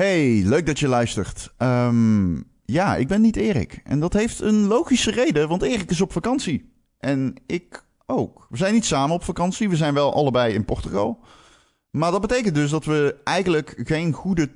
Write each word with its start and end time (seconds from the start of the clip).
Hey, 0.00 0.42
leuk 0.44 0.66
dat 0.66 0.78
je 0.78 0.88
luistert. 0.88 1.54
Ehm, 1.56 2.36
ja, 2.64 2.96
ik 2.96 3.08
ben 3.08 3.20
niet 3.20 3.36
Erik. 3.36 3.80
En 3.84 4.00
dat 4.00 4.12
heeft 4.12 4.40
een 4.40 4.66
logische 4.66 5.10
reden, 5.10 5.48
want 5.48 5.62
Erik 5.62 5.90
is 5.90 6.00
op 6.00 6.12
vakantie. 6.12 6.72
En 6.98 7.34
ik 7.46 7.84
ook. 8.06 8.46
We 8.50 8.56
zijn 8.56 8.74
niet 8.74 8.84
samen 8.84 9.14
op 9.14 9.24
vakantie, 9.24 9.68
we 9.68 9.76
zijn 9.76 9.94
wel 9.94 10.14
allebei 10.14 10.54
in 10.54 10.64
Portugal. 10.64 11.18
Maar 11.90 12.10
dat 12.10 12.20
betekent 12.20 12.54
dus 12.54 12.70
dat 12.70 12.84
we 12.84 13.16
eigenlijk 13.24 13.80
geen 13.84 14.12
goede 14.12 14.50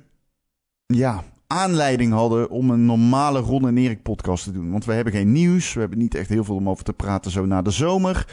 ja, 0.85 1.23
aanleiding 1.47 2.13
hadden 2.13 2.49
om 2.49 2.69
een 2.69 2.85
normale 2.85 3.39
Ron 3.39 3.67
en 3.67 3.77
Erik 3.77 4.03
podcast 4.03 4.43
te 4.43 4.51
doen. 4.51 4.71
Want 4.71 4.85
we 4.85 4.93
hebben 4.93 5.13
geen 5.13 5.31
nieuws, 5.31 5.73
we 5.73 5.79
hebben 5.79 5.97
niet 5.97 6.15
echt 6.15 6.29
heel 6.29 6.43
veel 6.43 6.55
om 6.55 6.69
over 6.69 6.83
te 6.83 6.93
praten 6.93 7.31
zo 7.31 7.45
na 7.45 7.61
de 7.61 7.71
zomer. 7.71 8.27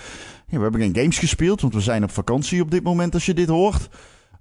Ja, 0.46 0.56
we 0.56 0.62
hebben 0.62 0.80
geen 0.80 0.96
games 0.96 1.18
gespeeld, 1.18 1.60
want 1.60 1.74
we 1.74 1.80
zijn 1.80 2.02
op 2.02 2.10
vakantie 2.10 2.62
op 2.62 2.70
dit 2.70 2.82
moment 2.82 3.14
als 3.14 3.26
je 3.26 3.34
dit 3.34 3.48
hoort. 3.48 3.88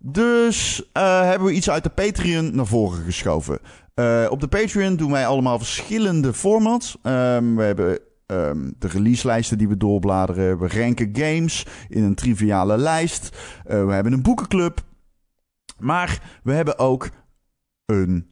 Dus 0.04 0.80
uh, 0.98 1.22
hebben 1.22 1.48
we 1.48 1.54
iets 1.54 1.70
uit 1.70 1.84
de 1.84 1.90
Patreon 1.90 2.56
naar 2.56 2.66
voren 2.66 3.04
geschoven. 3.04 3.60
Uh, 3.96 4.28
op 4.30 4.40
de 4.40 4.48
Patreon 4.48 4.96
doen 4.96 5.12
wij 5.12 5.28
allemaal 5.28 5.58
verschillende 5.58 6.34
formats. 6.34 6.98
Um, 7.04 7.56
we 7.56 7.64
hebben 7.64 8.00
um, 8.28 8.74
de 8.80 8.88
releaselijsten 8.88 9.58
die 9.58 9.68
we 9.68 9.78
doorbladeren. 9.78 10.60
We 10.60 10.68
ranken 10.68 11.10
games 11.14 11.66
in 11.90 12.04
een 12.04 12.16
triviale 12.16 12.78
lijst. 12.78 13.38
Uh, 13.70 13.86
we 13.86 13.94
hebben 13.94 14.14
een 14.14 14.22
boekenclub. 14.22 14.84
Maar 15.80 16.40
we 16.44 16.54
hebben 16.54 16.80
ook 16.80 17.10
een 17.86 18.28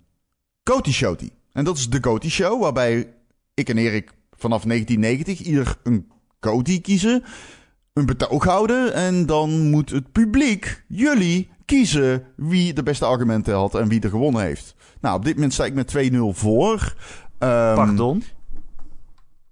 Coty 0.64 0.92
Showty. 0.92 1.30
En 1.52 1.64
dat 1.64 1.78
is 1.78 1.90
de 1.90 2.00
Coty 2.00 2.30
Show, 2.30 2.62
waarbij 2.62 3.14
ik 3.54 3.70
en 3.70 3.78
Erik 3.78 4.12
vanaf 4.32 4.64
1990 4.64 5.48
ieder 5.48 5.78
een 5.84 6.12
Coty 6.40 6.82
kiezen 6.82 7.24
een 8.00 8.06
betoog 8.06 8.44
houden. 8.44 8.94
En 8.94 9.26
dan 9.26 9.70
moet 9.70 9.90
het 9.90 10.12
publiek, 10.12 10.84
jullie, 10.88 11.50
kiezen 11.66 12.24
wie 12.36 12.74
de 12.74 12.84
beste 12.84 13.06
argumenten 13.06 13.54
had 13.54 13.76
en 13.76 13.88
wie 13.88 14.02
er 14.02 14.10
gewonnen 14.10 14.42
heeft. 14.42 14.76
Nou, 15.02 15.16
op 15.18 15.26
dit 15.26 15.36
moment 15.36 15.54
sta 15.54 15.66
ik 15.66 15.74
met 15.74 16.12
2-0 16.12 16.18
voor. 16.32 16.96
Um, 17.40 17.76
Pardon? 17.76 18.24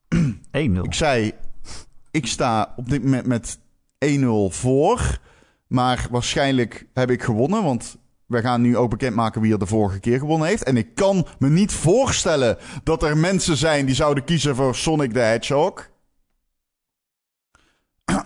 1-0. 0.15 0.81
Ik 0.81 0.93
zei, 0.93 1.31
ik 2.11 2.27
sta 2.27 2.73
op 2.75 2.89
dit 2.89 3.03
moment 3.03 3.25
met 3.25 3.59
1-0 4.05 4.25
voor. 4.49 5.19
Maar 5.67 6.07
waarschijnlijk 6.11 6.87
heb 6.93 7.11
ik 7.11 7.23
gewonnen, 7.23 7.63
want 7.63 7.97
we 8.25 8.41
gaan 8.41 8.61
nu 8.61 8.77
ook 8.77 8.89
bekendmaken 8.89 9.41
wie 9.41 9.51
er 9.51 9.59
de 9.59 9.65
vorige 9.65 9.99
keer 9.99 10.19
gewonnen 10.19 10.47
heeft. 10.47 10.63
En 10.63 10.77
ik 10.77 10.95
kan 10.95 11.27
me 11.39 11.49
niet 11.49 11.71
voorstellen 11.71 12.57
dat 12.83 13.03
er 13.03 13.17
mensen 13.17 13.57
zijn 13.57 13.85
die 13.85 13.95
zouden 13.95 14.23
kiezen 14.23 14.55
voor 14.55 14.75
Sonic 14.75 15.11
the 15.11 15.19
Hedgehog. 15.19 15.89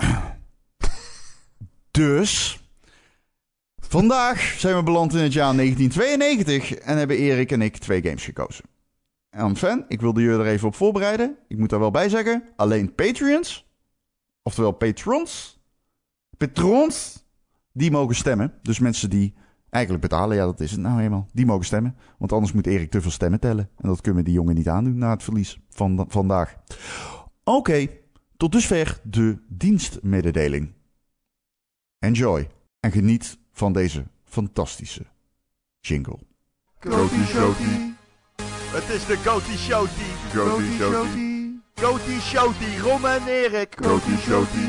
dus 1.92 2.62
Vandaag 3.92 4.40
zijn 4.42 4.76
we 4.76 4.84
beland 4.84 5.14
in 5.14 5.22
het 5.22 5.34
jaar 5.34 5.56
1992 5.56 6.74
en 6.74 6.98
hebben 6.98 7.18
Erik 7.18 7.52
en 7.52 7.62
ik 7.62 7.78
twee 7.78 8.02
games 8.02 8.24
gekozen. 8.24 8.66
En 9.30 9.56
fan, 9.56 9.86
ik 9.88 10.02
wilde 10.02 10.22
jullie 10.22 10.40
er 10.40 10.46
even 10.46 10.68
op 10.68 10.76
voorbereiden. 10.76 11.38
Ik 11.48 11.58
moet 11.58 11.70
daar 11.70 11.80
wel 11.80 11.92
bij 11.92 12.10
zeggen, 12.10 12.44
alleen 12.56 12.96
Patreons, 12.96 13.72
oftewel 14.44 14.72
patrons, 14.72 15.60
patrons, 16.38 17.26
die 17.72 17.92
mogen 17.92 18.16
stemmen. 18.16 18.54
Dus 18.62 18.80
mensen 18.80 19.10
die 19.10 19.34
eigenlijk 19.70 20.04
betalen, 20.04 20.36
ja 20.36 20.46
dat 20.46 20.60
is 20.60 20.72
het 20.72 20.80
nou 20.80 20.98
helemaal, 20.98 21.28
die 21.34 21.46
mogen 21.46 21.66
stemmen. 21.66 21.96
Want 22.18 22.32
anders 22.32 22.54
moet 22.54 22.68
Erik 22.68 22.92
te 22.92 23.02
veel 23.02 23.12
stemmen 23.12 23.40
tellen. 23.40 23.70
En 23.78 23.88
dat 23.88 24.02
kunnen 24.02 24.24
we 24.24 24.30
die 24.30 24.38
jongen 24.38 24.56
niet 24.56 24.70
aandoen 24.70 24.98
na 24.98 25.10
het 25.10 25.24
verlies 25.24 25.60
van 25.70 26.06
vandaag. 26.08 26.56
Oké, 27.44 27.88
tot 28.42 28.52
dusver 28.52 29.00
de 29.04 29.38
dienstmededeling. 29.48 30.74
Enjoy 32.00 32.48
en 32.80 32.92
geniet 32.92 33.38
van 33.52 33.74
deze 33.74 34.06
fantastische 34.24 35.06
jingle. 35.80 36.20
Coty 36.80 37.24
Showty. 37.26 37.94
Het 38.46 38.90
is 38.90 39.06
de 39.06 39.22
Coty 39.24 39.58
Showty. 39.58 40.10
Coty 40.34 40.72
Showty. 40.78 41.50
Coty 41.74 42.20
Showty. 42.20 42.78
Ron 42.80 43.08
en 43.08 43.28
Erik. 43.28 43.76
Coty 43.76 44.18
Showty. 44.18 44.68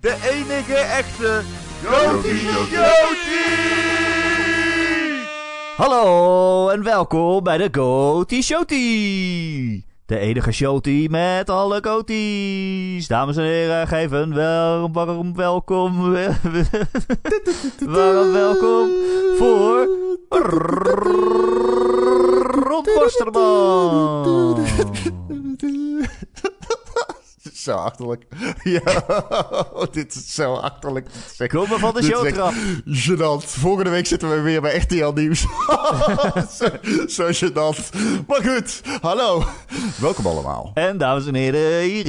De 0.00 0.18
enige 0.30 0.74
echte 0.74 1.42
Coty 1.84 2.36
Showty. 2.36 3.34
Hallo 5.76 6.68
en 6.68 6.82
welkom 6.82 7.44
bij 7.44 7.58
de 7.58 7.70
Coty 7.70 8.42
Showty. 8.42 9.89
De 10.10 10.18
enige 10.18 10.52
showty 10.52 11.06
met 11.10 11.50
alle 11.50 11.80
coties. 11.80 13.06
Dames 13.06 13.36
en 13.36 13.42
heren, 13.42 13.88
geef 13.88 14.10
een 14.10 14.34
warm 14.92 15.34
welkom. 15.34 16.12
warm 17.86 18.32
welkom 18.32 18.88
voor 19.38 19.88
Ron 22.68 22.84
Posterman. 22.94 24.56
zo 27.62 27.72
achterlijk. 27.72 28.26
Ja, 28.62 29.04
dit 29.92 30.14
is 30.14 30.34
zo 30.34 30.54
achterlijk. 30.54 31.08
Kom 31.46 31.68
maar 31.68 31.78
van 31.78 31.94
de 31.94 32.02
showtrap. 32.02 32.52
Genant. 32.84 33.44
Volgende 33.44 33.90
week 33.90 34.06
zitten 34.06 34.30
we 34.30 34.40
weer 34.40 34.60
bij 34.60 34.76
RTL 34.76 35.12
Nieuws. 35.14 35.40
zo, 36.58 36.66
zo 37.08 37.28
gênant. 37.32 37.90
Maar 38.26 38.42
goed, 38.42 38.82
hallo. 39.00 39.44
Welkom 40.00 40.26
allemaal. 40.26 40.70
En 40.74 40.98
dames 40.98 41.26
en 41.26 41.34
heren, 41.34 41.82
hier 41.82 42.06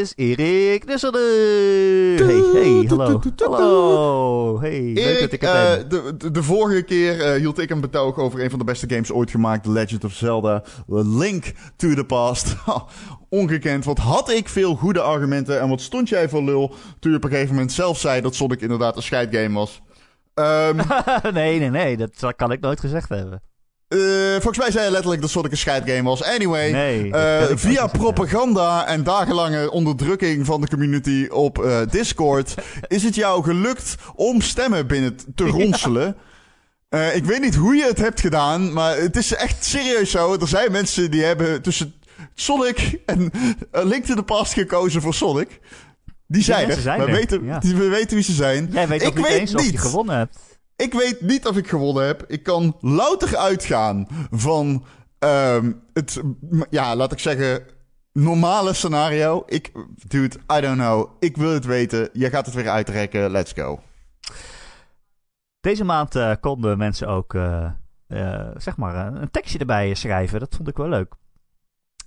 is 0.00 0.12
Erik 0.16 0.84
Nusselder. 0.86 1.20
Hey, 2.26 2.62
hey, 2.62 2.84
hallo. 2.88 3.20
Hallo. 3.36 4.60
Hey, 4.60 4.80
leuk 4.94 5.20
dat 5.20 5.32
ik 5.32 5.40
het 5.40 5.82
uh, 5.84 5.88
de, 5.88 6.16
de, 6.16 6.30
de, 6.30 6.42
vorige 6.42 6.82
keer 6.82 7.34
uh, 7.34 7.40
hield 7.40 7.58
ik 7.58 7.70
een 7.70 7.80
betoog 7.80 8.16
over 8.16 8.42
een 8.42 8.50
van 8.50 8.58
de 8.58 8.64
beste 8.64 8.88
games 8.88 9.12
ooit 9.12 9.30
gemaakt. 9.30 9.62
The 9.62 9.70
Legend 9.70 10.04
of 10.04 10.12
Zelda. 10.12 10.62
Link 10.86 11.52
to 11.76 11.94
the 11.94 12.04
Past. 12.04 12.56
Ongekend. 13.30 13.84
Wat 13.84 13.98
had 13.98 14.30
ik 14.30 14.48
veel 14.48 14.74
goede 14.74 15.00
argumenten 15.00 15.60
en 15.60 15.68
wat 15.68 15.80
stond 15.80 16.08
jij 16.08 16.28
voor 16.28 16.42
lul 16.42 16.74
toen 16.98 17.10
je 17.10 17.16
op 17.16 17.24
een 17.24 17.30
gegeven 17.30 17.54
moment 17.54 17.72
zelf 17.72 17.98
zei 17.98 18.20
dat 18.20 18.34
Sonic 18.34 18.60
inderdaad 18.60 18.96
een 18.96 19.02
scheidgame 19.02 19.54
was. 19.54 19.80
Um, 20.34 20.76
nee, 21.32 21.58
nee, 21.58 21.70
nee, 21.70 21.96
dat 21.96 22.34
kan 22.36 22.52
ik 22.52 22.60
nooit 22.60 22.80
gezegd 22.80 23.08
hebben. 23.08 23.42
Uh, 23.88 24.30
volgens 24.30 24.58
mij 24.58 24.70
zei 24.70 24.84
je 24.84 24.90
letterlijk 24.90 25.20
dat 25.20 25.30
Sonic 25.30 25.50
een 25.50 25.56
scheidgame 25.56 26.02
was. 26.02 26.22
Anyway, 26.22 26.70
nee, 26.70 27.06
uh, 27.06 27.42
via 27.54 27.86
propaganda 27.86 28.86
en 28.86 29.02
dagenlange 29.02 29.70
onderdrukking 29.70 30.46
van 30.46 30.60
de 30.60 30.68
community 30.68 31.26
op 31.30 31.58
uh, 31.58 31.80
Discord 31.90 32.54
is 32.88 33.02
het 33.02 33.14
jou 33.14 33.42
gelukt 33.42 33.94
om 34.14 34.40
stemmen 34.40 34.86
binnen 34.86 35.16
te 35.34 35.44
ronselen. 35.44 36.16
ik 37.14 37.24
weet 37.24 37.40
niet 37.40 37.54
hoe 37.54 37.74
je 37.74 37.84
het 37.84 37.98
hebt 37.98 38.20
gedaan, 38.20 38.72
maar 38.72 38.96
het 38.96 39.16
is 39.16 39.34
echt 39.34 39.64
serieus 39.64 40.10
zo. 40.10 40.32
Er 40.32 40.48
zijn 40.48 40.72
mensen 40.72 41.10
die 41.10 41.24
hebben 41.24 41.62
tussen 41.62 41.94
Sonic 42.40 43.00
en 43.06 43.30
Link 43.70 44.04
to 44.04 44.14
the 44.14 44.22
Past 44.22 44.52
gekozen 44.52 45.02
voor 45.02 45.14
Sonic. 45.14 45.60
Die 46.26 46.42
zijn 46.42 46.70
er. 46.70 47.06
we, 47.06 47.12
weten, 47.12 47.60
we 47.60 47.88
weten 47.88 48.14
wie 48.14 48.24
ze 48.24 48.32
zijn. 48.32 48.68
Jij 48.72 48.88
weet 48.88 49.06
ook 49.06 49.16
niet 49.16 49.26
eens 49.26 49.54
of 49.54 49.70
je 49.70 49.78
gewonnen 49.78 50.16
hebt. 50.16 50.58
Ik 50.76 50.92
weet 50.92 51.20
niet 51.20 51.46
of 51.46 51.56
ik 51.56 51.68
gewonnen 51.68 52.06
heb. 52.06 52.24
Ik 52.26 52.42
kan 52.42 52.76
louter 52.80 53.36
uitgaan 53.36 54.06
van 54.30 54.84
um, 55.18 55.82
het, 55.92 56.20
ja, 56.70 56.96
laat 56.96 57.12
ik 57.12 57.18
zeggen, 57.18 57.62
normale 58.12 58.72
scenario. 58.72 59.42
Ik, 59.46 59.72
dude, 60.08 60.36
I 60.56 60.60
don't 60.60 60.78
know. 60.78 61.10
Ik 61.18 61.36
wil 61.36 61.52
het 61.52 61.64
weten. 61.64 62.08
Je 62.12 62.30
gaat 62.30 62.46
het 62.46 62.54
weer 62.54 62.68
uitrekken. 62.68 63.30
Let's 63.30 63.52
go. 63.52 63.80
Deze 65.60 65.84
maand 65.84 66.16
uh, 66.16 66.32
konden 66.40 66.78
mensen 66.78 67.08
ook, 67.08 67.34
uh, 67.34 67.70
uh, 68.08 68.48
zeg 68.56 68.76
maar, 68.76 69.14
een 69.14 69.30
tekstje 69.30 69.58
erbij 69.58 69.94
schrijven. 69.94 70.40
Dat 70.40 70.54
vond 70.54 70.68
ik 70.68 70.76
wel 70.76 70.88
leuk 70.88 71.14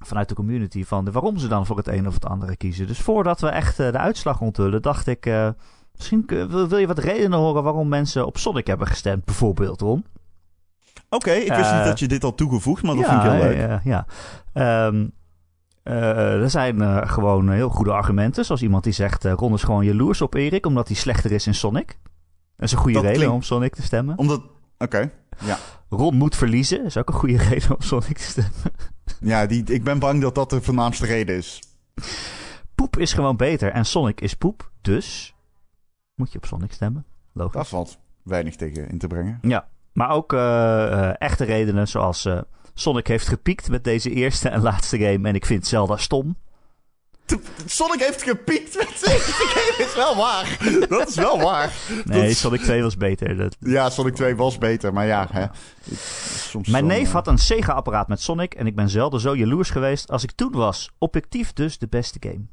vanuit 0.08 0.30
de 0.30 0.36
community 0.36 0.84
van 0.84 1.06
de, 1.06 1.12
waarom 1.12 1.38
ze 1.38 1.48
dan 1.48 1.66
voor 1.66 1.78
het 1.78 1.88
een 1.88 2.08
of 2.08 2.14
het 2.14 2.26
andere 2.26 2.58
kiezen. 2.58 2.88
Dus 2.88 3.00
voordat 3.00 3.42
we 3.42 3.48
echt 3.48 3.80
uh, 3.80 3.92
de 3.92 3.98
uitslag 3.98 4.42
onthullen, 4.42 4.82
dacht 4.82 5.08
ik, 5.08 5.26
uh, 5.26 5.50
misschien 5.96 6.24
wil, 6.28 6.68
wil, 6.68 6.78
je 6.78 6.88
wat 6.88 7.00
redenen 7.00 7.40
horen 7.40 7.64
waarom 7.64 7.88
mensen 7.88 8.26
op 8.26 8.38
Sonic 8.38 8.68
hebben 8.68 8.88
gestemd, 8.88 9.26
bijvoorbeeld, 9.26 9.82
Ron. 9.82 10.06
Oké, 11.10 11.30
okay, 11.30 11.38
ik 11.38 11.54
wist 11.54 11.72
uh, 11.72 11.78
niet 11.78 11.86
dat 11.86 12.00
je 12.00 12.08
dit 12.08 12.24
al 12.24 12.36
toegevoegd, 12.36 12.84
maar 12.84 12.96
dat 12.96 13.06
ja, 13.06 13.22
vind 13.22 13.24
ik 13.24 13.40
heel 13.40 13.50
leuk. 13.50 13.82
Ja, 13.84 14.06
ja. 14.54 14.88
Um, 14.88 15.12
er 15.84 16.50
zijn 16.50 17.08
gewoon 17.08 17.50
heel 17.50 17.70
goede 17.70 17.92
argumenten, 17.92 18.46
zoals 18.46 18.62
iemand 18.62 18.84
die 18.84 18.94
zegt, 18.94 19.24
Ron 19.24 19.54
is 19.54 19.64
gewoon 19.64 19.86
jaloers 19.86 20.22
op 20.22 20.34
Erik, 20.34 20.66
omdat 20.66 20.88
hij 20.88 20.96
slechter 20.96 21.32
is 21.32 21.48
in 21.48 21.56
Sonic. 21.56 21.98
Dat 22.56 22.66
is 22.66 22.72
een 22.72 22.78
goede 22.78 22.94
dat 22.94 23.04
reden 23.04 23.18
klinkt... 23.18 23.36
om 23.36 23.42
Sonic 23.42 23.76
te 23.76 23.82
stemmen. 23.82 24.18
Omdat, 24.18 24.42
oké, 24.78 25.12
ja. 25.40 25.58
Ron 25.90 26.16
moet 26.16 26.36
verliezen, 26.36 26.86
is 26.86 26.98
ook 26.98 27.08
een 27.08 27.14
goede 27.14 27.38
reden 27.50 27.76
om 27.76 27.82
Sonic 27.82 28.18
te 28.18 28.24
stemmen. 28.24 28.72
Ja, 29.20 29.46
die, 29.46 29.64
ik 29.64 29.84
ben 29.84 30.00
bang 30.00 30.22
dat 30.22 30.36
dat 30.36 30.50
de 30.50 30.62
voornaamste 30.62 31.06
reden 31.06 31.36
is. 31.36 31.62
Poep 32.76 32.98
is 32.98 33.14
gewoon 33.14 33.36
beter 33.36 33.72
en 33.72 33.86
Sonic 33.86 34.22
is 34.22 34.34
poep, 34.34 34.72
dus 34.82 35.36
moet 36.16 36.32
je 36.32 36.38
op 36.38 36.46
Sonic 36.46 36.72
stemmen. 36.72 37.06
Logisch. 37.32 37.54
Dat 37.54 37.68
valt 37.68 37.98
weinig 38.24 38.56
tegen 38.56 38.90
in 38.90 38.98
te 38.98 39.08
brengen. 39.08 39.40
Ja, 39.42 39.68
maar 39.94 40.10
ook 40.10 40.34
uh, 40.34 41.22
echte 41.22 41.44
redenen 41.44 41.88
zoals 41.88 42.26
uh, 42.26 42.42
Sonic 42.74 43.08
heeft 43.08 43.28
gepiekt 43.28 43.70
met 43.70 43.84
deze 43.84 44.10
eerste 44.10 44.50
en 44.50 44.62
laatste 44.62 44.98
game 44.98 45.28
en 45.28 45.36
ik 45.36 45.46
vind 45.46 45.68
Zelda 45.68 45.98
stom. 45.98 46.36
Sonic 47.66 48.00
heeft 48.00 48.24
gepiekt 48.24 48.78
met 48.78 48.92
zijn 48.96 49.20
game 49.54 49.88
is 49.88 49.96
wel 49.96 50.16
waar. 50.16 50.58
Dat 50.90 51.08
is 51.08 51.16
wel 51.16 51.42
waar. 51.42 51.74
Nee, 52.06 52.34
Sonic 52.34 52.62
2 52.62 52.82
was 52.82 52.98
beter. 52.98 53.38
Dat... 53.38 53.56
Ja, 53.60 53.90
Sonic 53.90 54.16
2 54.16 54.36
was 54.36 54.58
beter, 54.58 54.94
maar 54.94 55.06
ja. 55.06 55.28
Hè. 55.32 55.46
Soms 56.38 56.68
Mijn 56.68 56.86
neef 56.86 57.12
had 57.12 57.28
een 57.28 57.38
Sega-apparaat 57.38 58.08
met 58.08 58.22
Sonic 58.22 58.54
en 58.54 58.68
ik 58.68 58.76
ben 58.76 58.90
zelden 58.90 59.20
zo 59.20 59.36
jaloers 59.36 59.70
geweest 59.70 60.12
als 60.12 60.24
ik 60.24 60.32
toen 60.32 60.52
was. 60.52 60.92
Objectief 60.98 61.54
dus 61.54 61.78
de 61.78 61.88
beste 61.88 62.18
game. 62.20 62.46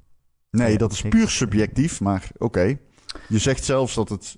Nee, 0.50 0.72
Ja, 0.72 0.78
dat 0.78 0.92
is 0.92 1.02
puur 1.02 1.28
subjectief, 1.28 2.00
maar 2.00 2.28
oké. 2.38 2.78
Je 3.28 3.38
zegt 3.38 3.64
zelfs 3.64 3.94
dat 3.94 4.08
het... 4.08 4.36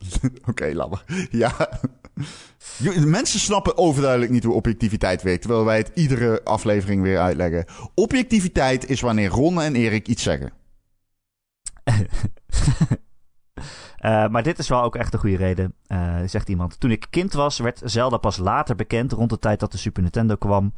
oké, 0.50 0.74
maar. 0.74 1.04
Ja. 1.30 1.68
Mensen 3.04 3.40
snappen 3.40 3.76
overduidelijk 3.76 4.30
niet 4.30 4.44
hoe 4.44 4.54
objectiviteit 4.54 5.22
werkt, 5.22 5.42
terwijl 5.42 5.64
wij 5.64 5.76
het 5.76 5.90
iedere 5.94 6.44
aflevering 6.44 7.02
weer 7.02 7.18
uitleggen. 7.18 7.64
Objectiviteit 7.94 8.88
is 8.88 9.00
wanneer 9.00 9.30
Ron 9.30 9.60
en 9.60 9.74
Erik 9.74 10.08
iets 10.08 10.22
zeggen. 10.22 10.52
Eh, 14.02 14.28
maar 14.28 14.42
dit 14.42 14.58
is 14.58 14.68
wel 14.68 14.82
ook 14.82 14.96
echt 14.96 15.12
een 15.12 15.20
goede 15.20 15.36
reden, 15.36 15.74
eh, 15.86 16.16
zegt 16.26 16.48
iemand. 16.48 16.80
Toen 16.80 16.90
ik 16.90 17.06
kind 17.10 17.32
was, 17.32 17.58
werd 17.58 17.80
Zelda 17.84 18.16
pas 18.16 18.36
later 18.36 18.76
bekend, 18.76 19.12
rond 19.12 19.30
de 19.30 19.38
tijd 19.38 19.60
dat 19.60 19.72
de 19.72 19.78
Super 19.78 20.02
Nintendo 20.02 20.34
kwam. 20.34 20.72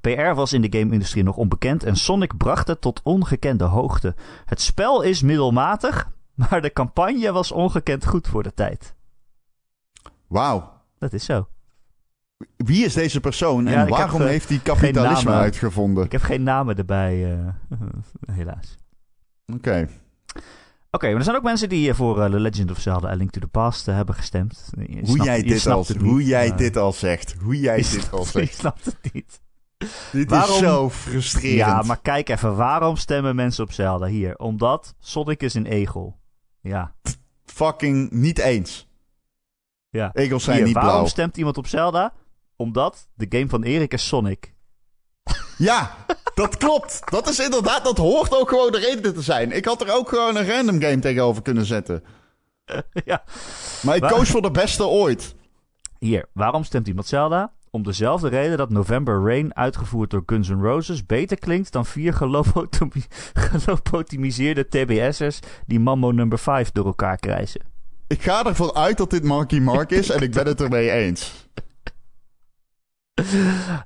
PR 0.00 0.34
was 0.34 0.52
in 0.52 0.60
de 0.60 0.78
game-industrie 0.78 1.22
nog 1.22 1.36
onbekend 1.36 1.84
en 1.84 1.96
Sonic 1.96 2.36
bracht 2.36 2.68
het 2.68 2.80
tot 2.80 3.00
ongekende 3.02 3.64
hoogte. 3.64 4.14
Het 4.44 4.60
spel 4.60 5.02
is 5.02 5.22
middelmatig, 5.22 6.10
maar 6.50 6.60
de 6.62 6.72
campagne 6.72 7.32
was 7.32 7.52
ongekend 7.52 8.06
goed 8.06 8.28
voor 8.28 8.42
de 8.42 8.54
tijd. 8.54 8.94
Wauw. 10.26 10.72
Dat 10.98 11.12
is 11.12 11.24
zo. 11.24 11.48
Wie 12.56 12.84
is 12.84 12.94
deze 12.94 13.20
persoon 13.20 13.66
en 13.66 13.82
ik 13.86 13.88
waarom 13.94 14.22
heeft 14.22 14.48
hij 14.48 14.58
kapitalisme 14.58 15.30
uitgevonden? 15.32 16.04
Ik 16.04 16.12
heb 16.12 16.22
geen 16.22 16.42
namen 16.42 16.76
erbij, 16.76 17.32
eh, 17.32 17.48
helaas. 18.36 18.76
Oké. 19.54 19.88
Oké, 20.90 21.06
maar 21.08 21.16
er 21.16 21.22
zijn 21.24 21.36
ook 21.36 21.42
mensen 21.42 21.68
die 21.68 21.88
eh, 21.88 21.94
voor 21.94 22.22
eh, 22.22 22.30
The 22.30 22.40
Legend 22.40 22.70
of 22.70 22.78
Zelda 22.80 23.08
A 23.08 23.14
Link 23.14 23.30
to 23.30 23.40
the 23.40 23.46
Past 23.46 23.86
hebben 23.86 24.14
gestemd. 24.14 24.70
Je 24.86 24.96
Hoe 24.98 25.06
snapt- 25.06 25.24
jij 25.24 25.42
dit 25.42 25.64
hoe 26.00 26.24
jij 26.24 26.54
dit 26.56 26.76
al 26.76 26.92
zegt. 26.92 27.34
Hoe 27.42 27.60
jij 27.60 27.76
dit 27.92 28.08
al 28.12 28.24
snapt- 28.24 28.46
zegt. 28.46 28.54
snapt 28.58 28.84
het 28.84 29.12
niet. 29.12 29.40
Dit 30.12 30.30
Waarom- 30.30 30.50
is 30.50 30.58
zo 30.58 30.90
frustrerend. 30.90 31.56
Ja, 31.58 31.82
maar 31.82 32.00
kijk 32.00 32.28
even, 32.28 32.56
waarom 32.56 32.96
stemmen 32.96 33.36
mensen 33.36 33.64
op 33.64 33.72
Zelda 33.72 34.06
hier? 34.06 34.36
Omdat 34.38 34.94
Sonic 34.98 35.42
is 35.42 35.54
een 35.54 35.66
egel. 35.66 36.17
Ja. 36.68 36.94
Fucking 37.44 38.10
niet 38.10 38.38
eens. 38.38 38.88
ja. 39.90 40.10
Egels 40.12 40.44
zijn 40.44 40.56
Hier, 40.56 40.64
niet 40.66 40.74
waarom 40.74 40.92
blauw. 40.92 41.06
stemt 41.06 41.36
iemand 41.36 41.56
op 41.58 41.66
Zelda? 41.66 42.12
Omdat 42.56 43.08
de 43.14 43.26
game 43.28 43.48
van 43.48 43.62
Erik 43.62 43.92
is 43.92 44.06
Sonic. 44.06 44.54
Ja, 45.58 45.94
dat 46.34 46.56
klopt. 46.56 47.00
Dat 47.10 47.28
is 47.28 47.38
inderdaad, 47.38 47.84
dat 47.84 47.98
hoort 47.98 48.34
ook 48.34 48.48
gewoon 48.48 48.72
de 48.72 48.78
reden 48.78 49.14
te 49.14 49.22
zijn. 49.22 49.52
Ik 49.52 49.64
had 49.64 49.80
er 49.80 49.94
ook 49.94 50.08
gewoon 50.08 50.36
een 50.36 50.46
random 50.48 50.80
game 50.80 50.98
tegenover 50.98 51.42
kunnen 51.42 51.64
zetten. 51.64 52.04
ja. 53.04 53.24
Maar 53.82 53.96
ik 53.96 54.02
koos 54.02 54.28
voor 54.30 54.42
de 54.42 54.50
beste 54.50 54.86
ooit. 54.86 55.34
Hier, 55.98 56.28
waarom 56.32 56.64
stemt 56.64 56.88
iemand 56.88 57.06
Zelda? 57.06 57.52
Om 57.78 57.84
dezelfde 57.84 58.28
reden 58.28 58.56
dat 58.56 58.70
November 58.70 59.22
Rain, 59.22 59.56
uitgevoerd 59.56 60.10
door 60.10 60.22
Guns 60.26 60.48
N' 60.48 60.60
Roses, 60.60 61.06
beter 61.06 61.38
klinkt 61.38 61.72
dan 61.72 61.86
vier 61.86 62.14
gelopotimiseerde 63.34 64.68
TBS'ers 64.72 65.38
die 65.66 65.80
Mambo 65.80 66.10
number 66.10 66.38
5 66.38 66.70
door 66.70 66.86
elkaar 66.86 67.16
krijgen. 67.16 67.60
Ik 68.06 68.22
ga 68.22 68.44
ervan 68.44 68.74
uit 68.74 68.96
dat 68.96 69.10
dit 69.10 69.24
Marky 69.24 69.58
Mark 69.58 69.90
is 69.90 70.10
en 70.10 70.22
ik 70.22 70.32
ben 70.32 70.46
het 70.46 70.60
ermee 70.60 70.90
eens. 70.90 71.48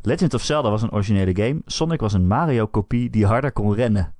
Legend 0.02 0.34
of 0.34 0.42
Zelda 0.42 0.70
was 0.70 0.82
een 0.82 0.92
originele 0.92 1.34
game. 1.34 1.62
Sonic 1.66 2.00
was 2.00 2.12
een 2.12 2.26
Mario-kopie 2.26 3.10
die 3.10 3.26
harder 3.26 3.52
kon 3.52 3.74
rennen. 3.74 4.14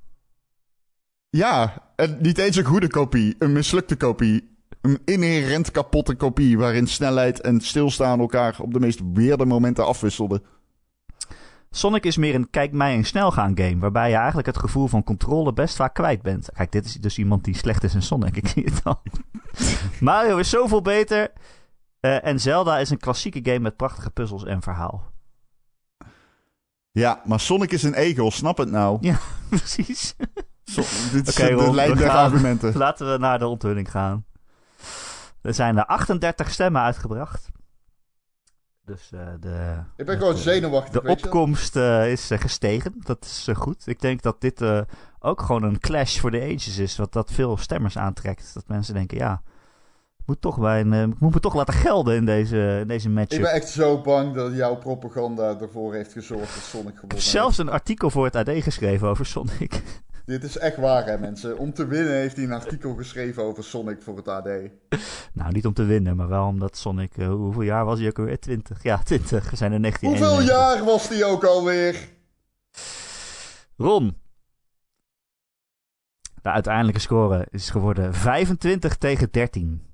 Ja, 1.29 1.83
en 1.95 2.17
niet 2.21 2.37
eens 2.37 2.55
een 2.55 2.65
goede 2.65 2.87
kopie, 2.89 3.35
een 3.39 3.51
mislukte 3.51 3.95
kopie. 3.95 4.52
Een 4.83 5.01
inherent 5.05 5.71
kapotte 5.71 6.15
kopie 6.15 6.57
waarin 6.57 6.87
snelheid 6.87 7.41
en 7.41 7.61
stilstaan 7.61 8.19
elkaar 8.19 8.55
op 8.59 8.73
de 8.73 8.79
meest 8.79 9.01
weerde 9.13 9.45
momenten 9.45 9.85
afwisselden. 9.85 10.43
Sonic 11.69 12.05
is 12.05 12.17
meer 12.17 12.35
een 12.35 12.49
kijk 12.49 12.71
mij 12.71 12.95
en 12.95 13.03
snel 13.03 13.31
gaan 13.31 13.57
game, 13.57 13.77
waarbij 13.77 14.09
je 14.09 14.15
eigenlijk 14.15 14.47
het 14.47 14.57
gevoel 14.57 14.87
van 14.87 15.03
controle 15.03 15.53
best 15.53 15.75
vaak 15.75 15.93
kwijt 15.93 16.21
bent. 16.21 16.49
Kijk, 16.53 16.71
dit 16.71 16.85
is 16.85 16.93
dus 16.93 17.17
iemand 17.17 17.43
die 17.43 17.55
slecht 17.55 17.83
is 17.83 17.93
in 17.93 18.01
Sonic, 18.01 18.37
ik 18.43 18.47
zie 18.47 18.63
het 18.63 18.83
al. 18.83 19.01
Mario 19.99 20.37
is 20.37 20.49
zoveel 20.49 20.81
beter 20.81 21.31
eh, 21.99 22.25
en 22.25 22.39
Zelda 22.39 22.77
is 22.77 22.89
een 22.89 22.99
klassieke 22.99 23.39
game 23.43 23.59
met 23.59 23.75
prachtige 23.75 24.09
puzzels 24.09 24.43
en 24.45 24.61
verhaal. 24.61 25.11
Ja, 26.91 27.21
maar 27.25 27.39
Sonic 27.39 27.71
is 27.71 27.83
een 27.83 27.93
egel, 27.93 28.31
snap 28.31 28.57
het 28.57 28.71
nou. 28.71 28.97
Ja, 29.01 29.17
precies. 29.49 30.15
So- 30.63 30.81
dit 31.11 31.27
zijn 31.27 31.57
de 31.57 31.97
gaan. 31.97 32.25
argumenten. 32.25 32.77
Laten 32.77 33.11
we 33.11 33.17
naar 33.17 33.39
de 33.39 33.47
onthulling 33.47 33.91
gaan. 33.91 34.25
Er 35.43 35.53
zijn 35.53 35.77
er 35.77 35.85
38 35.85 36.51
stemmen 36.51 36.81
uitgebracht. 36.81 37.49
Dus 38.85 39.09
eh, 39.11 39.19
de, 39.39 39.75
Ik 39.95 40.05
ben 40.05 40.17
gewoon 40.17 40.37
zenuwachtig, 40.37 41.01
de 41.01 41.09
opkomst 41.09 41.75
eh, 41.75 42.11
is 42.11 42.31
eh, 42.31 42.39
gestegen. 42.39 42.93
Dat 43.03 43.25
is 43.25 43.47
goed. 43.53 43.87
Ik 43.87 44.01
denk 44.01 44.21
dat 44.21 44.41
dit 44.41 44.61
ook 45.19 45.41
gewoon 45.41 45.63
een 45.63 45.79
clash 45.79 46.19
for 46.19 46.31
the 46.31 46.41
ages 46.41 46.77
is. 46.77 46.97
Wat 46.97 47.13
dat 47.13 47.31
veel 47.31 47.57
stemmers 47.57 47.97
aantrekt. 47.97 48.53
Dat 48.53 48.67
mensen 48.67 48.93
denken, 48.93 49.17
ja, 49.17 49.41
ik 50.17 50.25
moet, 50.25 50.41
toch 50.41 50.59
bij 50.59 50.79
een, 50.79 51.11
ik 51.11 51.19
moet 51.19 51.33
me 51.33 51.39
toch 51.39 51.55
laten 51.55 51.73
gelden 51.73 52.15
in 52.15 52.25
deze, 52.25 52.77
in 52.81 52.87
deze 52.87 53.09
matchup. 53.09 53.39
Ik 53.39 53.45
ben 53.45 53.53
echt 53.53 53.69
zo 53.69 54.01
bang 54.01 54.33
dat 54.33 54.55
jouw 54.55 54.75
propaganda 54.75 55.59
ervoor 55.59 55.93
heeft 55.93 56.11
gezorgd 56.11 56.53
dat 56.53 56.63
Sonic 56.63 56.87
Ik 56.87 56.93
heb 56.93 56.99
gewonnen 56.99 57.21
zelfs 57.21 57.57
een 57.57 57.69
artikel 57.69 58.09
voor 58.09 58.25
het 58.25 58.35
AD 58.35 58.49
geschreven 58.49 59.07
over 59.07 59.25
Sonic. 59.25 59.81
Dit 60.25 60.43
is 60.43 60.57
echt 60.57 60.77
waar, 60.77 61.05
hè, 61.05 61.17
mensen. 61.19 61.57
Om 61.57 61.73
te 61.73 61.87
winnen 61.87 62.13
heeft 62.13 62.35
hij 62.35 62.45
een 62.45 62.51
artikel 62.51 62.95
geschreven 62.95 63.43
over 63.43 63.63
Sonic 63.63 64.01
voor 64.01 64.17
het 64.17 64.27
AD. 64.27 64.45
nou, 65.33 65.51
niet 65.51 65.65
om 65.65 65.73
te 65.73 65.83
winnen, 65.83 66.15
maar 66.15 66.27
wel 66.27 66.47
omdat 66.47 66.77
Sonic... 66.77 67.17
eh, 67.17 67.27
hoeveel 67.27 67.61
jaar 67.61 67.85
was 67.85 67.99
hij 67.99 68.07
ook 68.07 68.19
alweer? 68.19 68.39
20. 68.39 68.83
Ja, 68.83 69.03
20. 69.03 69.49
We 69.49 69.55
zijn 69.55 69.71
er 69.71 69.79
19. 69.79 70.09
Hoeveel 70.09 70.41
jaar 70.41 70.83
was 70.83 71.09
die 71.09 71.25
ook 71.25 71.43
alweer? 71.43 72.09
Ron. 73.77 74.21
De 76.41 76.49
uiteindelijke 76.49 76.99
score 76.99 77.47
is 77.49 77.69
geworden 77.69 78.13
25 78.13 78.95
tegen 78.97 79.31
13. 79.31 79.93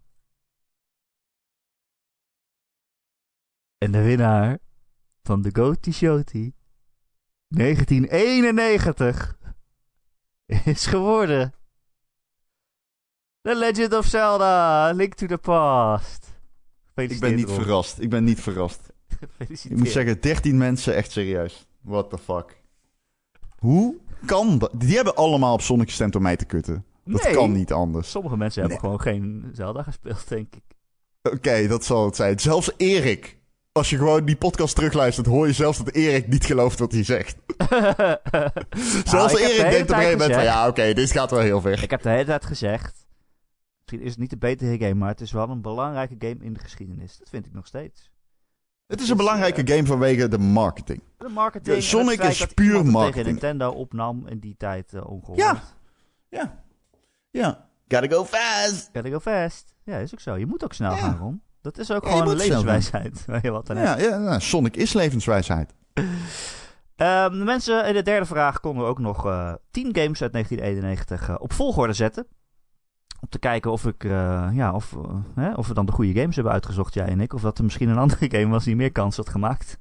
En 3.78 3.92
de 3.92 4.02
winnaar 4.04 4.58
van 5.24 5.42
de 5.42 5.50
Goaty 5.54 5.92
Showty 5.92 6.54
1991 7.48 9.38
is 10.66 10.86
geworden 10.86 11.54
The 13.42 13.56
Legend 13.56 13.94
of 13.94 14.06
Zelda: 14.06 14.92
Link 14.92 15.14
to 15.14 15.28
the 15.28 15.38
Past. 15.38 16.28
Ik 16.96 17.20
ben 17.20 17.36
niet 17.36 17.52
verrast. 17.52 18.00
Ik 18.00 18.10
ben 18.10 18.24
niet 18.24 18.42
verrast. 18.42 18.90
Gefeliciteerd. 19.20 19.74
Ik 19.74 19.78
moet 19.78 19.90
zeggen, 19.94 20.22
13 20.22 20.58
mensen, 20.58 20.96
echt 20.96 21.12
serieus. 21.12 21.68
What 21.82 22.10
the 22.10 22.18
fuck. 22.18 22.62
Hoe 23.58 23.96
kan 24.26 24.58
dat? 24.58 24.72
Die 24.74 24.96
hebben 24.96 25.16
allemaal 25.16 25.54
op 25.54 25.62
Sonic 25.62 25.88
gestemd 25.88 26.16
om 26.16 26.22
mij 26.22 26.36
te 26.36 26.46
kutten. 26.46 26.86
Dat 27.04 27.24
Nee. 27.24 27.34
kan 27.34 27.52
niet 27.52 27.72
anders. 27.72 28.10
Sommige 28.10 28.38
mensen 28.38 28.62
hebben 28.62 28.80
gewoon 28.80 29.02
geen 29.02 29.50
Zelda 29.54 29.84
gespeeld, 29.84 30.28
denk 30.30 30.56
ik. 30.56 30.64
Oké, 31.34 31.68
dat 31.68 31.84
zal 31.86 32.06
het 32.06 32.16
zijn. 32.16 32.40
Zelfs 32.40 32.72
Erik. 32.78 33.38
Als 33.72 33.90
je 33.90 33.98
gewoon 33.98 34.26
die 34.26 34.36
podcast 34.36 34.76
terugluistert, 34.76 35.28
hoor 35.28 35.48
je 35.48 35.54
zelfs 35.54 35.78
dat 35.78 35.90
Erik 35.94 36.28
niet 36.28 36.46
gelooft 36.46 36.80
wat 36.80 36.92
hij 36.92 37.04
zegt. 37.04 37.36
Zelfs 39.06 39.12
Nou, 39.12 39.28
de 39.32 39.40
Erik 39.40 39.52
hele 39.52 39.70
denkt 39.70 39.82
op 39.82 39.90
een 39.90 39.96
gegeven 39.96 40.12
moment 40.18 40.34
van, 40.34 40.44
ja, 40.44 40.68
oké, 40.68 40.94
dit 40.94 41.12
gaat 41.12 41.32
wel 41.32 41.40
heel 41.40 41.62
ver. 41.62 41.84
Ik 41.84 41.90
heb 41.92 42.02
de 42.02 42.10
hele 42.10 42.26
tijd 42.26 42.46
gezegd. 42.46 43.08
Misschien 43.80 44.02
is 44.02 44.10
het 44.12 44.20
niet 44.20 44.30
de 44.30 44.38
betere 44.38 44.78
game, 44.78 44.94
maar 44.94 45.10
het 45.10 45.22
is 45.22 45.32
wel 45.32 45.50
een 45.50 45.62
belangrijke 45.62 46.16
game 46.20 46.38
in 46.46 46.54
de 46.54 46.60
geschiedenis. 46.60 47.18
Dat 47.18 47.30
vind 47.30 47.46
ik 47.46 47.54
nog 47.54 47.68
steeds. 47.68 48.10
Het 48.88 49.02
is 49.02 49.10
een 49.10 49.18
belangrijke 49.18 49.74
game 49.74 49.86
vanwege 49.86 50.28
de 50.28 50.38
marketing. 50.38 51.02
De 51.18 51.28
marketing. 51.30 51.84
Sonic 51.84 52.24
is 52.24 52.46
puur 52.46 52.86
marketing. 52.86 53.14
tegen 53.14 53.32
Nintendo 53.32 53.70
opnam 53.70 54.28
in 54.28 54.40
die 54.40 54.56
tijd 54.58 54.94
uh, 54.94 55.10
ongehoord. 55.10 55.40
Ja. 55.40 55.62
Ja. 56.30 56.64
Ja. 57.30 57.70
Gotta 57.88 58.08
go 58.16 58.26
fast. 58.26 58.90
Gotta 58.94 59.10
go 59.10 59.20
fast. 59.20 59.74
Ja, 59.84 59.98
is 59.98 60.14
ook 60.14 60.20
zo. 60.20 60.36
Je 60.36 60.46
moet 60.46 60.64
ook 60.64 60.74
snel 60.74 60.92
Ja. 60.92 60.98
gaan, 60.98 61.18
Ron. 61.18 61.42
Dat 61.62 61.78
is 61.78 61.92
ook 61.92 62.04
Ja, 62.04 62.10
gewoon 62.10 62.28
een 62.28 62.38
levenswijsheid. 62.38 63.26
Je 63.42 63.52
wat. 63.52 63.68
Ja, 63.68 63.98
ja, 63.98 64.18
nou, 64.18 64.42
Sonic 64.42 64.76
is 64.76 64.94
levenswijsheid. 64.94 65.74
Ehm, 66.96 67.32
de 67.32 67.44
mensen 67.44 67.88
in 67.88 67.94
de 67.94 68.02
derde 68.02 68.26
vraag 68.26 68.60
konden 68.60 68.84
we 68.84 68.90
ook 68.90 69.00
nog 69.00 69.26
eh 69.26 69.54
10 69.72 69.96
games 69.96 70.22
uit 70.22 70.32
1991 70.32 71.30
eh, 71.30 71.36
op 71.40 71.54
volgorde 71.54 71.94
zetten. 71.94 72.28
Om 73.22 73.30
te 73.30 73.40
kijken 73.40 73.72
of, 73.72 73.86
ik, 73.86 74.04
eh, 74.04 74.50
ja, 74.52 74.74
of, 74.74 74.96
hè, 75.36 75.54
of 75.54 75.68
we 75.68 75.74
dan 75.74 75.86
de 75.86 75.92
goede 75.92 76.20
games 76.20 76.36
hebben 76.36 76.54
uitgezocht, 76.54 76.94
jij 76.94 77.08
en 77.08 77.22
ik. 77.22 77.34
Of 77.34 77.42
dat 77.42 77.58
er 77.58 77.64
misschien 77.64 77.90
een 77.90 77.98
andere 78.08 78.38
game 78.38 78.48
was 78.48 78.64
die 78.64 78.76
meer 78.76 78.92
kans 78.92 79.18
had 79.18 79.30
gemaakt. 79.30 79.78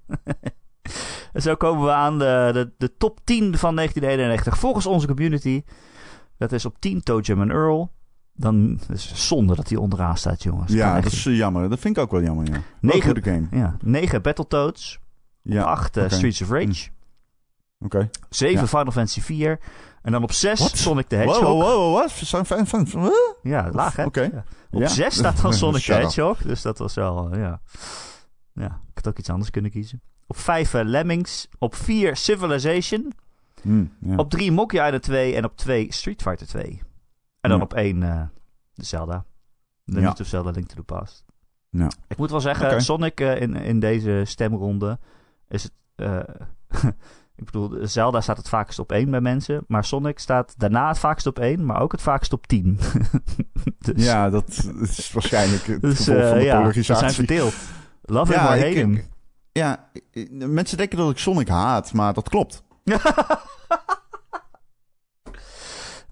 en 1.33 1.43
zo 1.43 1.55
komen 1.55 1.85
we 1.85 1.93
aan 1.93 2.19
de, 2.19 2.51
de, 2.53 2.73
de 2.79 2.97
top 2.97 3.21
10 3.25 3.59
van 3.59 3.75
1991 3.75 4.59
volgens 4.59 4.87
onze 4.87 5.07
community. 5.07 5.63
Dat 6.37 6.53
is 6.53 6.65
op 6.65 6.81
10 6.81 7.03
Toe 7.03 7.21
Jam 7.21 7.51
Earl. 7.51 7.91
Dan 8.41 8.81
is 8.93 9.27
zonde 9.27 9.55
dat 9.55 9.69
hij 9.69 9.79
onderaan 9.79 10.17
staat, 10.17 10.43
jongens. 10.43 10.73
Ja, 10.73 11.01
dat 11.01 11.13
is 11.13 11.27
eh, 11.27 11.37
jammer. 11.37 11.69
Dat 11.69 11.79
vind 11.79 11.97
ik 11.97 12.03
ook 12.03 12.11
wel 12.11 12.23
jammer, 12.23 12.47
ja. 12.53 12.61
Negen- 12.81 13.03
goede 13.03 13.23
game. 13.23 13.47
ja, 13.51 13.77
9 13.83 14.23
Battletoads. 14.23 14.99
Ja, 15.43 15.63
8 15.63 15.97
oké. 15.97 16.09
Streets 16.15 16.43
of 16.43 16.51
Rage. 16.51 16.89
Oké. 17.81 18.11
7 18.29 18.61
Ja. 18.61 18.67
Final 18.67 18.91
Fantasy 18.93 19.21
4. 19.21 19.59
En 20.03 20.13
dan 20.13 20.23
op 20.23 20.33
6 20.33 20.61
Wat? 20.61 20.77
Sonic 20.77 21.07
the 21.09 21.17
Wow, 21.17 21.25
Hedgehog. 21.27 21.63
wow, 21.63 21.75
wow, 21.75 21.95
wat? 21.95 22.13
Van, 22.47 22.87
van- 22.87 23.01
huh? 23.03 23.11
Ja, 23.43 23.71
laag 23.73 23.97
hè? 23.97 24.05
Oké. 24.05 24.21
Ja. 24.23 24.45
Op 24.71 24.81
Ja. 24.81 24.89
6 24.89 25.15
staat 25.15 25.41
dan 25.43 25.53
Sonic 25.63 25.83
the. 25.83 25.93
Hedgehog. 25.93 26.43
Dus 26.43 26.63
dat 26.63 26.79
was 26.79 26.95
wel, 26.95 27.31
eh, 27.33 27.41
ja. 27.41 27.61
Ja, 28.53 28.67
ik 28.67 28.95
had 28.95 29.09
ook 29.09 29.19
iets 29.19 29.31
anders 29.31 29.51
kunnen 29.51 29.71
kiezen. 29.71 30.01
Op 30.27 30.37
5 30.39 30.73
Lemmings. 30.73 31.49
Op 31.59 31.75
4 31.75 32.17
Civilization. 32.17 33.13
Ja. 34.01 34.17
Op 34.17 34.31
3 34.31 34.53
Monkey 34.53 34.85
Island 34.85 35.03
2. 35.03 35.35
En 35.35 35.45
op 35.45 35.57
2 35.57 35.87
Street 35.93 36.23
Fighter 36.23 36.47
2. 36.47 36.83
En 37.53 37.59
dan 37.59 37.59
Ja. 37.59 37.65
op 37.65 37.75
1 37.75 38.03
eh 38.03 38.21
de 38.75 38.85
Zelda. 38.85 39.25
The 39.85 40.01
Ja. 40.01 40.15
Of 40.21 40.27
Zelda 40.27 40.51
Link 40.51 40.67
to 40.69 40.75
the 40.75 40.83
Past. 40.83 41.25
Ja. 41.71 41.91
Ik 42.09 42.17
moet 42.17 42.31
wel 42.31 42.41
zeggen. 42.41 42.83
Sonic 42.83 43.21
eh, 43.21 43.41
in, 43.41 43.55
in 43.55 43.81
deze 43.81 44.23
stemronde 44.25 44.99
is 45.49 45.63
het... 45.63 45.73
eh, 45.95 46.19
ik 47.37 47.45
bedoel, 47.45 47.79
Zelda 47.87 48.21
staat 48.21 48.37
het 48.37 48.49
vaakst 48.49 48.79
op 48.79 48.93
1 48.93 49.11
bij 49.11 49.21
mensen. 49.21 49.65
Maar 49.69 49.85
Sonic 49.85 50.19
staat 50.19 50.55
daarna 50.59 50.89
het 50.89 50.99
vaakst 50.99 51.27
op 51.27 51.39
1, 51.39 51.65
maar 51.67 51.81
ook 51.81 51.93
het 51.93 52.03
vaakst 52.03 52.33
op 52.33 52.47
10. 52.47 52.79
dus, 53.79 54.05
ja, 54.05 54.31
dat 54.31 54.49
is 54.81 55.13
waarschijnlijk 55.13 55.67
het 55.67 55.81
dus 55.91 55.99
gevolg 56.05 56.29
van 56.29 56.39
de 56.39 56.45
ja, 56.45 56.53
we 56.57 56.59
polarisatie. 56.61 57.03
zijn 57.03 57.13
verdeeld. 57.27 57.55
Love 58.03 58.33
him 58.33 58.41
Ja, 58.43 58.47
or 58.49 58.57
hate 58.59 58.67
him. 58.79 59.03
Ja, 59.53 59.89
eh, 60.13 60.29
mensen 60.31 60.77
denken 60.77 60.99
dat 60.99 61.11
ik 61.11 61.19
Sonic 61.19 61.49
haat, 61.49 61.93
maar 61.93 62.13
dat 62.15 62.29
klopt. 62.29 62.63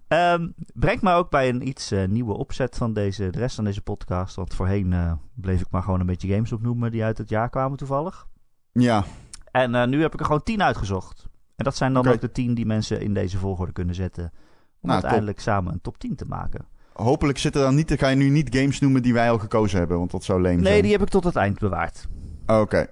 Ehm, 0.08 0.48
brengt 0.74 1.02
me 1.02 1.12
ook 1.12 1.30
bij 1.30 1.48
een 1.48 1.68
iets 1.68 1.90
eh, 1.90 2.04
nieuwe 2.08 2.32
opzet 2.32 2.76
van 2.76 2.92
deze, 2.92 3.30
de 3.30 3.38
rest 3.38 3.54
van 3.54 3.64
deze 3.64 3.82
podcast. 3.82 4.34
Want 4.36 4.54
voorheen 4.54 4.92
eh, 4.92 5.12
bleef 5.34 5.60
ik 5.60 5.66
maar 5.70 5.82
gewoon 5.82 6.00
een 6.00 6.06
beetje 6.06 6.28
games 6.34 6.52
opnoemen 6.52 6.90
die 6.90 7.04
uit 7.04 7.18
het 7.18 7.28
jaar 7.28 7.50
kwamen 7.50 7.78
toevallig. 7.78 8.26
Ja, 8.72 9.04
En 9.50 9.74
eh, 9.74 9.86
nu 9.86 10.00
heb 10.02 10.12
ik 10.14 10.20
er 10.20 10.26
gewoon 10.26 10.42
10 10.42 10.62
uitgezocht. 10.62 11.26
En 11.56 11.64
dat 11.64 11.76
zijn 11.76 11.92
dan 11.92 12.02
Oké. 12.06 12.14
ook 12.14 12.20
de 12.20 12.32
10 12.32 12.54
die 12.54 12.66
mensen 12.66 13.00
in 13.00 13.14
deze 13.14 13.38
volgorde 13.38 13.72
kunnen 13.72 13.94
zetten. 13.94 14.24
Om 14.24 14.32
Nou, 14.80 14.92
uiteindelijk 14.92 15.40
samen 15.40 15.72
een 15.72 15.80
top 15.80 15.98
10 15.98 16.16
te 16.16 16.24
maken. 16.24 16.66
hopelijk 16.92 17.38
zitten 17.38 17.62
dan 17.62 17.74
niet, 17.74 17.92
ga 17.98 18.08
je 18.08 18.16
nu 18.16 18.28
niet 18.28 18.56
games 18.56 18.80
noemen 18.80 19.02
die 19.02 19.12
wij 19.14 19.30
al 19.30 19.38
gekozen 19.38 19.78
hebben, 19.78 19.98
want 19.98 20.10
dat 20.10 20.24
zou 20.24 20.40
leem 20.40 20.56
Nee, 20.56 20.66
zijn. 20.66 20.82
die 20.82 20.92
heb 20.92 21.02
ik 21.02 21.08
tot 21.08 21.24
het 21.24 21.36
eind 21.36 21.58
bewaard. 21.58 22.06
Oké, 22.46 22.86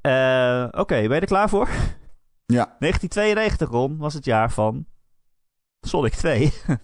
Eh, 0.00 0.66
Oké, 0.70 0.94
ben 0.94 1.14
je 1.14 1.20
er 1.20 1.26
klaar 1.26 1.48
voor? 1.48 1.68
ja. 2.46 2.76
1992, 2.78 3.68
Ron, 3.68 3.96
was 3.98 4.14
het 4.14 4.24
jaar 4.24 4.50
van 4.52 4.86
Sonic 5.84 6.12
2. 6.14 6.52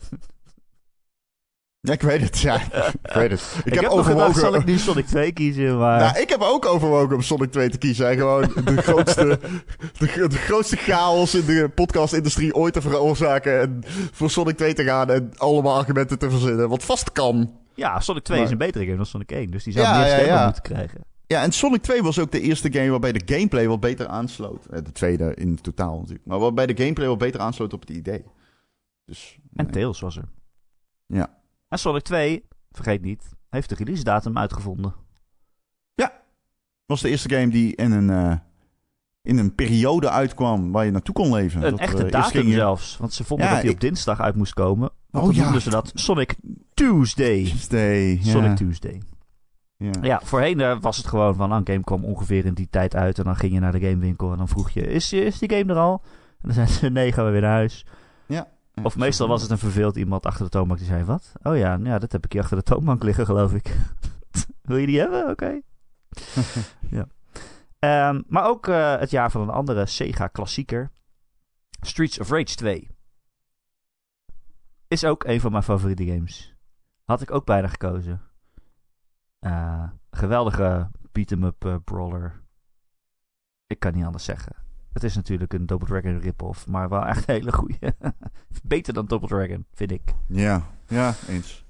Ja, 1.82 1.92
ik 1.92 2.02
weet 2.02 2.20
het, 2.20 2.38
ja. 2.40 2.54
ik 3.02 3.12
weet 3.14 3.30
het. 3.30 3.54
Ik, 3.64 3.72
Ik, 3.72 3.80
heb, 3.80 3.90
overwogen... 3.90 4.40
zal 4.40 4.54
ik 4.54 4.64
nu 4.64 4.78
Sonic 4.78 5.06
2 5.06 5.32
kiezen, 5.32 5.78
maar... 5.78 6.00
Nou, 6.00 6.18
ik 6.20 6.28
heb 6.28 6.40
ook 6.40 6.66
overwogen 6.66 7.14
om 7.14 7.22
Sonic 7.22 7.50
2 7.52 7.70
te 7.70 7.78
kiezen. 7.78 8.08
En 8.10 8.16
gewoon 8.16 8.42
de 8.64 8.82
grootste, 8.88 9.38
de, 9.98 10.06
gro- 10.06 10.26
de 10.28 10.36
grootste 10.36 10.76
chaos 10.76 11.34
in 11.34 11.44
de 11.46 11.70
podcastindustrie 11.74 12.54
ooit 12.54 12.72
te 12.72 12.80
veroorzaken. 12.80 13.60
En 13.60 13.82
voor 14.12 14.30
Sonic 14.30 14.56
2 14.56 14.74
te 14.74 14.84
gaan 14.84 15.10
en 15.10 15.32
allemaal 15.36 15.76
argumenten 15.76 16.18
te 16.18 16.30
verzinnen. 16.30 16.68
Wat 16.68 16.84
vast 16.84 17.12
kan. 17.12 17.52
Ja, 17.74 18.00
Sonic 18.00 18.22
2 18.22 18.42
is 18.42 18.50
een 18.50 18.58
betere 18.58 18.84
game 18.84 18.96
dan 18.96 19.06
Sonic 19.06 19.30
1, 19.32 19.50
dus 19.50 19.64
die 19.64 19.72
zou 19.72 19.84
Ja, 19.86 19.92
meer 19.98 20.06
ja, 20.06 20.12
stemmen 20.14 20.34
ja. 20.34 20.44
moeten 20.44 20.62
krijgen. 20.62 21.00
Ja, 21.26 21.42
en 21.42 21.52
Sonic 21.52 21.82
2 21.82 22.02
was 22.02 22.18
ook 22.18 22.30
de 22.32 22.40
eerste 22.40 22.72
game 22.72 22.90
waarbij 22.90 23.12
de 23.12 23.34
gameplay 23.34 23.68
wat 23.68 23.80
beter 23.80 24.06
aansloot. 24.06 24.64
Eh, 24.70 24.78
De 24.84 24.92
tweede 24.92 25.34
in 25.34 25.60
totaal 25.60 25.98
natuurlijk. 25.98 26.26
Maar 26.26 26.38
waarbij 26.38 26.66
de 26.66 26.76
gameplay 26.76 27.08
wat 27.08 27.18
beter 27.18 27.40
aansloot 27.40 27.72
op 27.72 27.80
het 27.80 27.90
idee. 27.90 28.24
Dus, 29.10 29.38
En. 29.54 29.70
Tails 29.70 30.00
was 30.00 30.16
er. 30.16 30.28
Ja. 31.06 31.38
En 31.68 31.78
Sonic 31.78 32.02
2, 32.02 32.44
vergeet 32.70 33.02
niet, 33.02 33.28
heeft 33.48 33.68
de 33.68 33.74
release 33.74 34.04
datum 34.04 34.38
uitgevonden. 34.38 34.94
was 36.86 37.00
de 37.00 37.08
eerste 37.08 37.28
game 37.34 37.48
die 37.48 37.76
in 37.76 37.90
een, 37.92 38.10
eh, 38.10 38.36
in 39.22 39.38
een 39.38 39.54
periode 39.54 40.10
uitkwam 40.10 40.72
waar 40.72 40.84
je 40.84 40.90
naartoe 40.90 41.14
kon 41.14 41.32
leven. 41.32 41.62
Een 41.64 41.70
Dat, 41.70 41.80
echte 41.80 42.04
eh, 42.04 42.10
datum 42.10 42.46
je- 42.46 42.52
zelfs. 42.52 42.96
Want 42.96 43.12
ze 43.12 43.24
vonden 43.24 43.46
Ja, 43.46 43.52
dat 43.52 43.60
hij 43.62 43.70
ik- 43.70 43.76
op 43.76 43.80
dinsdag 43.82 44.20
uit 44.20 44.34
moest 44.34 44.54
komen. 44.54 44.90
Want 45.10 45.26
Oh, 45.28 45.34
ja. 45.34 45.42
noemden 45.42 45.60
ze 45.62 45.70
dat 45.70 45.90
Sonic 45.94 46.36
Tuesday. 46.74 47.44
Tuesday. 47.44 48.18
Ja. 48.22 48.22
Sonic 48.30 48.56
Tuesday. 48.56 49.02
Ja. 49.76 49.90
Ja, 50.02 50.20
voorheen 50.24 50.80
was 50.80 50.96
het 50.96 51.06
gewoon 51.06 51.34
van, 51.34 51.48
nou, 51.48 51.60
een 51.60 51.66
game 51.72 51.84
kwam 51.84 52.04
ongeveer 52.04 52.44
in 52.44 52.54
die 52.54 52.68
tijd 52.70 52.94
uit. 52.96 53.18
En 53.18 53.24
dan 53.24 53.36
ging 53.36 53.52
je 53.52 53.60
naar 53.60 53.72
de 53.72 53.80
gamewinkel 53.80 54.32
en 54.32 54.38
dan 54.38 54.48
vroeg 54.48 54.70
je, 54.70 54.80
is, 54.86 55.12
is 55.12 55.38
die 55.38 55.50
game 55.50 55.72
er 55.72 55.78
al? 55.78 56.02
En 56.04 56.38
dan 56.40 56.52
zeiden 56.52 56.74
ze, 56.74 56.88
nee, 56.88 57.12
gaan 57.12 57.24
we 57.24 57.30
weer 57.30 57.40
naar 57.40 57.50
huis. 57.50 57.86
Of 58.82 58.96
meestal 58.96 59.28
was 59.28 59.42
het 59.42 59.50
een 59.50 59.58
verveeld 59.58 59.96
iemand 59.96 60.26
achter 60.26 60.44
de 60.44 60.50
toonbank 60.50 60.78
die 60.78 60.88
zei, 60.88 61.04
wat? 61.04 61.32
Oh 61.42 61.56
ja, 61.56 61.78
ja 61.82 61.98
dat 61.98 62.12
heb 62.12 62.24
ik 62.24 62.32
hier 62.32 62.42
achter 62.42 62.56
de 62.56 62.62
toonbank 62.62 63.02
liggen, 63.02 63.26
geloof 63.26 63.52
ik. 63.52 63.76
Wil 64.62 64.76
je 64.76 64.86
die 64.86 64.98
hebben? 64.98 65.28
Oké. 65.28 65.60
ja. 66.96 67.06
Ehm, 67.78 68.22
maar 68.26 68.44
ook 68.44 68.68
eh, 68.68 68.98
het 68.98 69.10
jaar 69.10 69.30
van 69.30 69.40
een 69.40 69.50
andere 69.50 69.86
Sega-klassieker. 69.86 70.90
Streets 71.80 72.18
of 72.18 72.30
Rage 72.30 72.54
2. 72.54 72.90
Is 74.88 75.04
ook 75.04 75.24
een 75.24 75.40
van 75.40 75.50
mijn 75.50 75.62
favoriete 75.62 76.06
games. 76.06 76.54
Had 77.04 77.20
ik 77.20 77.30
ook 77.30 77.44
bijna 77.44 77.68
gekozen. 77.68 78.22
Eh, 79.38 79.88
geweldige 80.10 80.90
beat-em-up 81.12 81.64
eh, 81.64 81.76
brawler. 81.84 82.42
Ik 83.66 83.78
kan 83.78 83.94
niet 83.94 84.04
anders 84.04 84.24
zeggen. 84.24 84.56
Het 84.92 85.04
is 85.04 85.14
natuurlijk 85.14 85.52
een 85.52 85.66
Double 85.66 85.88
Dragon 85.88 86.18
rip-off, 86.18 86.66
maar 86.66 86.88
wel 86.88 87.06
echt 87.06 87.28
een 87.28 87.34
hele 87.34 87.52
goede. 87.52 87.96
Beter 88.62 88.94
dan 88.94 89.06
Double 89.06 89.28
Dragon, 89.28 89.66
vind 89.72 89.90
ik. 89.90 90.14
Ja, 90.26 90.62
ja, 90.86 91.14
eens. 91.28 91.64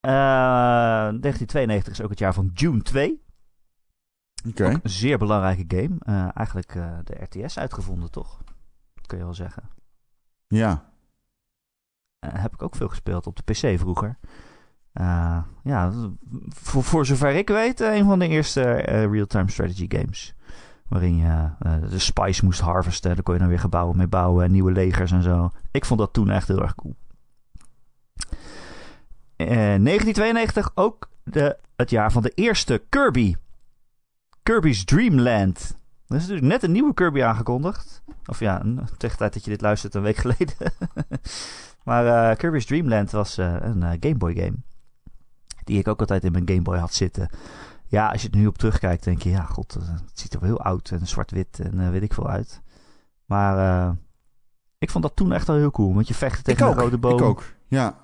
Eh 0.00 0.12
1992 0.12 1.92
is 1.92 2.02
ook 2.02 2.10
het 2.10 2.18
jaar 2.18 2.34
van 2.34 2.50
Dune 2.54 2.82
2. 2.82 3.22
Oké. 4.48 4.64
Een 4.64 4.80
zeer 4.82 5.18
belangrijke 5.18 5.76
game. 5.76 5.96
Eh, 5.98 6.36
eigenlijk 6.36 6.74
eh, 6.74 6.98
de 7.04 7.22
RTS 7.22 7.58
uitgevonden, 7.58 8.10
toch? 8.10 8.42
Dat 8.94 9.06
kun 9.06 9.18
je 9.18 9.24
wel 9.24 9.34
zeggen. 9.34 9.68
Ja. 10.46 10.92
Eh, 12.18 12.42
heb 12.42 12.54
ik 12.54 12.62
ook 12.62 12.76
veel 12.76 12.88
gespeeld 12.88 13.26
op 13.26 13.36
de 13.36 13.52
PC 13.52 13.78
vroeger. 13.78 14.18
Eh, 14.96 15.38
ja, 15.62 15.92
voor, 16.48 16.82
voor 16.82 17.06
zover 17.06 17.34
ik 17.34 17.48
weet, 17.48 17.80
eh, 17.80 17.94
een 17.94 18.04
van 18.04 18.18
de 18.18 18.28
eerste 18.28 18.62
eh, 18.62 19.10
real-time 19.10 19.50
strategy 19.50 19.86
games. 19.88 20.35
Waarin 20.88 21.16
je 21.16 21.48
eh, 21.58 21.90
de 21.90 21.98
spice 21.98 22.44
moest 22.44 22.60
harvesten. 22.60 23.14
Daar 23.14 23.22
kon 23.22 23.34
je 23.34 23.40
dan 23.40 23.48
weer 23.48 23.58
gebouwen 23.58 23.96
mee 23.96 24.06
bouwen. 24.06 24.44
En 24.44 24.52
nieuwe 24.52 24.72
legers 24.72 25.12
en 25.12 25.22
zo. 25.22 25.52
Ik 25.70 25.84
vond 25.84 26.00
dat 26.00 26.12
toen 26.12 26.30
echt 26.30 26.48
heel 26.48 26.62
erg 26.62 26.74
cool. 26.74 26.96
Eh, 29.36 29.46
1992 29.46 30.70
ook 30.74 31.10
de, 31.22 31.56
het 31.76 31.90
jaar 31.90 32.12
van 32.12 32.22
de 32.22 32.32
eerste 32.34 32.82
Kirby. 32.88 33.34
Kirby's 34.42 34.84
Dream 34.84 35.20
Land. 35.20 35.76
Er 36.08 36.16
is 36.16 36.22
natuurlijk 36.22 36.52
net 36.52 36.62
een 36.62 36.72
nieuwe 36.72 36.94
Kirby 36.94 37.22
aangekondigd. 37.22 38.02
Of 38.26 38.40
ja, 38.40 38.62
tegen 38.96 39.16
tijd 39.16 39.32
dat 39.32 39.44
je 39.44 39.50
dit 39.50 39.60
luistert, 39.60 39.94
een 39.94 40.02
week 40.02 40.16
geleden. 40.26 40.72
maar 41.84 42.30
eh, 42.30 42.36
Kirby's 42.36 42.66
Dream 42.66 42.88
Land 42.88 43.10
was 43.10 43.38
eh, 43.38 43.56
een 43.60 43.82
eh, 43.82 43.90
Game 44.00 44.16
Boy 44.16 44.34
game. 44.34 44.56
Die 45.64 45.78
ik 45.78 45.88
ook 45.88 46.00
altijd 46.00 46.24
in 46.24 46.32
mijn 46.32 46.48
Game 46.48 46.62
Boy 46.62 46.78
had 46.78 46.94
zitten. 46.94 47.28
Ja, 47.88 48.08
als 48.08 48.22
je 48.22 48.30
er 48.30 48.36
nu 48.36 48.46
op 48.46 48.58
terugkijkt, 48.58 49.04
denk 49.04 49.22
je, 49.22 49.30
ja, 49.30 49.42
god, 49.42 49.76
eh, 49.76 49.88
het 49.88 50.18
ziet 50.20 50.34
er 50.34 50.40
wel 50.40 50.48
heel 50.48 50.60
oud 50.60 50.90
en 50.90 51.06
zwart-wit 51.06 51.60
en 51.60 51.80
eh, 51.80 51.90
weet 51.90 52.02
ik 52.02 52.14
veel 52.14 52.28
uit. 52.28 52.62
Maar 53.24 53.58
eh, 53.58 53.92
ik 54.78 54.90
vond 54.90 55.04
dat 55.04 55.16
toen 55.16 55.32
echt 55.32 55.46
wel 55.46 55.56
heel 55.56 55.70
cool. 55.70 55.94
Want 55.94 56.08
je 56.08 56.14
vecht 56.14 56.44
tegen 56.44 56.66
een 56.66 56.74
rode 56.74 56.98
boom, 56.98 57.18
Ik 57.18 57.22
ook. 57.22 57.42
Ja, 57.68 57.96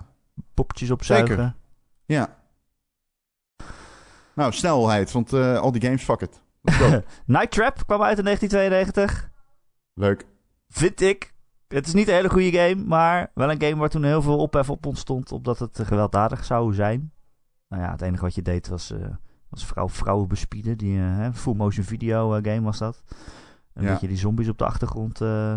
poppetjes 0.55 0.91
opzuigen. 0.91 1.37
Zeker. 1.37 1.55
ja. 2.05 2.41
Nou, 4.35 4.53
snelheid, 4.53 5.13
want 5.13 5.33
al 5.33 5.73
die 5.73 5.83
games, 5.83 6.03
fuck 6.03 6.21
it. 6.21 6.43
Night 7.27 7.51
Trap 7.51 7.87
kwam 7.87 8.03
uit 8.03 8.19
in 8.19 8.25
1992. 8.25 9.31
Leuk. 9.95 10.27
Vind 10.69 11.01
ik. 11.01 11.35
Het 11.69 11.87
is 11.87 11.93
niet 11.93 12.09
een 12.09 12.15
hele 12.15 12.31
goede 12.31 12.53
game, 12.53 12.85
maar 12.85 13.31
wel 13.35 13.51
een 13.51 13.63
game 13.63 13.77
waar 13.77 13.89
toen 13.89 14.05
heel 14.05 14.23
veel 14.23 14.39
ophef 14.39 14.71
op 14.71 14.87
ontstond, 14.87 15.33
omdat 15.33 15.59
het 15.59 15.81
gewelddadig 15.83 16.45
zou 16.45 16.75
zijn. 16.75 17.13
Nou 17.69 17.83
ja, 17.83 17.91
het 17.91 18.03
enige 18.03 18.23
wat 18.23 18.35
je 18.35 18.43
deed 18.43 18.69
was, 18.69 18.93
was 19.53 19.65
vrouw, 19.67 19.89
vrouwen 19.89 20.29
bespieden. 20.29 20.79
Die 20.79 20.99
eh, 20.99 21.17
hè, 21.17 21.33
full 21.33 21.55
motion 21.55 21.85
video 21.85 22.35
eh, 22.35 22.45
game 22.45 22.63
was 22.63 22.79
dat. 22.79 23.03
En 23.75 23.83
Ja. 23.85 23.91
dat 23.91 24.01
je 24.01 24.09
die 24.09 24.17
zombies 24.17 24.49
op 24.49 24.59
de 24.59 24.65
achtergrond 24.65 25.21
eh, 25.21 25.55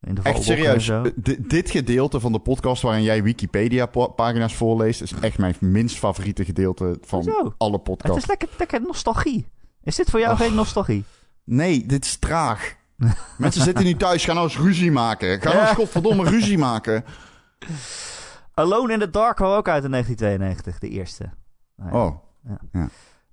in 0.00 0.14
de 0.14 0.22
Echt 0.22 0.42
serieus, 0.42 0.92
dit 1.38 1.70
gedeelte 1.70 2.20
van 2.20 2.32
de 2.32 2.38
podcast 2.38 2.82
waarin 2.82 3.02
jij 3.02 3.22
Wikipedia-pagina's 3.22 4.54
voorleest... 4.54 5.02
is 5.02 5.12
echt 5.20 5.38
mijn 5.38 5.54
minst 5.60 5.98
favoriete 5.98 6.44
gedeelte 6.44 6.98
van 7.02 7.54
alle 7.58 7.72
Het 7.72 7.82
podcasts. 7.82 8.16
is 8.16 8.26
lekker, 8.26 8.48
lekker 8.58 8.80
nostalgie. 8.80 9.46
Is 9.82 9.96
dit 9.96 10.10
voor 10.10 10.20
jou 10.20 10.36
geen 10.36 10.54
nostalgie? 10.54 11.04
Nee, 11.44 11.86
dit 11.86 12.04
is 12.04 12.16
traag. 12.16 12.74
Mensen 13.38 13.62
zitten 13.62 13.84
nu 13.84 13.94
thuis, 13.94 14.24
gaan 14.24 14.34
nou 14.34 14.46
eens 14.46 14.58
ruzie 14.58 14.90
maken. 14.90 15.40
Ga 15.40 15.48
nou 15.48 15.60
eens 15.60 15.68
Ja. 15.68 15.74
godverdomme 15.74 16.24
ruzie 16.24 16.58
maken. 16.58 17.04
Alone 18.54 18.92
in 18.92 18.98
the 18.98 19.10
Dark 19.10 19.36
kwam 19.36 19.50
ook 19.50 19.68
uit 19.68 19.84
in 19.84 19.90
1992, 19.90 20.78
de 20.78 20.88
eerste. 20.88 21.30
Nou 21.76 21.90
ja. 21.92 22.04
Oh, 22.04 22.24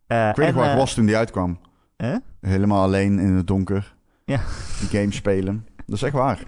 Eh, 0.08 0.30
ik 0.30 0.36
weet 0.36 0.46
nog 0.46 0.48
en, 0.48 0.54
waar 0.56 0.66
ik 0.66 0.72
eh, 0.74 0.78
was 0.78 0.94
toen 0.94 1.06
die 1.06 1.18
uitkwam. 1.18 1.60
hè? 1.98 2.18
Helemaal 2.40 2.84
alleen 2.84 3.20
in 3.20 3.34
het 3.34 3.48
donker. 3.48 3.96
Ja. 4.26 4.42
Die 4.80 5.00
game 5.00 5.12
spelen. 5.12 5.68
Dat 5.86 5.96
is 5.96 6.02
echt 6.02 6.14
waar. 6.14 6.40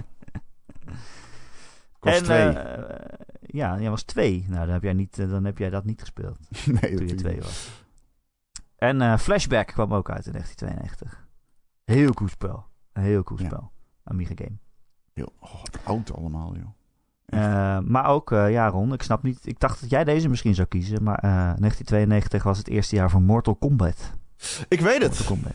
Ik 1.98 2.12
was 2.12 2.18
en, 2.18 2.24
twee. 2.24 2.50
eh, 2.50 3.18
ja, 3.42 3.80
jij 3.80 3.90
was 3.90 4.04
twee. 4.04 4.46
Nou, 4.48 4.66
dan 4.66 4.74
heb 4.74 4.84
jij, 4.84 4.94
niet, 4.94 5.16
dan 5.30 5.44
heb 5.46 5.58
jij 5.58 5.70
dat 5.70 5.86
niet 5.86 6.00
gespeeld. 6.00 6.38
nee, 6.82 6.96
toen 6.96 7.08
je 7.08 7.16
twee 7.16 7.34
niet. 7.34 7.44
was. 7.44 7.84
En 8.78 9.20
Flashback 9.20 9.68
kwam 9.68 9.94
ook 9.94 10.10
uit 10.10 10.26
in 10.26 10.32
1992. 10.32 11.28
Heel 11.84 12.14
cool 12.14 12.30
spel. 12.30 12.66
Een 12.94 13.04
heel 13.04 13.24
cool 13.24 13.40
Ja. 13.40 13.46
spel. 13.46 13.72
Amiga 14.04 14.34
game. 14.36 14.58
Heel 15.14 15.34
oh, 15.40 15.64
oud 15.84 16.14
allemaal, 16.14 16.56
joh. 16.56 16.68
Eh, 17.36 17.80
maar 17.80 18.06
ook, 18.06 18.32
eh, 18.32 18.52
ja 18.52 18.68
Ron, 18.68 18.94
ik 18.94 19.02
snap 19.02 19.24
niet... 19.24 19.40
Ik 19.44 19.60
dacht 19.60 19.82
dat 19.82 19.90
jij 19.90 20.04
deze 20.04 20.30
misschien 20.30 20.56
zou 20.56 20.68
kiezen. 20.68 21.04
Maar 21.04 21.16
eh, 21.16 21.22
1992 21.32 22.44
was 22.44 22.58
het 22.58 22.68
eerste 22.68 22.96
jaar 22.96 23.10
van 23.10 23.24
Mortal 23.24 23.56
Kombat. 23.56 24.12
Ik 24.68 24.80
weet 24.82 25.00
Mortal 25.00 25.18
het. 25.18 25.26
Kombat. 25.26 25.54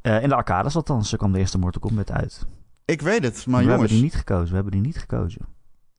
Eh, 0.00 0.22
in 0.22 0.28
de 0.28 0.34
arcades 0.34 0.76
althans, 0.76 1.08
zo 1.08 1.16
kwam 1.16 1.32
de 1.32 1.38
eerste 1.38 1.58
Mortal 1.58 1.80
Kombat 1.80 2.10
uit. 2.10 2.46
Ik 2.84 3.00
weet 3.02 3.22
het, 3.22 3.46
maar 3.46 3.62
we 3.62 3.68
hebben 3.68 3.74
jongens. 3.74 3.92
die 3.92 4.02
niet 4.02 4.14
gekozen. 4.14 4.48
We 4.48 4.54
hebben 4.54 4.72
die 4.72 4.80
niet 4.80 4.98
gekozen. 4.98 5.40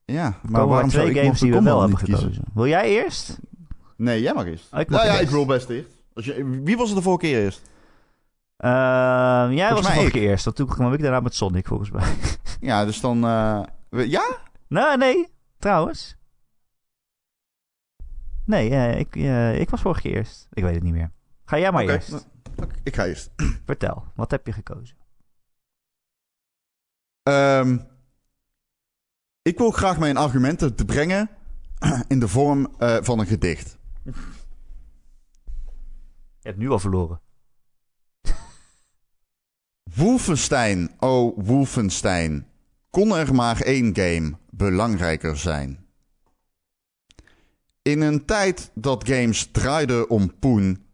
Ja, 0.05 0.21
Maar 0.23 0.31
maar 0.41 0.51
waarom 0.51 0.69
waarom 0.69 0.89
zou 0.89 1.03
twee 1.03 1.15
ik 1.15 1.21
games 1.23 1.39
die 1.39 1.51
we 1.51 1.55
Mortal 1.55 1.73
wel 1.77 1.83
Kombat 1.87 2.07
hebben 2.07 2.19
gekozen? 2.19 2.43
Wil 2.53 2.67
jij 2.67 2.89
eerst? 2.89 3.39
Nee, 3.95 4.21
jij 4.21 4.33
mag 4.33 4.45
eerst. 4.45 4.67
Oh, 4.73 4.79
ik 4.79 4.89
mag 4.89 4.99
nou 4.99 5.11
ja, 5.11 5.19
eerst. 5.19 5.29
ik 5.31 5.35
wil 5.35 5.45
best 5.45 5.69
eerst. 5.69 5.89
Als 6.13 6.25
je, 6.25 6.59
wie 6.63 6.77
was 6.77 6.89
er 6.89 6.95
de 6.95 7.01
vorige 7.01 7.25
keer 7.25 7.43
eerst? 7.43 7.61
Eh, 8.57 9.47
jij 9.51 9.73
was 9.73 9.91
vorige 9.91 10.11
keer 10.11 10.21
eerst. 10.29 10.45
Want 10.45 10.55
toen 10.57 10.67
kwam 10.67 10.93
ik 10.93 11.01
daarna 11.01 11.19
met 11.19 11.35
Sonic, 11.35 11.67
volgens 11.67 11.89
mij. 11.91 12.15
Ja, 12.59 12.85
dus 12.85 13.01
dan... 13.01 13.23
eh, 13.25 13.63
we- 13.89 14.09
ja? 14.09 14.37
nee, 14.67 14.97
nee. 14.97 15.27
Trouwens. 15.57 16.17
Nee, 18.45 18.69
eh, 18.69 18.99
ik, 18.99 19.15
eh, 19.15 19.59
ik 19.59 19.69
was 19.69 19.81
vorige 19.81 20.01
keer 20.01 20.15
eerst. 20.15 20.47
Ik 20.53 20.63
weet 20.63 20.73
het 20.75 20.83
niet 20.83 20.93
meer. 20.93 21.11
Ga 21.45 21.57
jij 21.59 21.71
maar 21.71 21.83
eerst. 21.83 22.09
nou, 22.09 22.23
ik 22.83 22.95
ga 22.95 23.05
eerst. 23.05 23.29
Vertel, 23.65 24.05
wat 24.15 24.31
heb 24.31 24.45
je 24.45 24.51
gekozen? 24.53 24.97
Ehm, 27.23 27.77
ik 29.41 29.57
wil 29.57 29.71
graag 29.71 29.99
mijn 29.99 30.17
argumenten 30.17 30.75
te 30.75 30.85
brengen 30.85 31.29
in 32.07 32.19
de 32.19 32.27
vorm 32.27 32.75
van 32.79 33.19
een 33.19 33.25
gedicht. 33.27 33.77
Je 36.39 36.51
hebt 36.51 36.57
nu 36.57 36.69
al 36.69 36.79
verloren. 36.79 37.21
Wolfenstein, 39.93 40.89
oh 40.99 41.37
Wolfenstein. 41.45 42.47
Kon 42.89 43.15
er 43.15 43.35
maar 43.35 43.61
één 43.61 43.95
game 43.95 44.37
belangrijker 44.49 45.37
zijn? 45.37 45.85
In 47.81 48.01
een 48.01 48.25
tijd 48.25 48.71
dat 48.73 49.07
games 49.07 49.49
draaiden 49.51 50.09
om 50.09 50.39
poen, 50.39 50.85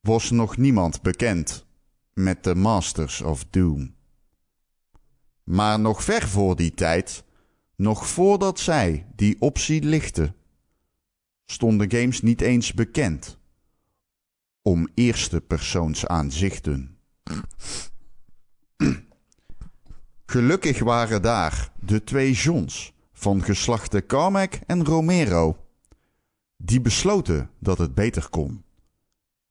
was 0.00 0.30
nog 0.30 0.56
niemand 0.56 1.02
bekend 1.02 1.66
met 2.12 2.44
de 2.44 2.54
Masters 2.54 3.22
of 3.22 3.44
Doom. 3.50 3.94
Maar 5.44 5.80
nog 5.80 6.04
ver 6.04 6.28
voor 6.28 6.56
die 6.56 6.74
tijd, 6.74 7.24
nog 7.76 8.06
voordat 8.06 8.60
zij 8.60 9.06
die 9.16 9.40
optie 9.40 9.82
lichtten, 9.82 10.34
stonden 11.44 11.90
games 11.90 12.22
niet 12.22 12.40
eens 12.40 12.74
bekend 12.74 13.38
om 14.62 14.88
eerste 14.94 15.40
persoons 15.40 16.06
aanzichten. 16.06 16.98
Gelukkig 20.26 20.78
waren 20.78 21.22
daar 21.22 21.72
de 21.80 22.04
twee 22.04 22.32
Johns 22.32 22.92
van 23.12 23.42
geslachten 23.42 24.06
Carmack 24.06 24.54
en 24.66 24.84
Romero. 24.84 25.56
Die 26.56 26.80
besloten 26.80 27.50
dat 27.58 27.78
het 27.78 27.94
beter 27.94 28.28
kon. 28.28 28.64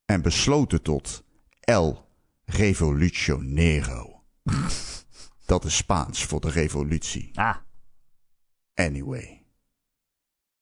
En 0.05 0.21
besloten 0.21 0.81
tot 0.81 1.23
El 1.59 2.07
Revolucionero. 2.45 4.23
dat 5.45 5.65
is 5.65 5.75
Spaans 5.75 6.25
voor 6.25 6.41
de 6.41 6.49
revolutie. 6.49 7.31
Ah, 7.33 7.55
Anyway. 8.75 9.43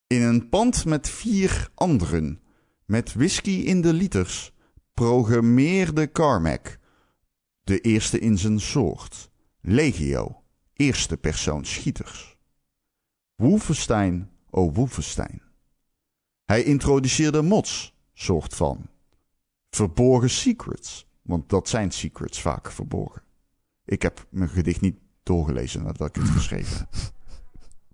In 0.07 0.21
een 0.21 0.49
pand 0.49 0.85
met 0.85 1.09
vier 1.09 1.69
anderen, 1.73 2.41
met 2.85 3.13
whisky 3.13 3.51
in 3.51 3.81
de 3.81 3.93
liters, 3.93 4.53
programmeerde 4.93 6.11
Carmack, 6.11 6.79
de 7.63 7.79
eerste 7.81 8.19
in 8.19 8.37
zijn 8.37 8.59
soort, 8.59 9.31
Legio, 9.61 10.43
eerste 10.73 11.17
persoon 11.17 11.65
schieters. 11.65 12.37
Wolfenstein, 13.35 14.29
oh 14.49 14.75
Wolfenstein. 14.75 15.41
Hij 16.43 16.63
introduceerde 16.63 17.41
mods, 17.41 17.95
soort 18.13 18.55
van. 18.55 18.87
Verborgen 19.69 20.29
secrets, 20.29 21.07
want 21.21 21.49
dat 21.49 21.69
zijn 21.69 21.91
secrets 21.91 22.41
vaak 22.41 22.71
verborgen. 22.71 23.21
Ik 23.85 24.01
heb 24.01 24.27
mijn 24.29 24.49
gedicht 24.49 24.81
niet 24.81 24.97
doorgelezen 25.23 25.83
nadat 25.83 26.07
ik 26.07 26.15
het 26.15 26.29
geschreven 26.39 26.77
heb 26.77 27.13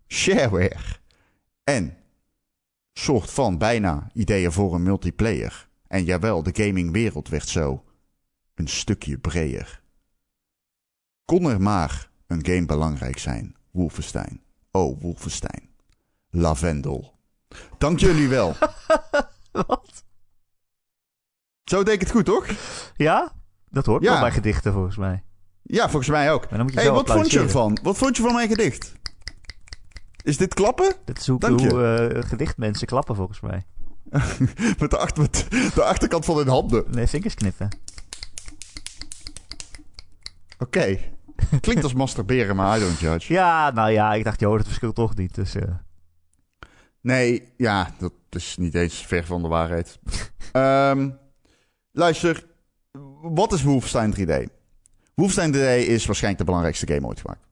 shareware 0.10 0.98
en 1.64 1.98
soort 2.94 3.32
van 3.32 3.58
bijna 3.58 4.10
ideeën 4.14 4.52
voor 4.52 4.76
een 4.76 4.84
multiplayer. 4.84 5.70
En 5.88 6.04
jawel, 6.04 6.44
de 6.44 6.64
gamingwereld 6.64 7.30
werd 7.30 7.48
zo 7.48 7.84
een 8.60 8.68
stukje 8.68 9.18
breder. 9.18 9.82
Kon 11.26 11.46
er 11.46 11.62
maar 11.62 12.10
een 12.28 12.46
game 12.46 12.66
belangrijk 12.66 13.18
zijn, 13.18 13.56
Wolfenstein. 13.72 14.42
Oh, 14.72 15.02
Wolfenstein. 15.02 15.70
Lavendel. 16.30 17.14
Dank 17.78 18.00
jullie 18.00 18.28
wel. 18.28 18.56
wat? 19.52 20.04
Zo 21.64 21.84
deed 21.84 21.94
ik 21.94 22.00
het 22.00 22.12
goed, 22.12 22.26
toch? 22.26 22.48
Ja? 22.96 23.32
Dat 23.70 23.86
hoort 23.86 24.04
Ja. 24.04 24.12
wel 24.12 24.22
bij 24.22 24.32
gedichten, 24.32 24.74
volgens 24.74 24.98
mij. 24.98 25.24
Ja, 25.62 25.84
volgens 25.90 26.10
mij 26.12 26.32
ook. 26.32 26.42
Maar 26.50 26.58
dan 26.58 26.62
moet 26.62 26.74
je 26.74 26.80
hey, 26.80 26.92
wat 26.92 27.12
vond 27.12 27.32
je 27.32 27.40
ervan? 27.40 27.80
Wat 27.84 27.98
vond 27.98 28.18
je 28.18 28.24
van 28.24 28.34
mijn 28.34 28.50
gedicht? 28.50 28.94
Is 30.24 30.38
dit 30.38 30.54
klappen? 30.54 30.96
Dit 31.06 31.18
is 31.18 31.28
hoe, 31.28 31.48
hoe 31.48 32.24
gedichtmensen 32.26 32.88
klappen, 32.88 33.16
volgens 33.16 33.40
mij. 33.40 33.66
met, 34.80 34.90
de 34.90 34.98
achter, 34.98 35.22
met 35.22 35.46
de 35.74 35.84
achterkant 35.84 36.26
van 36.26 36.38
hun 36.38 36.48
handen. 36.48 36.86
Nee, 36.92 37.08
vingers 37.08 37.34
knippen. 37.34 37.70
Oké. 40.60 40.98
Klinkt 41.62 41.84
als 41.84 41.94
masturberen, 41.94 42.56
maar 42.56 42.78
I 42.78 42.82
don't 42.82 43.00
judge. 43.00 43.34
Ja, 43.34 43.72
nou 43.72 43.92
ja, 43.92 44.14
ik 44.14 44.24
dacht, 44.24 44.40
joh, 44.40 44.58
het 44.58 44.66
verschilt 44.66 44.96
toch 44.96 45.16
niet. 45.16 45.36
Dus, 45.36 45.56
eh, 45.56 45.72
Nee, 47.02 47.54
ja, 47.58 47.94
dat 47.98 48.14
is 48.30 48.58
niet 48.58 48.76
eens 48.76 49.06
ver 49.06 49.26
van 49.26 49.42
de 49.42 49.48
waarheid. 49.48 50.00
Ehm, 50.52 51.10
luister, 51.92 52.46
wat 53.22 53.54
is 53.54 53.64
Wolfenstein 53.64 54.14
3D? 54.14 54.50
Wolfenstein 55.14 55.52
3D 55.52 55.88
is 55.88 56.06
waarschijnlijk 56.06 56.38
de 56.38 56.46
belangrijkste 56.46 56.94
game 56.94 57.08
ooit 57.08 57.20
gemaakt. 57.20 57.44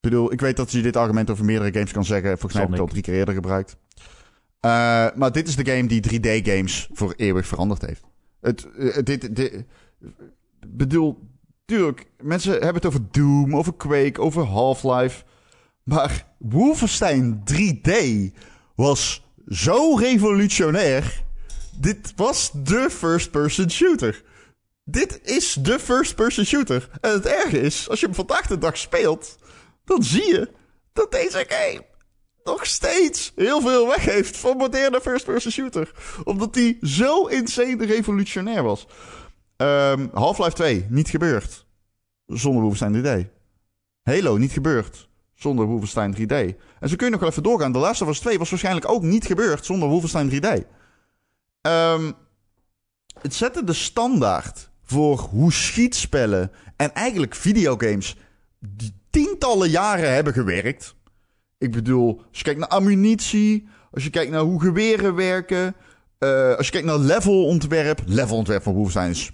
Ik 0.00 0.10
bedoel, 0.10 0.32
ik 0.32 0.40
weet 0.40 0.56
dat 0.56 0.72
je 0.72 0.82
dit 0.82 0.96
argument 0.96 1.30
over 1.30 1.44
meerdere 1.44 1.72
games 1.72 1.92
kan 1.92 2.04
zeggen. 2.04 2.30
Volgens 2.30 2.52
mij 2.52 2.62
heb 2.62 2.70
ik 2.70 2.76
het 2.78 2.86
al 2.86 2.92
drie 2.92 3.02
keer 3.02 3.14
eerder 3.14 3.34
gebruikt. 3.34 3.76
Eh, 4.60 4.70
maar 5.14 5.32
dit 5.32 5.48
is 5.48 5.56
de 5.56 5.70
game 5.70 5.86
die 5.88 6.00
3D-games 6.00 6.88
voor 6.92 7.14
eeuwig 7.16 7.46
veranderd 7.46 7.86
heeft. 7.86 8.04
Het, 8.40 8.68
eh, 8.78 9.02
dit, 9.02 9.36
dit, 9.36 9.64
bedoel, 10.66 11.29
tuurlijk, 11.70 12.06
mensen 12.22 12.52
hebben 12.52 12.74
het 12.74 12.86
over 12.86 13.00
Doom, 13.10 13.56
over 13.56 13.74
Quake, 13.74 14.20
over 14.20 14.44
Half-Life. 14.44 15.22
Maar 15.82 16.26
Wolfenstein 16.38 17.42
3D 17.52 17.92
was 18.74 19.22
zo 19.48 19.96
revolutionair. 19.96 21.22
Dit 21.80 22.12
was 22.16 22.50
de 22.54 22.90
first-person 22.90 23.70
shooter. 23.70 24.22
Dit 24.84 25.20
is 25.22 25.56
de 25.60 25.78
first-person 25.78 26.44
shooter. 26.44 26.88
En 27.00 27.12
het 27.12 27.26
erge 27.26 27.60
is, 27.60 27.88
als 27.88 28.00
je 28.00 28.06
hem 28.06 28.14
vandaag 28.14 28.46
de 28.46 28.58
dag 28.58 28.76
speelt, 28.76 29.38
dan 29.84 30.02
zie 30.02 30.26
je 30.26 30.50
dat 30.92 31.12
deze 31.12 31.44
game 31.48 31.84
nog 32.44 32.66
steeds 32.66 33.32
heel 33.36 33.60
veel 33.60 33.86
weg 33.86 34.04
heeft 34.04 34.36
van 34.36 34.56
moderne 34.56 35.00
first-person 35.00 35.52
shooter. 35.52 35.92
Omdat 36.24 36.54
die 36.54 36.78
zo 36.82 37.26
insane 37.26 37.84
revolutionair 37.84 38.62
was. 38.62 38.86
Ehm, 39.60 40.06
Half-Life 40.12 40.52
2, 40.52 40.86
niet 40.88 41.08
gebeurd. 41.08 41.66
Zonder 42.26 42.62
Wolfenstein 42.62 42.92
3D. 42.92 43.26
Halo, 44.02 44.36
niet 44.36 44.52
gebeurd. 44.52 45.08
Zonder 45.34 45.66
Wolfenstein 45.66 46.14
3D. 46.14 46.32
En 46.80 46.88
zo 46.88 46.96
kun 46.96 47.06
je 47.06 47.10
nog 47.10 47.20
wel 47.20 47.28
even 47.28 47.42
doorgaan. 47.42 47.72
De 47.72 47.78
Last 47.78 48.02
of 48.02 48.08
Us 48.08 48.20
2 48.20 48.38
was 48.38 48.50
waarschijnlijk 48.50 48.88
ook 48.88 49.02
niet 49.02 49.26
gebeurd 49.26 49.64
zonder 49.64 49.88
Wolfenstein 49.88 50.28
3D. 50.28 50.64
Ehm, 51.60 52.12
het 53.20 53.34
zette 53.34 53.64
de 53.64 53.72
standaard 53.72 54.70
voor 54.84 55.18
hoe 55.18 55.52
schietspellen 55.52 56.50
en 56.76 56.94
eigenlijk 56.94 57.34
videogames 57.34 58.16
die 58.58 58.92
tientallen 59.10 59.70
jaren 59.70 60.12
hebben 60.14 60.32
gewerkt. 60.32 60.94
Ik 61.58 61.72
bedoel, 61.72 62.22
als 62.28 62.38
je 62.38 62.44
kijkt 62.44 62.60
naar 62.60 62.68
ammunitie, 62.68 63.68
als 63.90 64.04
je 64.04 64.10
kijkt 64.10 64.30
naar 64.30 64.40
hoe 64.40 64.60
geweren 64.60 65.14
werken, 65.14 65.74
eh, 66.20 66.54
als 66.56 66.66
je 66.66 66.72
kijkt 66.72 66.86
naar 66.86 66.98
levelontwerp, 66.98 68.02
levelontwerp 68.06 68.62
van 68.62 68.74
Wolfenstein 68.74 69.10
is, 69.10 69.32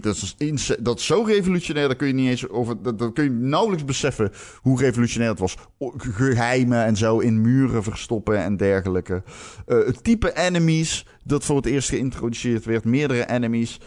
dat 0.00 0.34
is, 0.38 0.76
dat 0.80 0.98
is 0.98 1.06
zo 1.06 1.22
revolutionair, 1.22 1.88
dat 1.88 1.96
kun 1.96 2.06
je 2.06 2.12
niet 2.12 2.28
eens 2.28 2.48
over, 2.48 2.82
dat, 2.82 2.98
dat 2.98 3.12
kun 3.12 3.24
je 3.24 3.30
nauwelijks 3.30 3.84
beseffen 3.84 4.32
hoe 4.60 4.80
revolutionair 4.80 5.30
het 5.30 5.38
was. 5.38 5.56
Geheimen 5.96 6.84
en 6.84 6.96
zo 6.96 7.18
in 7.18 7.40
muren 7.40 7.82
verstoppen 7.82 8.38
en 8.38 8.56
dergelijke. 8.56 9.22
Eh, 9.66 9.76
het 9.84 10.04
type 10.04 10.36
enemies 10.36 11.06
dat 11.24 11.44
voor 11.44 11.56
het 11.56 11.66
eerst 11.66 11.88
geïntroduceerd 11.88 12.64
werd, 12.64 12.84
meerdere 12.84 13.28
enemies. 13.28 13.80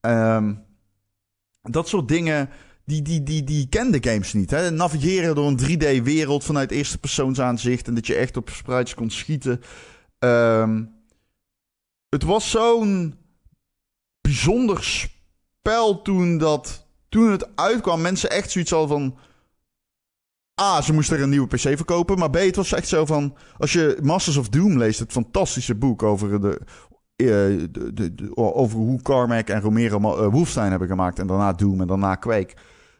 Ehm, 0.00 0.54
dat 1.62 1.88
soort 1.88 2.08
dingen, 2.08 2.48
die, 2.84 3.02
die, 3.02 3.22
die, 3.22 3.44
die 3.44 3.68
kenden 3.68 4.04
games 4.04 4.32
niet. 4.32 4.50
Hè? 4.50 4.70
Navigeren 4.70 5.34
door 5.34 5.46
een 5.46 5.60
3D-wereld 5.60 6.44
vanuit 6.44 6.70
eerste 6.70 6.98
persoonsaanzicht 6.98 7.88
en 7.88 7.94
dat 7.94 8.06
je 8.06 8.14
echt 8.14 8.36
op 8.36 8.48
sprites 8.48 8.94
kon 8.94 9.10
schieten. 9.10 9.60
Ehm, 10.18 10.82
het 12.08 12.22
was 12.22 12.50
zo'n 12.50 13.14
bijzonder 14.20 14.84
spel 14.84 16.02
toen 16.02 16.38
dat 16.38 16.86
toen 17.08 17.30
het 17.30 17.56
uitkwam, 17.56 18.00
mensen 18.00 18.30
echt 18.30 18.50
zoiets 18.50 18.70
hadden 18.70 18.88
van... 18.88 19.18
A, 20.60 20.80
ze 20.80 20.92
moesten 20.92 21.16
er 21.16 21.22
een 21.22 21.28
nieuwe 21.28 21.46
PC 21.46 21.60
verkopen. 21.60 22.18
Maar 22.18 22.30
B, 22.30 22.34
het 22.34 22.56
was 22.56 22.72
echt 22.72 22.88
zo 22.88 23.04
van... 23.06 23.36
Als 23.58 23.72
je 23.72 23.98
Masters 24.02 24.36
of 24.36 24.48
Doom 24.48 24.78
leest, 24.78 24.98
het 24.98 25.12
fantastische 25.12 25.74
boek 25.74 26.02
over 26.02 26.40
de... 26.40 26.60
eh, 27.16 27.26
de, 27.70 28.14
de, 28.14 28.36
over 28.36 28.78
hoe 28.78 29.02
Carmack 29.02 29.48
en 29.48 29.60
Romero 29.60 29.98
Ma- 29.98 30.14
eh, 30.14 30.28
Wolfenstein 30.30 30.70
hebben 30.70 30.88
gemaakt. 30.88 31.18
En 31.18 31.26
daarna 31.26 31.52
Doom 31.52 31.80
en 31.80 31.86
daarna 31.86 32.14
Quake. 32.14 32.54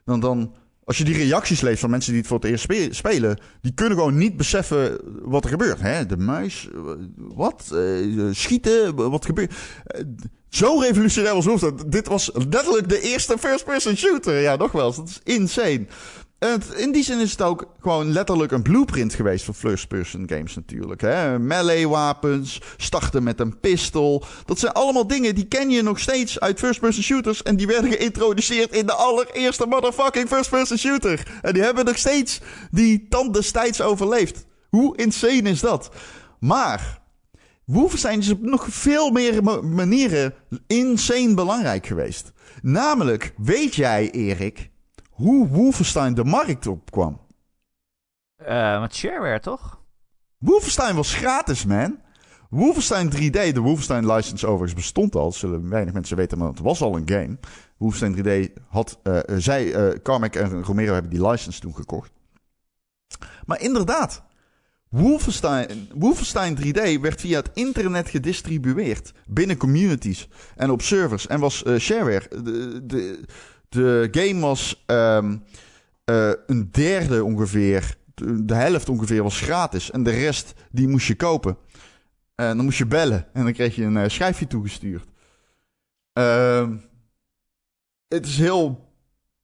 Dan, 0.04 0.20
dan, 0.20 0.54
als 0.88 0.98
je 0.98 1.04
die 1.04 1.16
reacties 1.16 1.60
leest 1.60 1.80
van 1.80 1.90
mensen 1.90 2.10
die 2.10 2.20
het 2.20 2.30
voor 2.30 2.38
het 2.38 2.50
eerst 2.50 2.62
spe- 2.62 2.88
spelen... 2.90 3.38
die 3.62 3.72
kunnen 3.74 3.98
gewoon 3.98 4.16
niet 4.16 4.36
beseffen 4.36 5.00
wat 5.22 5.44
er 5.44 5.50
gebeurt. 5.50 5.80
Hè? 5.80 6.06
De 6.06 6.16
muis, 6.16 6.68
eh, 6.74 6.80
wat? 7.16 7.70
Eh, 7.74 8.28
schieten, 8.30 9.10
wat 9.10 9.24
gebeurt? 9.24 9.52
Eh, 9.84 10.00
zo 10.48 10.78
revolutionair 10.78 11.34
was 11.34 11.44
Wolfenstein. 11.44 11.90
Dit 11.90 12.08
was 12.08 12.30
letterlijk 12.34 12.88
de 12.88 13.00
eerste 13.00 13.38
first-person 13.38 13.96
shooter. 13.96 14.40
Ja, 14.40 14.56
nogmaals, 14.56 14.96
dat 14.96 15.08
is 15.08 15.20
insane. 15.34 15.86
Het- 16.38 16.68
in 16.76 16.92
die 16.92 17.02
zin 17.04 17.18
is 17.18 17.30
het 17.30 17.42
ook 17.42 17.66
gewoon 17.80 18.12
letterlijk 18.12 18.52
een 18.52 18.62
blueprint 18.62 19.14
geweest 19.14 19.44
voor 19.44 19.54
first-person 19.54 20.28
games 20.28 20.54
natuurlijk. 20.54 21.00
Hè? 21.00 21.38
Melee-wapens, 21.38 22.60
starten 22.76 23.22
met 23.22 23.40
een 23.40 23.60
pistool. 23.60 24.24
Dat 24.44 24.58
zijn 24.58 24.72
allemaal 24.72 25.06
dingen 25.06 25.34
die 25.34 25.44
ken 25.46 25.70
je 25.70 25.82
nog 25.82 25.98
steeds 25.98 26.40
uit 26.40 26.58
first-person 26.58 27.02
shooters. 27.02 27.42
En 27.42 27.56
die 27.56 27.66
werden 27.66 27.90
geïntroduceerd 27.92 28.72
in 28.72 28.86
de 28.86 28.92
allereerste 28.92 29.66
motherfucking 29.66 30.28
first-person 30.28 30.78
shooter. 30.78 31.38
En 31.42 31.52
die 31.52 31.62
hebben 31.62 31.84
nog 31.84 31.98
steeds 31.98 32.40
die 32.70 33.06
tand 33.08 33.34
destijds 33.34 33.80
overleefd. 33.80 34.44
Hoe 34.68 34.96
insane 34.96 35.50
is 35.50 35.60
dat? 35.60 35.90
Maar 36.40 37.00
Wolfenstein 37.64 38.18
is 38.18 38.30
op 38.30 38.40
nog 38.42 38.66
veel 38.68 39.10
meer 39.10 39.42
ma- 39.42 39.60
manieren 39.60 40.34
insane 40.66 41.34
belangrijk 41.34 41.86
geweest. 41.86 42.32
Namelijk, 42.62 43.32
weet 43.36 43.74
jij, 43.74 44.10
Erik, 44.10 44.70
hoe 45.18 45.48
Wolfenstein 45.48 46.14
de 46.14 46.24
markt 46.24 46.66
opkwam? 46.66 47.20
Eh, 48.36 48.80
met 48.80 48.94
shareware, 48.94 49.40
toch? 49.40 49.80
Wolfenstein 50.38 50.94
was 50.94 51.14
gratis, 51.14 51.64
man. 51.64 51.98
Wolfenstein 52.50 53.10
3D, 53.10 53.52
de 53.52 53.60
Wolfenstein 53.60 54.12
license 54.12 54.46
overigens 54.46 54.74
bestond 54.74 55.14
al. 55.14 55.32
Zullen 55.32 55.68
weinig 55.68 55.94
mensen 55.94 56.16
weten, 56.16 56.38
maar 56.38 56.48
het 56.48 56.60
was 56.60 56.80
al 56.80 56.96
een 56.96 57.08
game. 57.08 57.38
Wolfenstein 57.76 58.14
3D 58.14 58.52
had, 58.68 58.98
eh, 59.02 59.18
zij, 59.36 59.74
eh 59.74 59.98
Carmack 60.02 60.34
en 60.34 60.62
Romero 60.62 60.92
hebben 60.92 61.10
die 61.10 61.26
license 61.26 61.60
toen 61.60 61.74
gekocht. 61.74 62.12
Maar 63.46 63.60
inderdaad, 63.60 64.22
Wolfenstein, 64.88 65.88
Wolfenstein 65.94 66.56
3D 66.56 67.00
werd 67.00 67.20
via 67.20 67.38
het 67.38 67.50
internet 67.54 68.08
gedistribueerd 68.08 69.12
binnen 69.26 69.56
communities 69.56 70.28
en 70.56 70.70
op 70.70 70.82
servers 70.82 71.26
en 71.26 71.40
was 71.40 71.64
shareware. 71.78 72.42
De, 72.42 72.86
de, 72.86 73.24
de 73.68 74.08
game 74.10 74.40
was 74.40 74.82
ehm, 74.86 75.36
eh, 76.04 76.32
een 76.46 76.68
derde 76.70 77.24
ongeveer, 77.24 77.96
de, 78.14 78.54
helft 78.54 78.88
ongeveer 78.88 79.22
was 79.22 79.40
gratis 79.40 79.90
en 79.90 80.02
de 80.02 80.10
rest 80.10 80.54
die 80.70 80.88
moest 80.88 81.06
je 81.06 81.16
kopen. 81.16 81.56
En 82.34 82.56
dan 82.56 82.64
moest 82.64 82.78
je 82.78 82.86
bellen 82.86 83.26
en 83.32 83.44
dan 83.44 83.52
kreeg 83.52 83.74
je 83.74 83.84
een 83.84 83.96
eh, 83.96 84.08
schijfje 84.08 84.46
toegestuurd. 84.46 85.08
Ehm, 86.12 86.76
het 88.08 88.26
is 88.26 88.38
heel 88.38 88.92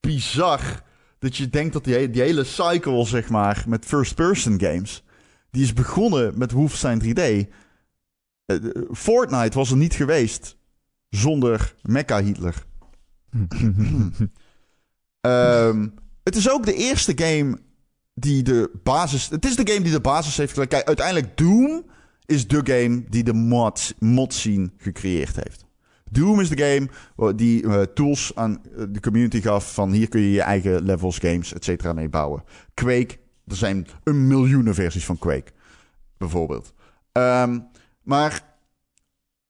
bizar 0.01 0.83
dat 1.19 1.37
je 1.37 1.49
denkt 1.49 1.73
dat 1.73 1.85
die, 1.85 2.11
die 2.11 2.23
hele 2.23 2.45
cycle, 2.45 3.07
zeg 3.07 3.29
maar, 3.29 3.65
met 3.69 3.85
first-person 3.85 4.61
games, 4.61 5.05
die 5.51 5.63
is 5.63 5.73
begonnen 5.73 6.39
met 6.39 6.53
Wolfenstein 6.53 7.03
3D. 7.03 7.49
Eh, 8.47 8.57
Fortnite 8.93 9.59
was 9.59 9.71
er 9.71 9.77
niet 9.77 9.95
geweest 9.95 10.57
zonder 11.09 11.75
Mecha-Hitler. 11.83 12.65
Ehm, 15.21 15.89
het 16.23 16.37
is 16.37 16.51
ook 16.51 16.65
de 16.65 16.75
eerste 16.75 17.13
game 17.17 17.59
die 18.15 18.43
de 18.43 18.71
basis... 18.83 19.29
Het 19.29 19.45
is 19.45 19.57
de 19.57 19.71
game 19.71 19.83
die 19.83 19.93
de 19.93 20.01
basis 20.01 20.37
heeft 20.37 20.53
gelegd. 20.53 20.71
Kijk, 20.71 20.87
uiteindelijk 20.87 21.37
Doom 21.37 21.85
is 22.27 22.49
de 22.49 22.61
game 22.65 23.05
die 23.09 23.25
de 23.25 23.33
mod, 23.33 23.95
mod 23.99 24.35
scene 24.35 24.71
gecreëerd 24.77 25.37
heeft. 25.37 25.67
Doom 26.11 26.41
is 26.41 26.49
de 26.49 26.59
game 26.59 26.89
die 27.37 27.63
eh, 27.63 27.83
tools 27.83 28.33
aan 28.35 28.61
eh, 28.65 28.85
de 28.89 29.01
community 29.01 29.41
gaf 29.41 29.75
van 29.75 29.93
hier 29.93 30.09
kun 30.09 30.21
je 30.21 30.31
je 30.31 30.43
eigen 30.43 30.83
levels, 30.83 31.19
games, 31.19 31.53
et 31.53 31.65
cetera 31.65 31.93
mee 31.93 32.09
bouwen. 32.09 32.45
Quake, 32.75 33.19
er 33.47 33.57
zijn 33.57 33.87
een 34.05 34.27
miljoenen 34.27 34.75
versies 34.75 35.05
van 35.05 35.19
Quake, 35.19 35.53
bijvoorbeeld. 36.17 36.75
Ehm, 37.13 37.61
maar 38.03 38.57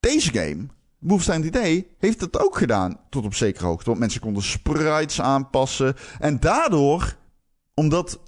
deze 0.01 0.33
game, 0.33 0.67
Wolfenstein 1.05 1.45
3D, 1.45 1.87
heeft 1.99 2.21
het 2.21 2.41
ook 2.41 2.57
gedaan 2.57 3.01
tot 3.11 3.25
op 3.25 3.35
zekere 3.35 3.67
hoogte. 3.67 3.85
Want 3.85 3.99
mensen 3.99 4.21
konden 4.21 4.43
sprites 4.43 5.21
aanpassen. 5.21 5.95
En 6.19 6.41
daardoor, 6.41 7.17
omdat 7.75 8.21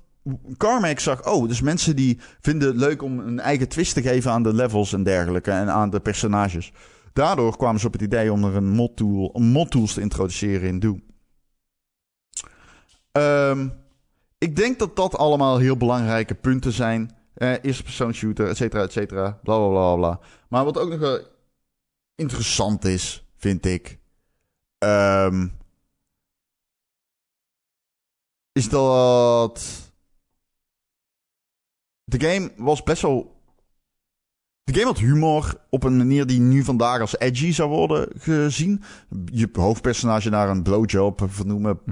Carmack 0.57 0.99
zag, 0.99 1.27
oh, 1.27 1.49
dus 1.49 1.61
mensen 1.61 1.97
die 1.97 2.21
vinden 2.41 2.69
het 2.69 2.77
leuk 2.77 3.03
om 3.03 3.19
een 3.19 3.41
eigen 3.41 3.69
twist 3.69 3.95
te 3.95 4.03
geven 4.03 4.31
aan 4.31 4.43
de 4.43 4.55
levels 4.55 4.93
en 4.93 5.03
dergelijke 5.03 5.51
en 5.51 5.71
aan 5.71 5.91
de 5.91 6.01
personages. 6.01 6.73
Daardoor 7.13 7.57
kwamen 7.57 7.81
ze 7.81 7.87
op 7.87 7.93
het 7.93 8.03
idee 8.03 8.33
om 8.33 8.45
er 8.45 8.57
een 8.57 8.69
mod 8.69 8.97
tool, 8.97 9.33
mod 9.39 9.71
tools 9.71 9.93
te 9.95 10.01
introduceren 10.01 10.69
in 10.69 10.79
Doom. 10.79 11.03
Ehm, 13.13 13.69
ik 14.39 14.57
denk 14.57 14.79
dat 14.79 14.97
dat 14.97 15.17
allemaal 15.17 15.59
heel 15.59 15.77
belangrijke 15.77 16.35
punten 16.35 16.73
zijn. 16.73 17.17
Eh, 17.35 17.53
eerste 17.63 17.83
persoon 17.83 18.15
shooter, 18.15 18.49
et 18.49 18.57
cetera, 18.57 18.83
et 18.83 18.93
cetera. 18.93 19.39
Bla, 19.43 19.57
bla, 19.57 19.69
bla, 19.69 19.95
bla. 19.95 20.21
Maar 20.49 20.65
wat 20.65 20.79
ook 20.79 20.91
nog 20.91 21.21
interessant 22.17 22.85
is, 22.85 23.25
vind 23.37 23.67
ik... 23.67 23.99
ehm, 24.79 25.49
is 28.53 28.69
dat... 28.69 29.85
De 32.05 32.21
game 32.21 32.53
was 32.57 32.83
best 32.83 33.03
wel... 33.03 33.35
De 34.63 34.73
game 34.73 34.87
had 34.87 34.99
humor 34.99 35.61
op 35.71 35.83
een 35.83 35.97
manier 35.97 36.27
die 36.27 36.41
nu 36.41 36.65
vandaag 36.65 37.01
als 37.01 37.19
edgy 37.19 37.53
zou 37.53 37.69
worden 37.69 38.09
gezien. 38.19 38.83
Je 39.25 39.49
hoofdpersonage 39.53 40.29
naar 40.29 40.49
een 40.49 40.63
blowjob 40.63 41.23
vernoemen, 41.27 41.83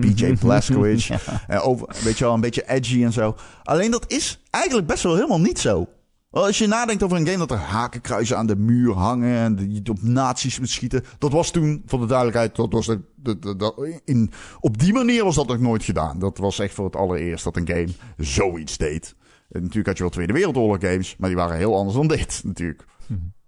PJ 0.00 0.32
Blazkowicz. 0.32 1.08
Ja. 1.08 1.20
En 1.46 1.60
over, 1.60 1.96
weet 2.02 2.18
je 2.18 2.24
wel, 2.24 2.34
een 2.34 2.40
beetje 2.40 2.68
edgy 2.68 3.04
en 3.04 3.12
zo. 3.12 3.36
Alleen 3.62 3.90
dat 3.90 4.12
is 4.12 4.40
eigenlijk 4.50 4.86
best 4.86 5.02
wel 5.02 5.14
helemaal 5.14 5.40
niet 5.40 5.58
zo. 5.58 5.88
Als 6.34 6.58
je 6.58 6.66
nadenkt 6.66 7.02
over 7.02 7.16
een 7.16 7.26
game 7.26 7.38
dat 7.38 7.50
er 7.50 7.56
hakenkruizen 7.56 8.36
aan 8.36 8.46
de 8.46 8.56
muur 8.56 8.92
hangen 8.92 9.36
en 9.38 9.54
die 9.56 9.80
je 9.84 9.90
op 9.90 10.02
nazi's 10.02 10.58
moet 10.58 10.68
schieten. 10.70 11.04
Dat 11.18 11.32
was 11.32 11.50
toen, 11.50 11.82
voor 11.86 12.00
de 12.00 12.06
duidelijkheid, 12.06 12.56
dat 12.56 12.72
was 12.72 12.86
de, 12.86 13.00
de, 13.16 13.38
de- 13.38 13.56
de- 13.56 14.00
in, 14.04 14.30
op 14.60 14.78
die 14.78 14.92
manier 14.92 15.24
was 15.24 15.34
dat 15.34 15.46
nog 15.48 15.58
nooit 15.58 15.84
gedaan. 15.84 16.18
Dat 16.18 16.38
was 16.38 16.58
echt 16.58 16.74
voor 16.74 16.84
het 16.84 16.96
allereerst 16.96 17.44
dat 17.44 17.56
een 17.56 17.66
game 17.68 17.88
zoiets 18.16 18.76
deed. 18.76 19.14
En 19.50 19.60
natuurlijk 19.60 19.86
had 19.86 19.96
je 19.96 20.02
wel 20.02 20.12
Tweede 20.12 20.32
Wereldoorlog 20.32 20.80
games, 20.80 21.16
maar 21.18 21.28
die 21.28 21.38
waren 21.38 21.56
heel 21.56 21.76
anders 21.76 21.96
dan 21.96 22.06
dit 22.08 22.40
natuurlijk. 22.44 22.84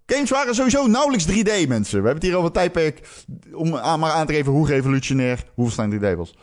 Games 0.06 0.30
waren 0.30 0.54
sowieso 0.54 0.86
nauwelijks 0.86 1.26
3D, 1.30 1.68
mensen. 1.68 2.02
We 2.02 2.08
hebben 2.08 2.14
het 2.14 2.22
hier 2.22 2.34
over 2.34 2.46
een 2.46 2.52
tijdperk 2.52 3.24
om 3.52 3.76
aan, 3.76 4.00
maar 4.00 4.10
aan 4.12 4.26
te 4.26 4.32
geven 4.32 4.52
hoe 4.52 4.66
revolutionair 4.66 5.44
Wolfenstein 5.56 6.14
3D 6.14 6.16
was. 6.16 6.34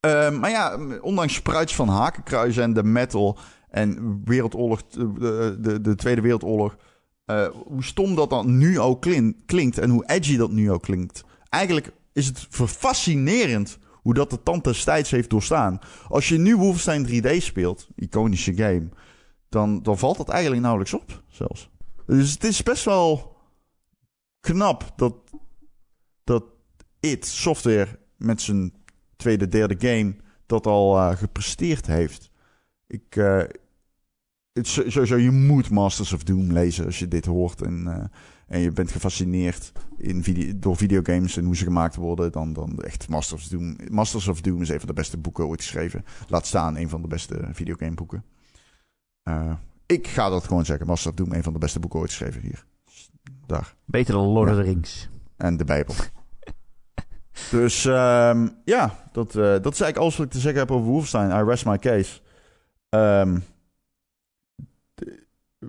Eh, 0.00 0.30
maar 0.30 0.50
ja, 0.50 0.78
ondanks 1.00 1.34
spruits 1.34 1.74
van 1.74 1.88
hakenkruizen 1.88 2.62
en 2.62 2.72
de 2.72 2.84
metal 2.84 3.38
en 3.74 4.20
wereldoorlog, 4.24 4.82
de, 4.86 5.56
de, 5.60 5.80
de 5.80 5.94
Tweede 5.94 6.20
Wereldoorlog, 6.20 6.76
eh, 7.24 7.46
hoe 7.66 7.84
stom 7.84 8.14
dat 8.14 8.30
dan 8.30 8.58
nu 8.58 8.80
ook 8.80 9.00
klin- 9.00 9.42
klinkt 9.46 9.78
en 9.78 9.90
hoe 9.90 10.06
edgy 10.06 10.36
dat 10.36 10.50
nu 10.50 10.70
ook 10.70 10.82
klinkt. 10.82 11.24
Eigenlijk 11.48 11.92
is 12.12 12.26
het 12.26 12.46
fascinerend 12.50 13.78
hoe 13.92 14.14
dat 14.14 14.30
de 14.30 14.42
tand 14.42 14.64
destijds 14.64 15.10
heeft 15.10 15.30
doorstaan. 15.30 15.78
Als 16.08 16.28
je 16.28 16.38
nu 16.38 16.56
Wolfenstein 16.56 17.06
3D 17.06 17.42
speelt, 17.42 17.88
iconische 17.96 18.54
game, 18.54 18.88
dan, 19.48 19.82
dan 19.82 19.98
valt 19.98 20.16
dat 20.16 20.28
eigenlijk 20.28 20.62
nauwelijks 20.62 20.94
op 20.94 21.22
zelfs. 21.28 21.70
Dus 22.06 22.32
het 22.32 22.44
is 22.44 22.62
best 22.62 22.84
wel 22.84 23.36
knap 24.40 24.92
dat, 24.96 25.14
dat 26.24 26.44
it 27.00 27.26
Software 27.26 27.98
met 28.16 28.42
zijn 28.42 28.72
tweede, 29.16 29.48
derde 29.48 29.88
game 29.88 30.16
dat 30.46 30.66
al 30.66 30.98
eh, 30.98 31.16
gepresteerd 31.16 31.86
heeft. 31.86 32.30
Ik, 32.86 33.16
eh, 33.16 33.42
het 34.54 34.66
is 34.66 34.92
sowieso, 34.92 35.16
je 35.16 35.30
moet 35.30 35.70
Masters 35.70 36.12
of 36.12 36.22
Doom 36.22 36.52
lezen 36.52 36.84
als 36.84 36.98
je 36.98 37.08
dit 37.08 37.26
hoort 37.26 37.62
en, 37.62 37.86
eh, 37.86 38.04
en 38.46 38.60
je 38.60 38.70
bent 38.70 38.90
gefascineerd 38.90 39.72
in 39.98 40.22
video, 40.22 40.52
door 40.56 40.76
videogames 40.76 41.36
en 41.36 41.44
hoe 41.44 41.56
ze 41.56 41.64
gemaakt 41.64 41.96
worden, 41.96 42.32
dan, 42.32 42.52
dan 42.52 42.78
echt 42.78 43.08
Masters 43.08 43.42
of 43.42 43.48
Doom. 43.48 43.76
Masters 43.90 44.28
of 44.28 44.40
Doom 44.40 44.62
is 44.62 44.68
een 44.68 44.78
van 44.78 44.88
de 44.88 44.94
beste 44.94 45.18
boeken 45.18 45.46
ooit 45.46 45.60
geschreven. 45.60 46.04
Laat 46.28 46.46
staan 46.46 46.76
een 46.76 46.88
van 46.88 47.02
de 47.02 47.08
beste 47.08 47.48
videogameboeken. 47.52 48.24
Eh 49.22 49.52
ik 49.86 50.06
ga 50.06 50.28
dat 50.28 50.44
gewoon 50.44 50.64
zeggen. 50.64 50.86
Masters 50.86 51.14
of 51.14 51.24
Doom, 51.24 51.32
een 51.36 51.42
van 51.42 51.52
de 51.52 51.58
beste 51.58 51.80
boeken 51.80 52.00
ooit 52.00 52.10
geschreven 52.10 52.40
hier. 52.40 52.64
Daar. 53.46 53.74
Beter 53.84 54.14
dan 54.14 54.26
Lord 54.26 54.48
Ja. 54.48 54.54
of 54.56 54.60
the 54.60 54.70
Rings. 54.70 55.08
En 55.36 55.56
de 55.56 55.64
Bijbel. 55.64 55.94
dus 57.50 57.84
ehm, 57.84 58.48
ja, 58.64 59.08
dat, 59.12 59.28
eh, 59.28 59.42
dat 59.42 59.72
is 59.72 59.80
eigenlijk 59.80 59.96
alles 59.96 60.16
wat 60.16 60.26
ik 60.26 60.32
te 60.32 60.38
zeggen 60.38 60.60
heb 60.60 60.70
over 60.70 60.86
Wolfenstein. 60.86 61.30
I 61.30 61.44
rest 61.44 61.66
my 61.66 61.78
case. 61.78 62.20
Ehm, 62.88 63.38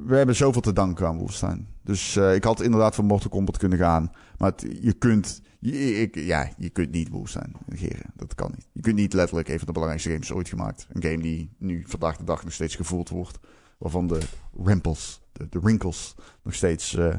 we 0.05 0.15
hebben 0.15 0.35
zoveel 0.35 0.61
te 0.61 0.73
danken 0.73 1.07
aan 1.07 1.17
Wolfenstein. 1.17 1.67
Dus 1.83 2.15
eh, 2.15 2.35
ik 2.35 2.43
had 2.43 2.61
inderdaad 2.61 2.95
voor 2.95 3.03
Mortal 3.03 3.29
Kombat 3.29 3.57
kunnen 3.57 3.77
gaan. 3.77 4.11
Maar 4.37 4.53
je 4.81 4.93
kunt... 4.93 5.41
Je, 5.59 6.01
ik, 6.01 6.15
ja, 6.15 6.49
je 6.57 6.69
kunt 6.69 6.91
niet 6.91 7.09
Wolfenstein 7.09 7.55
negeren. 7.65 8.05
Dat 8.15 8.35
kan 8.35 8.51
niet. 8.55 8.67
Je 8.71 8.81
kunt 8.81 8.95
niet 8.95 9.13
letterlijk 9.13 9.47
een 9.47 9.57
van 9.57 9.65
de 9.65 9.71
belangrijkste 9.73 10.11
games 10.11 10.31
ooit 10.31 10.49
gemaakt. 10.49 10.87
Een 10.91 11.01
game 11.01 11.21
die 11.21 11.55
nu 11.57 11.83
vandaag 11.87 12.17
de 12.17 12.23
dag 12.23 12.43
nog 12.43 12.53
steeds 12.53 12.75
gevoeld 12.75 13.09
wordt. 13.09 13.39
Waarvan 13.77 14.07
de 14.07 14.19
rimples, 14.63 15.21
de, 15.31 15.59
wrinkles, 15.59 16.15
nog 16.43 16.53
steeds 16.53 16.95
eh, 16.95 17.15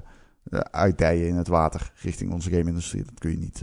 uitdijen 0.71 1.29
in 1.29 1.37
het 1.37 1.49
water 1.49 1.93
richting 2.03 2.33
onze 2.33 2.51
game-industrie. 2.51 3.05
Dat 3.05 3.19
kun 3.19 3.31
je 3.31 3.39
niet, 3.39 3.63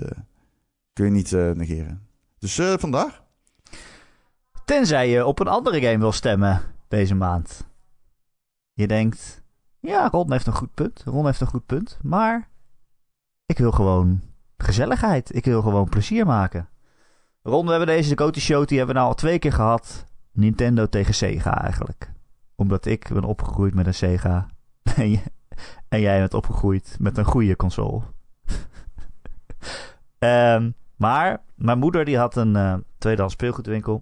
kun 0.93 1.05
je 1.05 1.11
niet 1.11 1.31
negeren. 1.31 2.07
Dus 2.39 2.55
vandaar. 2.55 3.21
Tenzij 4.65 5.09
je 5.09 5.25
op 5.25 5.39
een 5.39 5.47
andere 5.47 5.81
game 5.81 5.97
wil 5.97 6.11
stemmen 6.11 6.61
deze 6.87 7.15
maand. 7.15 7.65
Je 8.73 8.87
denkt, 8.87 9.43
ja, 9.79 10.09
Ron 10.09 10.31
heeft 10.31 10.47
een 10.47 10.53
goed 10.53 10.73
punt. 10.73 11.03
Ron 11.05 11.25
heeft 11.25 11.41
een 11.41 11.47
goed 11.47 11.65
punt. 11.65 11.99
Maar 12.01 12.49
ik 13.45 13.57
wil 13.57 13.71
gewoon 13.71 14.21
gezelligheid. 14.57 15.35
Ik 15.35 15.45
wil 15.45 15.61
gewoon 15.61 15.89
plezier 15.89 16.25
maken. 16.25 16.69
Ron, 17.41 17.65
we 17.65 17.69
hebben 17.69 17.87
deze 17.87 18.09
de 18.09 18.15
Coty 18.15 18.39
Show, 18.39 18.67
die 18.67 18.77
hebben 18.77 18.95
we 18.95 19.01
nou 19.01 19.11
al 19.11 19.17
twee 19.17 19.39
keer 19.39 19.53
gehad. 19.53 20.05
Nintendo 20.31 20.87
tegen 20.87 21.13
Sega 21.13 21.61
eigenlijk. 21.61 22.11
Omdat 22.55 22.85
ik 22.85 23.09
ben 23.13 23.23
opgegroeid 23.23 23.73
met 23.73 23.87
een 23.87 23.93
Sega. 23.93 24.47
En 25.89 25.99
jij 25.99 26.19
bent 26.19 26.33
opgegroeid 26.33 26.95
met 26.99 27.17
een 27.17 27.25
goede 27.25 27.55
console. 27.55 28.01
Ehm, 30.19 30.71
maar 30.95 31.43
mijn 31.55 31.79
moeder 31.79 32.05
die 32.05 32.17
had 32.17 32.35
een 32.35 32.55
eh 32.55 32.75
tweedehands 32.97 33.33
speelgoedwinkel. 33.33 34.01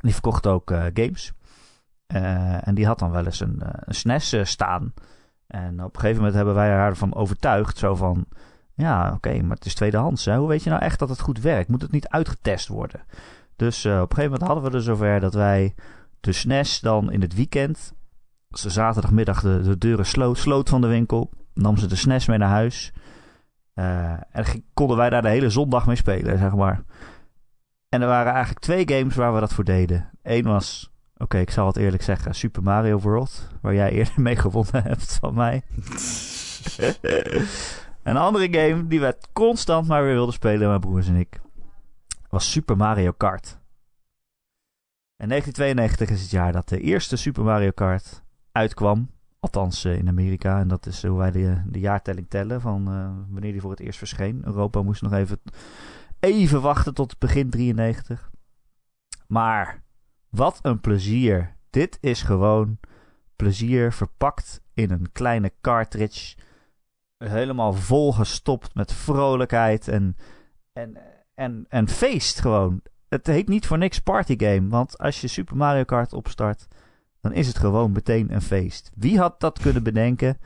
Die 0.00 0.12
verkocht 0.12 0.46
ook 0.46 0.70
eh, 0.70 0.84
games. 0.94 1.32
Eh, 2.08 2.66
en 2.68 2.74
die 2.74 2.86
had 2.86 2.98
dan 2.98 3.10
wel 3.10 3.24
eens 3.24 3.40
een, 3.40 3.60
eh, 3.62 3.68
een 3.74 3.94
SNES 3.94 4.32
eh, 4.32 4.44
staan. 4.44 4.94
En 5.46 5.84
op 5.84 5.94
een 5.94 6.00
gegeven 6.00 6.16
moment 6.16 6.34
hebben 6.34 6.54
wij 6.54 6.70
haar 6.70 6.88
ervan 6.88 7.14
overtuigd. 7.14 7.78
Zo 7.78 7.94
van, 7.94 8.26
ja 8.74 9.12
oké, 9.12 9.42
maar 9.42 9.56
het 9.56 9.66
is 9.66 9.74
tweedehands. 9.74 10.24
Hè? 10.24 10.36
Hoe 10.36 10.48
weet 10.48 10.62
je 10.62 10.70
nou 10.70 10.82
echt 10.82 10.98
dat 10.98 11.08
het 11.08 11.20
goed 11.20 11.40
werkt? 11.40 11.68
Moet 11.68 11.82
het 11.82 11.90
niet 11.90 12.08
uitgetest 12.08 12.68
worden? 12.68 13.00
Dus 13.56 13.86
op 13.86 13.92
een 13.92 13.98
gegeven 13.98 14.22
moment 14.22 14.42
hadden 14.42 14.70
we 14.70 14.76
er 14.76 14.82
zover 14.82 15.20
dat 15.20 15.34
wij 15.34 15.74
de 16.20 16.32
SNES 16.32 16.80
dan 16.80 17.12
in 17.12 17.20
het 17.20 17.34
weekend... 17.34 17.96
De 18.48 18.70
zaterdagmiddag 18.70 19.40
de, 19.40 19.60
de 19.62 19.78
deuren 19.78 20.06
sloot, 20.06 20.38
sloot 20.38 20.68
van 20.68 20.80
de 20.80 20.86
winkel... 20.86 21.30
nam 21.54 21.76
ze 21.76 21.86
de 21.86 21.96
SNES 21.96 22.26
mee 22.26 22.38
naar 22.38 22.48
huis... 22.48 22.92
En 24.30 24.64
konden 24.74 24.96
wij 24.96 25.10
daar 25.10 25.22
de 25.22 25.28
hele 25.28 25.50
zondag 25.50 25.86
mee 25.86 25.96
spelen, 25.96 26.38
zeg 26.38 26.54
maar. 26.54 26.82
En 27.88 28.02
er 28.02 28.08
waren 28.08 28.32
eigenlijk 28.32 28.64
twee 28.64 28.88
games 28.88 29.14
waar 29.14 29.34
we 29.34 29.40
dat 29.40 29.52
voor 29.52 29.64
deden. 29.64 30.10
Eén 30.22 30.44
was, 30.44 30.90
oké, 31.18 31.38
ik 31.38 31.50
zal 31.50 31.66
het 31.66 31.76
eerlijk 31.76 32.02
zeggen, 32.02 32.34
Super 32.34 32.62
Mario 32.62 32.98
World. 32.98 33.48
Waar 33.60 33.74
jij 33.74 33.90
eerder 33.90 34.20
mee 34.28 34.36
gewonnen 34.36 34.82
hebt 34.82 35.18
van 35.20 35.34
mij. 35.34 35.62
een 38.02 38.16
andere 38.16 38.48
game 38.50 38.86
die 38.86 39.00
we 39.00 39.18
constant 39.32 39.86
maar 39.86 40.02
weer 40.02 40.14
wilden 40.14 40.34
spelen, 40.34 40.68
mijn 40.68 40.80
broers 40.80 41.08
en 41.08 41.16
ik. 41.16 41.40
Was 42.28 42.50
Super 42.50 42.76
Mario 42.76 43.12
Kart. 43.12 43.58
En 45.16 45.28
1992 45.28 46.10
is 46.10 46.22
het 46.22 46.30
jaar 46.30 46.52
dat 46.52 46.68
de 46.68 46.80
eerste 46.80 47.16
Super 47.16 47.44
Mario 47.44 47.70
Kart 47.70 48.22
uitkwam. 48.52 49.10
Althans 49.40 49.84
eh, 49.84 49.98
in 49.98 50.08
Amerika. 50.08 50.60
En 50.60 50.68
dat 50.68 50.86
is 50.86 51.02
hoe 51.02 51.18
wij 51.18 51.30
de, 51.30 51.62
de 51.66 51.78
jaartelling 51.78 52.28
tellen 52.28 52.60
van 52.60 52.88
eh, 52.88 53.32
wanneer 53.32 53.52
die 53.52 53.60
voor 53.60 53.70
het 53.70 53.80
eerst 53.80 53.98
verscheen. 53.98 54.42
Europa 54.44 54.82
moest 54.82 55.02
nog 55.02 55.12
even, 55.12 55.40
even 56.20 56.60
wachten 56.60 56.94
tot 56.94 57.18
begin 57.18 57.50
93. 57.50 58.30
Maar 59.26 59.82
wat 60.30 60.58
een 60.62 60.80
plezier. 60.80 61.56
Dit 61.70 61.98
is 62.00 62.22
gewoon 62.22 62.78
plezier 63.36 63.92
verpakt 63.92 64.60
in 64.74 64.90
een 64.90 65.12
kleine 65.12 65.52
cartridge. 65.60 66.36
Helemaal 67.18 67.72
volgestopt 67.72 68.74
met 68.74 68.92
vrolijkheid 68.92 69.88
en, 69.88 70.16
en, 70.72 70.98
en, 71.34 71.66
en 71.68 71.88
feest 71.88 72.40
gewoon. 72.40 72.80
Het 73.08 73.26
heet 73.26 73.48
niet 73.48 73.66
voor 73.66 73.78
niks 73.78 73.98
partygame. 73.98 74.68
Want 74.68 74.98
als 74.98 75.20
je 75.20 75.28
Super 75.28 75.56
Mario 75.56 75.84
Kart 75.84 76.12
opstart, 76.12 76.68
dan 77.20 77.32
is 77.32 77.46
het 77.46 77.58
gewoon 77.58 77.92
meteen 77.92 78.32
een 78.34 78.42
feest. 78.42 78.90
Wie 78.94 79.18
had 79.18 79.40
dat 79.40 79.58
kunnen 79.58 79.82
bedenken? 79.82 80.38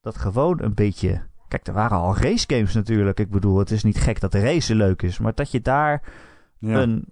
Dat 0.00 0.16
gewoon 0.16 0.62
een 0.62 0.74
beetje. 0.74 1.22
Kijk, 1.48 1.66
er 1.66 1.72
waren 1.72 1.98
al 1.98 2.16
racegames 2.16 2.74
natuurlijk. 2.74 3.20
Ik 3.20 3.30
bedoel, 3.30 3.58
het 3.58 3.70
is 3.70 3.82
niet 3.84 3.98
gek 4.00 4.20
dat 4.20 4.32
de 4.32 4.40
racen 4.40 4.76
leuk 4.76 5.02
is. 5.02 5.18
Maar 5.18 5.34
dat 5.34 5.50
je 5.50 5.60
daar 5.60 6.02
Ja. 6.58 6.80
een, 6.82 7.04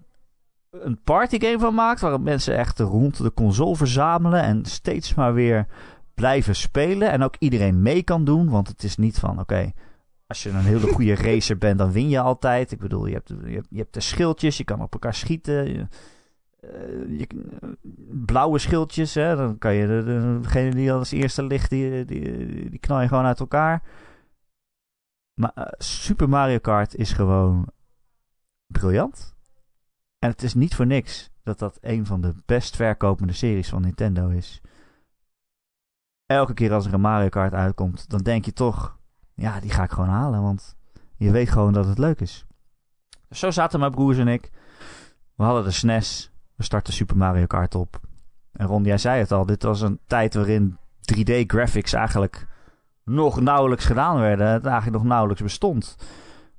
een 0.82 1.00
partygame 1.04 1.58
van 1.58 1.74
maakt. 1.74 2.00
Waar 2.00 2.20
mensen 2.20 2.56
echt 2.56 2.78
rond 2.78 3.16
de 3.22 3.32
console 3.32 3.76
verzamelen. 3.76 4.42
En 4.42 4.64
steeds 4.64 5.14
maar 5.14 5.34
weer 5.34 5.66
blijven 6.14 6.56
spelen. 6.56 7.10
En 7.10 7.22
ook 7.22 7.36
iedereen 7.38 7.82
mee 7.82 8.02
kan 8.02 8.24
doen. 8.24 8.48
Want 8.50 8.68
het 8.68 8.82
is 8.82 8.96
niet 8.96 9.18
van, 9.18 9.40
oké, 9.40 9.72
als 10.26 10.42
je 10.42 10.50
een 10.50 10.56
hele 10.56 10.86
goede 10.92 11.14
racer 11.32 11.58
bent, 11.58 11.78
dan 11.78 11.92
win 11.92 12.08
je 12.08 12.20
altijd. 12.20 12.72
Ik 12.72 12.78
bedoel, 12.78 13.06
je 13.06 13.14
hebt, 13.14 13.28
je 13.28 13.54
hebt, 13.54 13.66
je 13.70 13.78
hebt 13.78 13.94
de 13.94 14.00
schildjes, 14.00 14.56
je 14.56 14.64
kan 14.64 14.82
op 14.82 14.92
elkaar 14.92 15.14
schieten. 15.14 15.68
Je, 15.72 15.86
eh, 16.60 17.18
je- 17.18 17.26
eh, 17.60 17.68
blauwe 18.24 18.58
schildjes, 18.58 19.14
hè, 19.14 19.36
dan 19.36 19.58
kan 19.58 19.74
je 19.74 19.86
de, 19.86 20.02
de- 20.04 20.38
degene 20.42 20.70
die 20.70 20.92
als 20.92 21.10
eerste 21.10 21.42
ligt, 21.42 21.70
die, 21.70 22.04
die, 22.04 22.70
die 22.70 22.78
knal 22.78 23.00
je 23.00 23.08
gewoon 23.08 23.24
uit 23.24 23.40
elkaar. 23.40 23.82
Maar 25.40 25.52
eh, 25.54 25.64
Super 25.78 26.28
Mario 26.28 26.58
Kart 26.58 26.94
is 26.96 27.12
gewoon 27.12 27.68
briljant. 28.66 29.33
En 30.24 30.30
het 30.30 30.42
is 30.42 30.54
niet 30.54 30.74
voor 30.74 30.86
niks 30.86 31.30
dat 31.42 31.58
dat 31.58 31.78
een 31.80 32.06
van 32.06 32.20
de 32.20 32.34
best 32.46 32.76
verkopende 32.76 33.32
series 33.32 33.68
van 33.68 33.82
Nintendo 33.82 34.28
is. 34.28 34.60
Elke 36.26 36.54
keer 36.54 36.72
als 36.72 36.86
er 36.86 36.94
een 36.94 37.00
Mario 37.00 37.28
Kart 37.28 37.52
uitkomt, 37.52 38.10
dan 38.10 38.20
denk 38.20 38.44
je 38.44 38.52
toch, 38.52 38.98
ja, 39.34 39.60
die 39.60 39.70
ga 39.70 39.82
ik 39.82 39.90
gewoon 39.90 40.08
halen, 40.08 40.42
want 40.42 40.76
je 41.16 41.30
weet 41.30 41.50
gewoon 41.50 41.72
dat 41.72 41.86
het 41.86 41.98
leuk 41.98 42.20
is. 42.20 42.46
Zo 43.30 43.50
zaten 43.50 43.80
mijn 43.80 43.92
broers 43.92 44.18
en 44.18 44.28
ik. 44.28 44.50
We 45.34 45.44
hadden 45.44 45.64
de 45.64 45.70
SNES, 45.70 46.32
we 46.54 46.62
startten 46.62 46.92
Super 46.92 47.16
Mario 47.16 47.46
Kart 47.46 47.74
op. 47.74 48.00
En 48.52 48.66
Ron, 48.66 48.84
jij 48.84 48.98
zei 48.98 49.20
het 49.20 49.32
al, 49.32 49.46
dit 49.46 49.62
was 49.62 49.80
een 49.80 50.00
tijd 50.06 50.34
waarin 50.34 50.78
3D-graphics 51.14 51.92
eigenlijk 51.92 52.46
nog 53.02 53.40
nauwelijks 53.40 53.84
gedaan 53.84 54.20
werden. 54.20 54.48
Het 54.48 54.66
eigenlijk 54.66 54.96
nog 54.96 55.06
nauwelijks 55.06 55.42
bestond. 55.42 55.96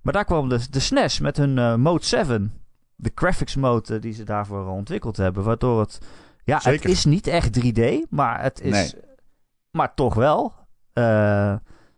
Maar 0.01 0.13
daar 0.13 0.25
kwam 0.25 0.49
de, 0.49 0.69
de 0.69 0.79
SNES 0.79 1.19
met 1.19 1.37
hun 1.37 1.57
eh, 1.57 1.75
Mode 1.75 2.05
7. 2.05 2.64
De 2.95 3.11
graphics 3.15 3.55
mode 3.55 3.95
eh, 3.95 4.01
die 4.01 4.13
ze 4.13 4.23
daarvoor 4.23 4.67
ontwikkeld 4.67 5.17
hebben. 5.17 5.43
Waardoor 5.43 5.79
het... 5.79 5.99
Ja, 6.43 6.59
Zeker. 6.59 6.81
het 6.81 6.89
is 6.91 7.05
niet 7.05 7.27
echt 7.27 7.59
3D, 7.65 8.09
maar 8.09 8.41
het 8.41 8.61
is... 8.61 8.71
Nee. 8.93 9.03
Maar 9.71 9.93
toch 9.93 10.13
wel. 10.13 10.53
Eh, 10.93 11.55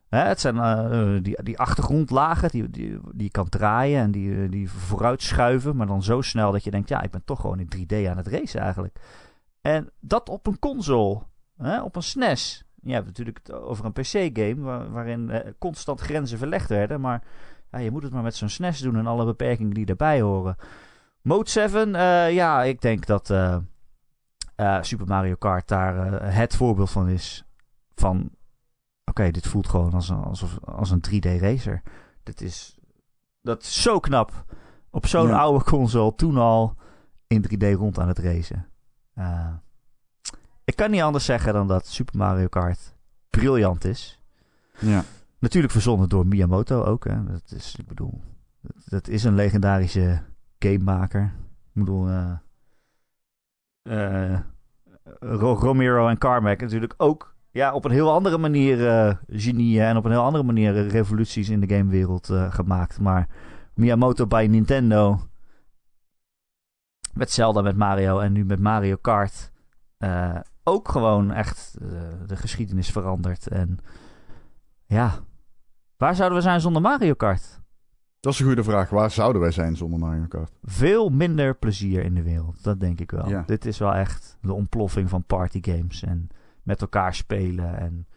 hè, 0.10 0.20
het 0.20 0.40
zijn 0.40 0.58
eh, 0.58 1.18
die, 1.22 1.44
die 1.44 1.60
achtergrondlagen 1.60 2.50
die, 2.50 2.70
die, 2.70 3.00
die 3.14 3.24
je 3.24 3.30
kan 3.32 3.50
draaien 3.50 4.02
en 4.02 4.12
die, 4.12 4.44
eh, 4.44 4.50
die 4.52 4.72
vooruit 4.72 5.22
schuiven. 5.22 5.76
Maar 5.76 5.88
dan 5.88 6.04
zo 6.04 6.22
snel 6.22 6.52
dat 6.52 6.64
je 6.64 6.72
denkt, 6.72 6.90
ja, 6.90 7.02
ik 7.02 7.12
ben 7.12 7.22
toch 7.26 7.40
gewoon 7.42 7.60
in 7.60 7.70
3D 7.76 8.10
aan 8.10 8.18
het 8.18 8.28
racen 8.28 8.62
eigenlijk. 8.62 8.98
En 9.62 9.90
dat 10.00 10.30
op 10.30 10.48
een 10.48 10.60
console, 10.60 11.22
hè, 11.58 11.82
op 11.82 11.96
een 11.96 12.04
SNES. 12.04 12.64
Je 12.82 12.94
hebt 12.94 13.06
natuurlijk 13.06 13.38
het 13.44 13.52
over 13.56 13.86
een 13.86 13.92
PC-game 13.92 14.62
waar- 14.62 14.92
waarin 14.92 15.30
eh, 15.30 15.52
constant 15.58 16.00
grenzen 16.02 16.38
verlegd 16.38 16.70
werden. 16.70 17.02
Maar 17.02 17.24
ja, 17.72 17.78
je 17.80 17.92
moet 17.92 18.04
het 18.04 18.14
maar 18.14 18.24
met 18.24 18.36
zo'n 18.36 18.50
SNES 18.50 18.80
doen 18.80 18.96
en 18.98 19.08
alle 19.08 19.26
beperkingen 19.26 19.74
die 19.74 19.86
daarbij 19.86 20.22
horen. 20.22 20.56
Mode 21.28 21.50
7, 21.50 21.96
eh, 21.96 22.34
ja, 22.34 22.64
ik 22.64 22.82
denk 22.82 23.06
dat 23.06 23.30
eh, 23.30 23.58
eh, 24.56 24.82
Super 24.82 25.08
Mario 25.08 25.36
Kart 25.36 25.68
daar 25.68 26.24
het 26.34 26.56
voorbeeld 26.56 26.90
van 26.90 27.10
is. 27.10 27.46
Van, 27.96 28.30
oké, 29.06 29.32
dit 29.32 29.48
voelt 29.48 29.68
gewoon 29.68 29.94
als 29.94 30.10
een, 30.10 30.24
alsof, 30.24 30.60
als 30.64 30.92
een 30.92 31.04
3D-racer. 31.10 31.82
Dit 32.24 32.42
is, 32.42 32.78
dat 33.42 33.62
is 33.62 33.82
zo 33.82 34.00
knap. 34.00 34.46
Op 34.90 35.06
zo'n 35.06 35.28
Ja. 35.28 35.38
oude 35.38 35.64
console 35.64 36.16
toen 36.16 36.38
al 36.38 36.76
in 37.28 37.42
3D 37.42 37.64
rond 37.76 38.00
aan 38.00 38.08
het 38.08 38.20
racen. 38.20 38.68
Ik 40.64 40.76
kan 40.76 40.92
niet 40.92 41.02
anders 41.02 41.26
zeggen 41.26 41.54
dan 41.54 41.68
dat 41.68 41.88
Super 41.88 42.18
Mario 42.18 42.48
Kart 42.48 42.96
briljant 43.30 43.86
is. 43.86 44.22
Ja. 44.80 45.04
Natuurlijk 45.40 45.74
verzonnen 45.74 46.10
door 46.10 46.28
Miyamoto 46.28 46.84
ook. 46.84 47.04
Hè. 47.04 47.24
Dat 47.24 47.52
is, 47.56 47.76
ik 47.76 47.88
bedoel, 47.88 48.22
dat, 48.62 48.76
dat 48.86 49.08
is 49.08 49.24
een 49.24 49.36
legendarische 49.36 50.22
gamemaker. 50.60 51.24
Ik 51.74 51.84
bedoel, 51.84 52.08
eh, 52.08 52.38
eh, 53.82 54.40
Ro- 55.20 55.54
Romero 55.54 56.08
en 56.08 56.18
Carmack 56.18 56.62
natuurlijk 56.62 56.94
ook 56.98 57.36
ja, 57.52 57.74
op 57.74 57.86
een 57.86 57.92
heel 57.92 58.12
andere 58.12 58.38
manier 58.38 58.88
eh, 58.88 59.16
genieën 59.28 59.84
en 59.84 59.98
op 59.98 60.06
een 60.06 60.12
heel 60.12 60.24
andere 60.24 60.44
manier 60.44 60.88
revoluties 60.88 61.50
in 61.50 61.60
de 61.60 61.76
gamewereld 61.76 62.30
gemaakt. 62.50 63.00
Maar 63.00 63.28
Miyamoto 63.74 64.28
bij 64.28 64.48
Nintendo, 64.48 65.20
met 67.14 67.32
Zelda, 67.32 67.62
met 67.62 67.76
Mario 67.78 68.20
en 68.20 68.32
nu 68.34 68.46
met 68.46 68.60
Mario 68.60 68.96
Kart, 68.96 69.52
ook 70.64 70.90
gewoon 70.90 71.32
echt 71.32 71.78
de 72.28 72.36
geschiedenis 72.36 72.92
veranderd. 72.92 73.48
En 73.48 73.78
ja, 74.86 75.20
waar 75.98 76.16
zouden 76.16 76.38
we 76.38 76.44
zijn 76.44 76.62
zonder 76.62 76.82
Mario 76.82 77.14
Kart? 77.14 77.57
Dat 78.28 78.36
is 78.36 78.42
een 78.42 78.48
goede 78.48 78.64
vraag. 78.64 78.90
Waar 78.90 79.12
zouden 79.12 79.42
wij 79.42 79.52
zijn 79.52 79.76
zonder 79.76 80.00
Mario 80.00 80.26
Kart? 80.28 80.52
Veel 80.64 81.10
minder 81.10 81.56
plezier 81.56 82.04
in 82.04 82.14
de 82.14 82.24
wereld, 82.24 82.64
dat 82.64 82.80
denk 82.80 83.00
ik 83.00 83.12
wel. 83.12 83.30
Ja. 83.30 83.44
Dit 83.46 83.66
is 83.66 83.78
wel 83.78 83.94
echt 83.94 84.38
de 84.42 84.54
ontploffing 84.54 85.10
van 85.10 85.24
partygames. 85.24 86.04
En 86.04 86.30
met 86.64 86.82
elkaar 86.82 87.16
spelen. 87.16 87.78
En, 87.78 88.08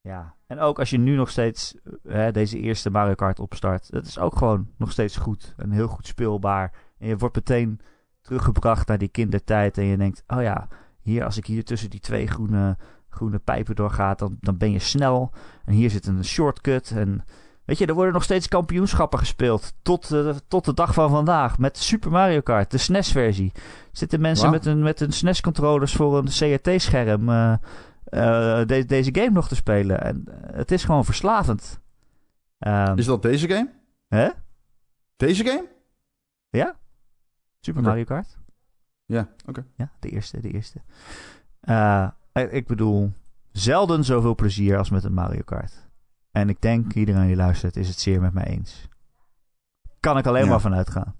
ja. 0.00 0.34
en 0.46 0.58
ook 0.58 0.78
als 0.78 0.90
je 0.90 0.98
nu 0.98 1.16
nog 1.16 1.30
steeds 1.30 1.74
eh, 1.84 2.14
hè, 2.14 2.32
deze 2.32 2.58
eerste 2.58 2.90
Mario 2.90 3.14
Kart 3.14 3.40
opstart. 3.40 3.90
Dat 3.90 4.06
is 4.06 4.18
ook 4.18 4.36
gewoon 4.36 4.68
nog 4.76 4.92
steeds 4.92 5.16
goed. 5.16 5.54
En 5.56 5.70
heel 5.70 5.88
goed 5.88 6.06
speelbaar. 6.06 6.72
En 6.98 7.08
je 7.08 7.16
wordt 7.16 7.34
meteen 7.34 7.80
teruggebracht 8.20 8.88
naar 8.88 8.98
die 8.98 9.08
kindertijd. 9.08 9.78
En 9.78 9.84
je 9.84 9.96
denkt, 9.96 10.22
oh 10.26 10.42
ja, 10.42 10.68
hier 11.00 11.24
als 11.24 11.36
ik 11.36 11.46
hier 11.46 11.64
tussen 11.64 11.90
die 11.90 12.00
twee 12.00 12.26
groene, 12.26 12.76
groene 13.08 13.38
pijpen 13.38 13.74
doorga, 13.74 14.14
dan, 14.14 14.36
dan 14.40 14.56
ben 14.56 14.70
je 14.70 14.78
snel. 14.78 15.32
En 15.64 15.72
hier 15.72 15.90
zit 15.90 16.06
een 16.06 16.24
shortcut. 16.24 16.90
En 16.90 17.24
weet 17.64 17.78
je, 17.78 17.86
er 17.86 17.94
worden 17.94 18.12
nog 18.12 18.22
steeds 18.22 18.48
kampioenschappen 18.48 19.18
gespeeld. 19.18 19.72
Tot, 19.82 20.10
eh, 20.12 20.30
tot 20.48 20.64
de 20.64 20.74
dag 20.74 20.94
van 20.94 21.10
vandaag. 21.10 21.58
Met 21.58 21.78
Super 21.78 22.10
Mario 22.10 22.40
Kart, 22.40 22.70
de 22.70 22.78
SNES-versie. 22.78 23.52
Zitten 23.92 24.20
mensen 24.20 24.50
met 24.50 24.66
een, 24.66 24.82
met 24.82 25.06
SNES-controllers 25.08 25.94
voor 25.94 26.18
een 26.18 26.28
CRT-scherm 26.28 27.28
eh, 27.28 27.52
eh, 28.04 28.66
de- 28.66 28.84
deze 28.86 29.14
game 29.14 29.30
nog 29.30 29.48
te 29.48 29.54
spelen. 29.54 30.00
En 30.02 30.24
het 30.52 30.70
is 30.70 30.84
gewoon 30.84 31.04
verslavend. 31.04 31.80
Ehm, 32.58 32.98
Is 32.98 33.06
dat 33.06 33.22
deze 33.22 33.48
game? 33.48 33.70
hè? 34.08 34.28
Deze 35.16 35.44
game? 35.44 35.72
Super 37.60 37.80
Oké. 37.80 37.88
Mario 37.90 38.04
Kart? 38.04 38.38
Ja, 39.06 39.28
oké. 39.46 39.64
Ja, 39.76 39.90
de 39.98 40.08
eerste, 40.08 40.40
de 40.40 40.50
eerste. 40.50 40.80
Ik 42.50 42.66
bedoel, 42.66 43.12
zelden 43.52 44.04
zoveel 44.04 44.34
plezier 44.34 44.78
als 44.78 44.90
met 44.90 45.04
een 45.04 45.12
Mario 45.14 45.40
Kart. 45.44 45.83
En 46.34 46.48
ik 46.48 46.60
denk, 46.60 46.94
iedereen 46.94 47.26
die 47.26 47.36
luistert 47.36 47.76
is 47.76 47.88
het 47.88 47.98
zeer 48.00 48.20
met 48.20 48.32
mij 48.32 48.44
eens. 48.44 48.88
Kan 50.00 50.18
ik 50.18 50.26
alleen 50.26 50.44
Ja. 50.44 50.50
maar 50.50 50.60
vanuit 50.60 50.90
gaan. 50.90 51.16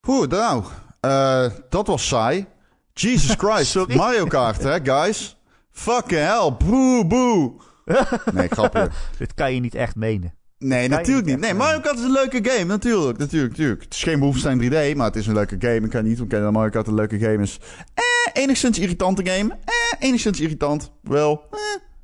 Goed, 0.00 0.30
nou. 0.30 0.64
eh, 1.00 1.50
dat 1.68 1.86
was 1.86 2.08
saai. 2.08 2.46
Jesus 2.92 3.34
Christ. 3.44 3.88
Mario 3.96 4.26
Kart, 4.26 4.62
hè, 4.62 4.80
guys? 4.84 5.36
Fucking 5.70 6.20
hell. 6.20 6.56
Boe, 6.58 7.06
boe. 7.06 7.54
Nee, 8.32 8.48
grapje. 8.48 8.90
Dit 9.18 9.34
kan 9.34 9.54
je 9.54 9.60
niet 9.60 9.74
echt 9.74 9.96
menen. 9.96 10.37
Nee, 10.58 10.88
natuurlijk 10.88 11.26
niet. 11.26 11.40
Nee, 11.40 11.54
Mario 11.54 11.80
Kart 11.80 11.98
is 11.98 12.04
een 12.04 12.12
leuke 12.12 12.50
game. 12.50 12.64
Natuurlijk, 12.64 13.18
natuurlijk, 13.18 13.50
natuurlijk. 13.50 13.82
Het 13.82 13.94
is 13.94 14.02
geen 14.02 14.18
Wolfenstein 14.18 14.60
3D, 14.60 14.96
maar 14.96 15.06
het 15.06 15.16
is 15.16 15.26
een 15.26 15.34
leuke 15.34 15.56
game. 15.58 15.80
Ik 15.80 15.90
kan 15.90 16.04
niet 16.04 16.20
ontkennen 16.20 16.46
dat 16.46 16.56
Mario 16.56 16.70
Kart 16.70 16.86
een 16.86 16.94
leuke 16.94 17.18
game 17.18 17.42
is. 17.42 17.58
Eh, 17.94 18.42
enigszins 18.42 18.78
irritante 18.78 19.26
game. 19.26 19.58
Eh, 19.64 20.08
enigszins 20.08 20.40
irritant. 20.40 20.92
Wel, 21.02 21.48
eh, 21.50 21.58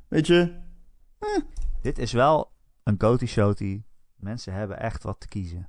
weet 0.07 0.27
je. 0.27 0.51
Dit 1.81 1.99
is 1.99 2.11
wel 2.11 2.51
een 2.83 2.95
goty 2.97 3.25
showty. 3.25 3.81
Mensen 4.15 4.53
hebben 4.53 4.79
echt 4.79 5.03
wat 5.03 5.19
te 5.19 5.27
kiezen. 5.27 5.67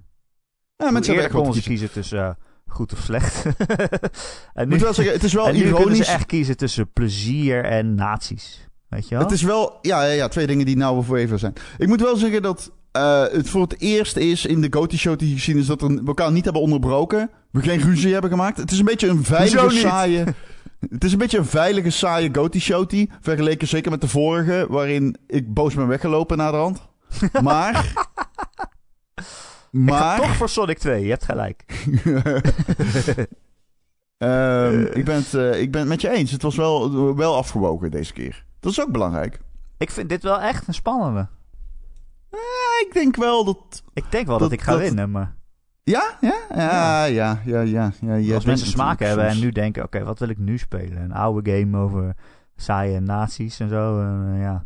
Ja, 0.77 0.91
mensen 0.91 1.15
hebben 1.15 1.33
echt 1.33 1.45
wat 1.45 1.53
te 1.53 1.61
ze 1.61 1.69
kiezen. 1.69 1.91
tussen 1.91 2.19
eh, 2.19 2.35
goed 2.67 2.93
of 2.93 2.99
slecht. 2.99 3.45
en 4.55 4.69
nu, 4.69 4.75
moet 4.75 4.81
wel 4.81 4.95
zeggen, 4.95 5.15
het 5.15 5.25
is 5.25 5.33
wel 5.33 5.47
en 5.47 5.55
nu 5.55 5.61
kunnen 5.61 5.79
ironisch. 5.79 6.07
ze 6.07 6.13
echt 6.13 6.27
kiezen 6.27 6.57
tussen 6.57 6.93
plezier 6.93 7.65
en 7.65 7.95
nazi's. 7.95 8.66
Weet 8.89 9.09
je 9.09 9.15
wel? 9.15 9.25
Het 9.25 9.33
is 9.33 9.43
wel, 9.43 9.79
ja, 9.83 10.05
ja, 10.05 10.13
ja, 10.13 10.29
twee 10.29 10.47
dingen 10.47 10.67
die 10.67 10.77
nou 10.77 11.05
voor 11.05 11.17
even 11.17 11.39
zijn. 11.39 11.53
Ik 11.79 11.89
moet 11.89 12.01
wel 12.01 12.17
zeggen 12.17 12.43
dat 12.43 12.71
eh, 12.93 13.23
het 13.23 13.49
voor 13.49 13.63
het 13.63 13.81
eerst 13.81 14.17
is 14.17 14.47
in 14.47 14.61
de 14.61 14.67
Goty 14.71 14.97
Show 14.97 15.19
die 15.19 15.35
gezien 15.35 15.57
is 15.57 15.67
dat 15.67 15.81
we 15.81 16.03
elkaar 16.07 16.33
niet 16.33 16.45
hebben 16.45 16.63
onderbroken. 16.63 17.31
We 17.51 17.63
geen 17.63 17.81
ruzie 17.81 18.13
hebben 18.13 18.31
gemaakt. 18.31 18.57
Het 18.57 18.71
is 18.71 18.79
een 18.79 18.85
beetje 18.85 19.09
een 19.09 19.25
veilige, 19.25 19.71
saaie. 19.71 20.25
Het 20.91 21.05
is 21.05 21.13
een 21.13 21.19
beetje 21.19 21.39
een 21.39 21.47
veilige, 21.47 21.91
saaie 21.91 22.29
Goty 22.33 22.61
Show 22.61 22.91
Vergeleken 23.21 23.69
zeker 23.69 23.91
met 23.91 24.01
de 24.01 24.09
vorige, 24.09 24.67
waarin 24.69 25.17
ik 25.27 25.55
boos 25.55 25.75
ben 25.75 25.89
weggelopen 25.89 26.37
naar 26.37 26.53
de 26.53 26.59
hand. 26.59 26.81
Maar. 27.43 27.85
Maar. 29.71 30.17
toch 30.17 30.37
voor 30.37 30.49
Sonic 30.49 30.79
2, 30.79 31.03
je 31.03 31.11
hebt 31.11 31.25
gelijk. 31.25 31.65
Ehm, 34.19 34.81
ik, 34.83 35.05
ben 35.05 35.15
het, 35.15 35.35
eh, 35.35 35.61
ik 35.61 35.71
ben 35.71 35.81
het 35.81 35.91
met 35.91 36.01
je 36.01 36.11
eens. 36.11 36.31
Het 36.31 36.43
was 36.43 36.57
wel, 36.57 37.17
wel 37.17 37.37
afgewogen 37.37 37.91
deze 37.91 38.13
keer. 38.13 38.45
Dat 38.67 38.75
is 38.75 38.81
ook 38.85 38.93
belangrijk. 38.93 39.41
Ik 39.79 39.91
vind 39.91 40.09
dit 40.09 40.23
wel 40.23 40.41
echt 40.41 40.69
een 40.69 40.75
spannende. 40.75 41.29
Eh, 42.31 42.39
ik 42.87 42.91
denk 42.93 43.17
wel 43.17 43.45
dat 43.45 43.83
Ik 43.93 44.11
denk 44.11 44.27
wel 44.27 44.39
dat, 44.39 44.49
Dat- 44.51 44.59
ik 44.59 44.65
ga 44.65 44.73
dat- 44.73 44.81
winnen, 44.81 45.11
maar 45.11 45.35
Ja, 45.83 46.17
ja, 46.21 46.35
ja, 46.55 47.05
ja, 47.05 47.41
ja, 47.45 47.61
ja. 47.61 47.93
ja, 48.01 48.15
ja 48.15 48.35
als 48.35 48.45
mensen 48.45 48.67
smaak 48.67 48.99
hebben 48.99 49.27
en 49.27 49.39
nu 49.41 49.51
denken, 49.51 49.85
oké, 49.85 50.05
wat 50.05 50.19
wil 50.19 50.29
ik 50.29 50.39
nu 50.39 50.59
spelen? 50.59 50.99
Een 51.03 51.13
oude 51.13 51.51
game 51.59 51.79
over 51.79 52.15
saaie 52.57 53.01
nazi's 53.01 53.61
en 53.61 53.69
zo, 53.69 54.01
eh, 54.01 54.41
ja. 54.41 54.65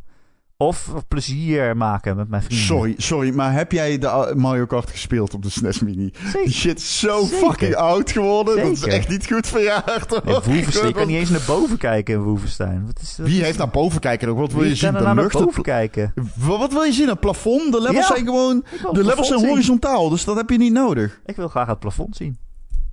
Of 0.63 0.93
plezier 1.09 1.77
maken 1.77 2.17
met 2.17 2.29
mijn 2.29 2.43
vrienden. 2.43 2.67
Sorry, 2.67 2.95
sorry, 2.97 3.35
maar 3.35 3.53
heb 3.53 3.73
jij 3.73 3.99
de 3.99 4.33
Mario 4.37 4.67
Kart 4.67 4.91
gespeeld 4.91 5.35
op 5.35 5.43
de 5.43 5.51
SNES 5.51 5.81
Mini? 5.81 5.97
Die 5.97 6.31
Zeker. 6.31 6.51
shit 6.51 6.79
is 6.79 6.99
zo 6.99 7.25
Zeker. 7.25 7.39
fucking 7.39 7.75
oud 7.75 8.11
geworden. 8.11 8.57
Dat 8.57 8.67
is 8.73 8.81
Zeker. 8.81 8.97
echt 8.99 9.09
niet 9.09 9.27
goed 9.27 9.47
verjaard. 9.47 10.11
hoor. 10.11 10.23
In 10.25 10.33
Wolfenstein, 10.53 10.87
je 10.87 10.93
kan 10.95 11.07
niet 11.07 11.17
eens 11.17 11.31
naar 11.31 11.43
boven 11.47 11.77
kijken 11.79 12.15
in 12.15 12.21
Wolfenstein. 12.21 12.87
Wat 12.87 12.99
is 13.01 13.17
dat? 13.17 13.27
Wie 13.27 13.43
heeft 13.45 13.59
naar 13.59 13.69
boven 13.69 14.01
kijken 14.01 14.29
nog? 14.29 14.39
Wat 14.39 14.53
wil 14.53 14.61
Wie 14.61 14.69
je 14.71 14.75
zien? 14.77 14.93
De 14.93 15.01
nou 15.01 15.15
naar 15.15 15.23
lucht? 15.25 15.39
boven 15.45 15.63
kijken? 15.63 16.13
Wat, 16.35 16.73
wil 16.73 16.83
je 16.83 16.93
zien? 16.93 17.09
Een 17.09 17.19
plafond? 17.19 17.73
De 17.73 17.81
levels 17.81 18.09
Ja. 18.09 18.15
zijn 18.15 18.25
gewoon... 18.27 18.57
Ik 18.57 18.81
het 18.83 18.95
De 18.95 19.05
levels 19.05 19.27
zijn 19.27 19.39
zien. 19.41 19.49
horizontaal, 19.49 20.09
dus 20.09 20.25
dat 20.25 20.37
heb 20.37 20.51
je 20.51 20.59
niet 20.59 20.73
nodig. 20.73 21.21
Ik 21.27 21.37
wil 21.37 21.49
graag 21.49 21.67
het 21.67 21.79
plafond 21.79 22.17
zien. 22.17 22.39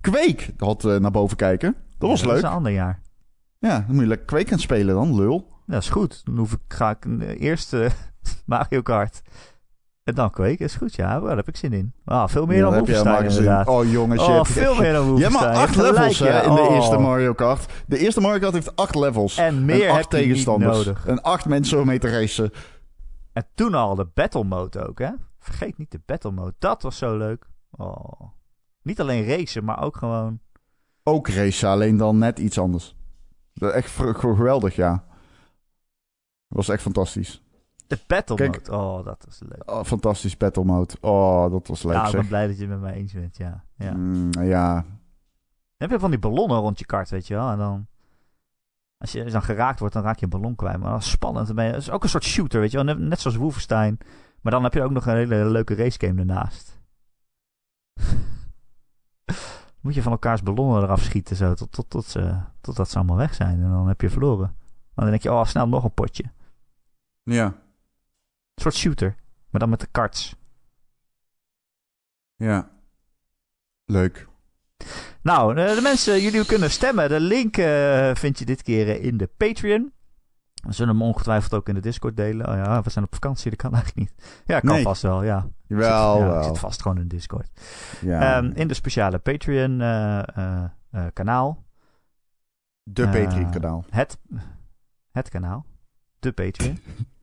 Kweek 0.01 0.49
had 0.58 0.86
eh, 0.86 0.95
naar 0.97 1.12
boven 1.12 1.38
kijken. 1.38 1.75
Dat 1.99 2.10
was 2.10 2.19
Ja, 2.19 2.25
leuk. 2.25 2.36
Dat 2.36 2.43
is 2.43 2.49
een 2.49 2.56
ander 2.58 2.71
jaar. 2.71 3.01
Ja, 3.60 3.69
dan 3.88 3.95
moet 3.95 4.01
je 4.03 4.08
lekker 4.08 4.25
Kweek 4.27 4.49
gaan 4.49 4.60
spelen 4.60 4.95
dan, 4.95 5.15
lul. 5.15 5.56
Dat 5.67 5.82
is 5.82 5.89
goed. 5.89 6.25
Dan 6.25 6.38
hoef 6.38 6.51
ik, 6.51 6.60
ga 6.67 6.89
ik 6.89 7.06
eerst 7.39 7.73
eh, 7.73 7.89
Mario 8.45 8.82
Kart. 8.82 9.21
En 10.03 10.15
dan 10.15 10.30
Quake. 10.30 10.63
is 10.63 10.75
goed, 10.75 10.95
ja. 10.95 11.19
Daar 11.19 11.36
heb 11.36 11.47
ik 11.47 11.56
zin 11.58 11.73
in. 11.73 11.93
Ah, 12.06 12.27
veel 12.27 12.45
meer 12.45 12.58
Ja, 12.58 12.63
dan 12.63 12.73
Wolfenstein 12.73 13.25
inderdaad. 13.25 13.67
Oh 13.67 13.91
jongens, 13.91 14.21
je 14.25 14.27
Oh, 14.27 14.36
hebt- 14.36 14.47
veel 14.47 14.75
meer 14.75 14.93
dan 14.93 15.03
Je 15.06 15.10
Wolfenstein. 15.10 15.43
hebt 15.43 15.56
maar 15.56 15.63
acht 15.63 15.75
levels 15.75 16.17
gelijk, 16.17 16.34
hè, 16.34 16.39
ja. 16.41 16.47
in 16.49 16.56
de 16.56 16.62
Oh. 16.62 16.75
eerste 16.75 16.97
Mario 16.97 17.34
Kart. 17.34 17.65
De 17.88 17.97
eerste 17.97 18.21
Mario 18.21 18.39
Kart 18.39 18.53
heeft 18.53 18.75
acht 18.75 18.95
levels. 18.95 19.38
En 19.38 19.65
meer 19.65 19.89
acht 19.91 20.10
tegenstanders. 20.10 20.77
nodig. 20.77 21.06
En 21.08 21.21
acht 21.21 21.45
mensen 21.45 21.80
om 21.80 21.86
mee 21.86 21.99
te 21.99 22.10
racen. 22.19 22.51
En 23.34 23.45
toen 23.56 23.73
al 23.73 23.95
de 23.95 24.06
battle 24.13 24.43
mode 24.43 24.88
ook, 24.88 24.99
hè? 24.99 25.10
Vergeet 25.39 25.77
niet 25.77 25.91
de 25.91 26.01
battle 26.06 26.32
mode. 26.32 26.53
Dat 26.60 26.82
was 26.82 26.97
zo 26.97 27.17
leuk. 27.17 27.45
Oh. 27.71 28.21
Niet 28.82 29.01
alleen 29.01 29.25
racen, 29.27 29.63
maar 29.63 29.84
ook 29.84 29.97
gewoon... 29.97 30.39
Ook 31.03 31.27
racen, 31.30 31.69
alleen 31.69 31.97
dan 31.97 32.17
net 32.17 32.39
iets 32.39 32.60
anders. 32.60 32.95
Echt 33.60 33.91
geweldig, 34.17 34.75
ja. 34.75 35.03
Was 36.58 36.70
echt 36.70 36.82
fantastisch. 36.82 37.41
De 37.88 38.00
battle 38.08 38.36
Kijk. 38.36 38.70
mode. 38.70 38.84
Oh, 38.84 39.06
dat 39.06 39.24
was 39.26 39.39
leuk. 39.39 39.72
Oh, 39.72 39.84
fantastisch 39.84 40.38
battle 40.38 40.63
mode. 40.63 40.93
Oh, 41.02 41.52
dat 41.52 41.67
was 41.67 41.84
leuk 41.84 41.93
ja, 41.93 42.06
ik 42.06 42.12
ben 42.12 42.28
blij 42.28 42.48
dat 42.48 42.56
je 42.56 42.62
het 42.62 42.72
met 42.72 42.80
mij 42.80 42.93
eens 42.93 43.13
bent, 43.13 43.38
ja. 43.38 43.63
ja. 43.76 43.93
Mm, 43.93 44.32
ja. 44.32 44.74
Dan 44.74 44.86
heb 45.78 45.89
je 45.89 46.00
van 46.00 46.10
die 46.10 46.20
ballonnen 46.20 46.58
rond 46.58 46.80
je 46.80 46.86
kart, 46.86 47.10
weet 47.10 47.28
je 47.28 47.34
wel. 47.34 47.50
En 47.50 47.58
dan... 47.58 47.88
Als 48.98 49.12
je 49.12 49.24
dan 49.24 49.41
geraakt 49.41 49.80
wordt, 49.80 49.93
dan 49.93 50.04
raak 50.04 50.17
je 50.17 50.24
een 50.24 50.30
ballon 50.30 50.56
kwijt. 50.56 50.80
Maar 50.80 50.91
dat 50.91 51.02
is 51.02 51.10
spannend. 51.10 51.56
Dat 51.56 51.76
is 51.76 51.89
ook 51.89 52.04
een 52.04 52.10
soort 52.10 52.24
shooter, 52.24 52.60
weet 52.60 52.72
je 52.72 52.84
wel. 52.84 52.96
Net, 52.96 53.20
zoals 53.20 53.38
Wolfenstein. 53.38 53.98
Maar 54.41 54.52
dan 54.52 54.63
heb 54.63 54.74
je 54.74 54.84
ook 54.84 54.91
nog 54.91 55.06
een 55.06 55.15
hele 55.15 55.46
leuke 55.46 55.76
racegame 55.76 56.20
ernaast. 56.20 56.82
Moet 59.82 59.96
je 59.96 60.02
van 60.02 60.12
elkaars 60.12 60.43
ballonnen 60.43 60.84
eraf 60.84 61.02
schieten, 61.02 61.36
zo, 61.36 61.54
tot, 61.54 61.72
tot, 61.72 61.89
tot, 61.89 62.06
ze, 62.06 62.39
totdat 62.62 62.89
ze 62.89 62.98
allemaal 62.98 63.17
weg 63.17 63.34
zijn. 63.34 63.63
En 63.63 63.70
dan 63.70 63.88
heb 63.88 64.02
je 64.02 64.10
verloren. 64.10 64.56
Maar 64.93 65.06
dan 65.06 65.10
denk 65.10 65.22
je, 65.22 65.32
oh, 65.32 65.46
snel 65.46 65.67
nog 65.67 65.84
een 65.84 65.93
potje. 65.93 66.24
Een 67.27 67.33
Ja. 67.33 67.53
soort 68.55 68.75
shooter. 68.75 69.15
Maar 69.49 69.59
dan 69.61 69.69
met 69.69 69.79
de 69.79 69.87
karts. 69.91 70.35
Ja. 72.35 72.69
Leuk. 73.85 74.27
Nou, 75.21 75.55
de, 75.55 75.73
de 75.75 75.81
mensen, 75.81 76.21
jullie 76.21 76.45
kunnen 76.45 76.71
stemmen. 76.71 77.09
De 77.09 77.19
link 77.19 77.57
eh, 77.57 78.15
vind 78.15 78.39
je 78.39 78.45
dit 78.45 78.61
keer 78.61 78.89
eh, 78.89 79.03
in 79.03 79.17
de 79.17 79.27
Patreon. 79.37 79.91
We 80.53 80.73
zullen 80.73 80.93
hem 80.93 81.03
ongetwijfeld 81.03 81.53
ook 81.53 81.67
in 81.67 81.73
de 81.75 81.79
Discord 81.81 82.17
delen. 82.17 82.47
Oh 82.49 82.55
ja, 82.55 82.81
we 82.81 82.89
zijn 82.89 83.05
op 83.05 83.13
vakantie, 83.13 83.49
dat 83.49 83.59
kan 83.59 83.73
eigenlijk 83.73 84.09
niet. 84.09 84.41
Ja, 84.45 84.59
kan 84.59 84.73
Nee. 84.73 84.83
vast 84.83 85.01
wel, 85.01 85.23
ja. 85.23 85.47
Zit, 85.67 85.77
wel. 85.77 86.37
ik 86.37 86.43
zit 86.43 86.59
vast 86.59 86.81
gewoon 86.81 86.97
in 86.99 87.07
Discord. 87.07 87.49
Ja. 88.01 88.37
Ehm, 88.37 88.51
in 88.55 88.67
de 88.67 88.73
speciale 88.73 89.17
Patreon 89.19 89.81
eh, 89.81 90.37
eh, 90.37 90.63
eh, 90.91 91.05
kanaal. 91.13 91.65
de 92.83 93.03
eh, 93.03 93.11
Patreon-kanaal. 93.11 93.85
Het, 93.89 94.17
het 95.11 95.29
kanaal. 95.29 95.65
De 96.19 96.31
Patreon. 96.31 96.79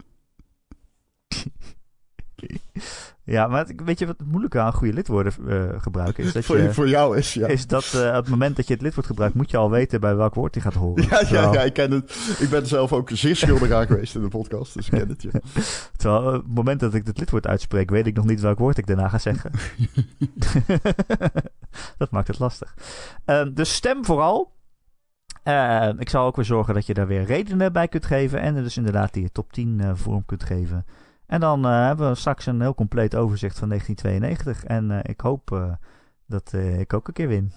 ja, 3.24 3.46
maar 3.46 3.66
weet 3.84 3.98
je 3.98 4.06
wat 4.06 4.18
het 4.18 4.26
moeilijke 4.26 4.60
aan 4.60 4.72
goede 4.72 4.92
lidwoorden 4.92 5.32
eh, 5.48 5.82
gebruiken 5.82 6.24
is? 6.24 6.32
Dat 6.32 6.44
voor, 6.44 6.58
je, 6.58 6.72
voor 6.72 6.88
jou 6.88 7.16
is, 7.16 7.34
ja. 7.34 7.46
is 7.46 7.66
dat 7.66 7.92
eh, 7.94 8.08
op 8.08 8.14
het 8.14 8.28
moment 8.28 8.56
dat 8.56 8.66
je 8.66 8.72
het 8.72 8.82
lidwoord 8.82 9.06
gebruikt, 9.06 9.34
moet 9.34 9.50
je 9.50 9.56
al 9.56 9.70
weten 9.70 10.00
bij 10.00 10.16
welk 10.16 10.34
woord 10.34 10.52
die 10.52 10.62
gaat 10.62 10.74
horen. 10.74 11.02
Ja, 11.02 11.08
ja, 11.10 11.18
Terwijl- 11.18 11.52
ja, 11.52 11.62
ik 11.62 11.72
ken 11.72 11.90
het. 11.90 12.36
Ik 12.38 12.50
ben 12.50 12.66
zelf 12.66 12.92
ook 12.92 13.10
zeer 13.12 13.36
schuldig 13.36 13.70
aan 13.70 13.86
geweest 13.86 14.14
in 14.14 14.22
de 14.22 14.28
podcast, 14.28 14.74
dus 14.74 14.86
ik 14.86 14.98
ken 14.98 15.08
het, 15.08 15.22
ja. 15.22 15.30
Terwijl 15.96 16.22
eh, 16.22 16.34
op 16.34 16.44
het 16.44 16.54
moment 16.54 16.80
dat 16.80 16.94
ik 16.94 17.06
het 17.06 17.18
lidwoord 17.18 17.46
uitspreek, 17.46 17.90
weet 17.90 18.06
ik 18.06 18.16
nog 18.16 18.24
niet 18.24 18.40
welk 18.40 18.58
woord 18.58 18.78
ik 18.78 18.86
daarna 18.86 19.08
ga 19.08 19.18
zeggen. 19.18 19.50
dat 21.98 22.10
maakt 22.10 22.28
het 22.28 22.38
lastig. 22.38 22.74
Ehm, 23.24 23.52
dus 23.52 23.74
stem 23.74 24.04
vooral. 24.04 24.52
Ehm, 25.42 25.96
ik 25.98 26.08
zal 26.08 26.26
ook 26.26 26.36
weer 26.36 26.44
zorgen 26.44 26.74
dat 26.74 26.86
je 26.86 26.94
daar 26.94 27.06
weer 27.06 27.24
redenen 27.24 27.72
bij 27.72 27.88
kunt 27.88 28.06
geven. 28.06 28.40
En 28.40 28.54
dus 28.54 28.76
inderdaad 28.76 29.12
die 29.12 29.32
top 29.32 29.52
10 29.52 29.80
eh, 29.80 29.90
vorm 29.94 30.24
kunt 30.26 30.44
geven. 30.44 30.84
En 31.34 31.40
dan 31.40 31.64
eh, 31.64 31.86
hebben 31.86 32.08
we 32.08 32.14
straks 32.14 32.46
een 32.46 32.60
heel 32.60 32.74
compleet 32.74 33.14
overzicht 33.14 33.58
van 33.58 33.68
1992. 33.68 34.64
En 34.64 34.90
eh, 34.90 35.10
ik 35.10 35.20
hoop 35.20 35.52
eh, 35.52 35.72
dat 36.26 36.52
ik 36.78 36.92
ook 36.92 37.08
een 37.08 37.14
keer 37.14 37.28
win. 37.28 37.52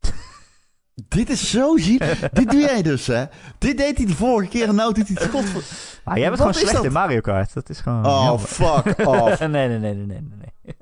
Dit 1.08 1.30
is 1.30 1.50
zo 1.50 1.76
ziek. 1.76 1.98
Dit 2.32 2.50
doe 2.50 2.60
jij 2.60 2.82
dus, 2.82 3.06
hè? 3.06 3.24
Dit 3.58 3.76
deed 3.78 3.96
hij 3.96 4.06
de 4.06 4.14
vorige 4.14 4.50
keer 4.50 4.68
en 4.68 4.74
nou 4.74 4.94
doet 4.94 5.08
hij 5.08 5.16
het 5.20 5.30
god. 5.30 5.44
voor- 5.44 5.62
Maar 6.04 6.18
jij 6.18 6.28
bent 6.28 6.38
Wat 6.42 6.46
gewoon 6.48 6.54
slecht 6.54 6.74
dat? 6.76 6.84
in 6.84 6.92
Mario 6.92 7.20
Kart. 7.20 7.54
Dat 7.54 7.68
is 7.68 7.80
gewoon... 7.80 8.06
Oh, 8.06 8.22
jammer. 8.24 8.46
fuck 8.46 8.98
off. 9.08 9.38
nee, 9.38 9.48
nee, 9.48 9.78
nee, 9.78 9.94
nee, 9.94 10.06
nee, 10.06 10.22
nee. 10.38 10.72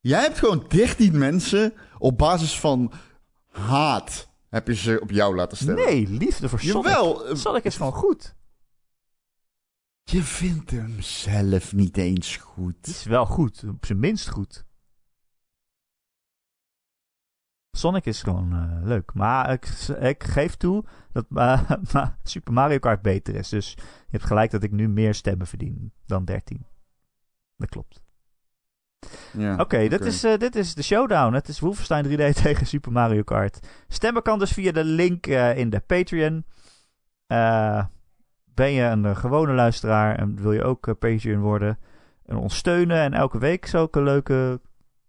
Jij 0.00 0.20
hebt 0.20 0.38
gewoon 0.38 0.64
13 0.68 1.18
mensen 1.18 1.72
op 1.98 2.18
basis 2.18 2.60
van 2.60 2.92
haat. 3.50 4.28
Heb 4.48 4.66
je 4.66 4.74
ze 4.74 5.00
op 5.02 5.10
jou 5.10 5.34
laten 5.36 5.56
stemmen? 5.56 5.84
Nee, 5.84 6.08
liefde 6.08 6.48
voor 6.48 6.60
Sonic. 6.60 6.84
Jawel. 6.86 7.36
Sonic 7.36 7.64
is 7.64 7.76
gewoon 7.76 7.92
goed. 7.92 8.38
Je 10.10 10.22
vindt 10.22 10.70
hem 10.70 11.00
zelf 11.00 11.72
niet 11.72 11.96
eens 11.96 12.32
Het 12.32 12.42
goed. 12.42 12.86
is 12.86 13.04
wel 13.04 13.26
goed. 13.26 13.64
Op 13.68 13.86
zijn 13.86 13.98
minst 13.98 14.28
goed. 14.28 14.64
Sonic 17.76 18.06
is 18.06 18.22
gewoon 18.22 18.52
eh, 18.52 18.86
leuk. 18.86 19.14
Maar 19.14 19.52
ik, 19.52 19.66
ik 20.00 20.24
geef 20.24 20.54
toe 20.56 20.84
dat 21.12 21.26
eh, 21.34 21.70
maar 21.92 22.18
Super 22.22 22.52
Mario 22.52 22.78
Kart 22.78 23.02
beter 23.02 23.34
is. 23.34 23.48
Dus 23.48 23.72
je 23.76 23.82
hebt 24.10 24.24
gelijk 24.24 24.50
dat 24.50 24.62
ik 24.62 24.70
nu 24.70 24.88
meer 24.88 25.14
stemmen 25.14 25.46
verdien 25.46 25.92
dan 26.06 26.24
13. 26.24 26.66
Dat 27.56 27.68
klopt. 27.68 28.02
Ja, 29.32 29.56
Oké, 29.56 29.88
dit, 29.88 30.04
is, 30.04 30.24
eh, 30.24 30.38
dit 30.38 30.56
is 30.56 30.74
de 30.74 30.82
showdown. 30.82 31.34
Het 31.34 31.48
is 31.48 31.60
Wolfenstein 31.60 32.04
3D 32.04 32.34
tegen 32.42 32.66
Super 32.66 32.92
Mario 32.92 33.22
Kart. 33.22 33.66
Stemmen 33.88 34.22
kan 34.22 34.38
dus 34.38 34.52
via 34.52 34.72
de 34.72 34.84
link 34.84 35.26
eh, 35.26 35.58
in 35.58 35.70
de 35.70 35.80
Patreon. 35.80 36.44
Eh, 37.26 37.84
ben 38.54 38.70
je 38.72 38.82
een 38.82 39.04
eh, 39.04 39.16
gewone 39.16 39.52
luisteraar 39.52 40.16
en 40.18 40.42
wil 40.42 40.52
je 40.52 40.62
ook 40.62 40.86
eh, 40.88 40.94
Patreon 40.98 41.40
worden 41.40 41.78
en 42.26 42.36
ons 42.36 42.56
steunen 42.56 42.96
en 43.00 43.12
elke 43.14 43.38
week 43.38 43.66
zulke 43.66 44.02
leuke 44.02 44.60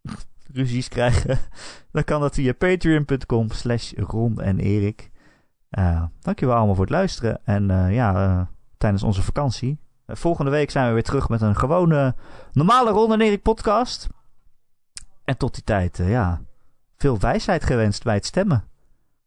ruzies 0.53 0.87
krijgen, 0.87 1.39
dan 1.91 2.03
kan 2.03 2.21
dat 2.21 2.33
via 2.33 2.53
patreon.com 2.53 3.51
slash 3.51 3.93
Ron 3.95 4.41
en 4.41 4.59
Erik. 4.59 5.11
Eh, 5.69 6.03
dankjewel 6.19 6.55
allemaal 6.55 6.75
voor 6.75 6.83
het 6.85 6.93
luisteren. 6.93 7.39
En 7.43 7.91
ja, 7.93 8.47
tijdens 8.77 9.03
onze 9.03 9.21
vakantie. 9.23 9.79
volgende 10.07 10.51
week 10.51 10.71
zijn 10.71 10.87
we 10.87 10.93
weer 10.93 11.03
terug 11.03 11.29
met 11.29 11.41
een 11.41 11.55
gewone, 11.55 12.15
normale 12.51 12.91
Ron 12.91 13.13
en 13.13 13.21
Erik 13.21 13.41
podcast. 13.41 14.07
En 15.23 15.37
tot 15.37 15.53
die 15.53 15.63
tijd, 15.63 15.97
ja, 16.03 16.41
veel 16.97 17.19
wijsheid 17.19 17.63
gewenst 17.63 18.03
bij 18.03 18.15
het 18.15 18.25
stemmen. 18.25 18.63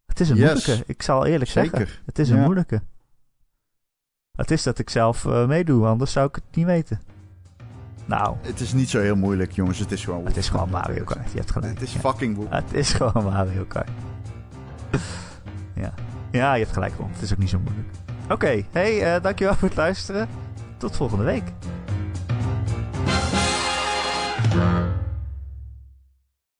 Het 0.05 0.19
is 0.19 0.29
een 0.29 0.35
Yes. 0.35 0.45
moeilijke, 0.65 0.83
ik 0.93 1.01
zal 1.01 1.25
eerlijk 1.25 1.49
zeggen. 1.51 1.77
Zeker. 1.77 2.01
Het 2.05 2.19
is 2.19 2.29
een 2.29 2.37
Ja. 2.37 2.43
moeilijke. 2.43 2.81
Het 4.35 4.51
is 4.51 4.63
dat 4.63 4.79
ik 4.79 4.89
zelf 4.89 5.23
uh, 5.23 5.45
meedoe, 5.45 5.85
anders 5.85 6.11
zou 6.11 6.27
ik 6.27 6.35
het 6.35 6.43
niet 6.53 6.65
weten. 6.65 7.01
Nou. 8.05 8.35
Het 8.41 8.59
is 8.59 8.73
niet 8.73 8.89
zo 8.89 8.99
heel 9.01 9.15
moeilijk, 9.15 9.51
jongens. 9.51 9.79
Het 9.79 9.91
is 9.91 10.03
gewoon. 10.03 10.25
Het 10.25 10.37
is 10.37 10.49
gewoon 10.49 10.69
Mario 10.69 11.03
Kart. 11.03 11.31
Je 11.31 11.37
hebt 11.37 11.51
gelijk. 11.51 11.73
Het 11.73 11.81
is 11.81 11.95
fucking 11.95 12.35
moeilijk. 12.35 12.65
Het 12.65 12.73
is 12.73 12.93
gewoon 12.93 13.23
Mario 13.23 13.65
Kart. 13.67 13.89
ja. 15.83 15.93
Ja, 16.31 16.53
je 16.53 16.63
hebt 16.63 16.73
gelijk, 16.73 16.93
Ron. 16.97 17.09
Het 17.11 17.21
is 17.21 17.31
ook 17.31 17.37
niet 17.37 17.49
zo 17.49 17.59
moeilijk. 17.59 17.87
Oké, 18.29 18.65
hey, 18.71 19.15
uh, 19.15 19.23
dankjewel 19.23 19.55
voor 19.55 19.67
het 19.67 19.77
luisteren. 19.77 20.27
Tot 20.77 20.95
volgende 20.95 21.23
week. 21.23 21.43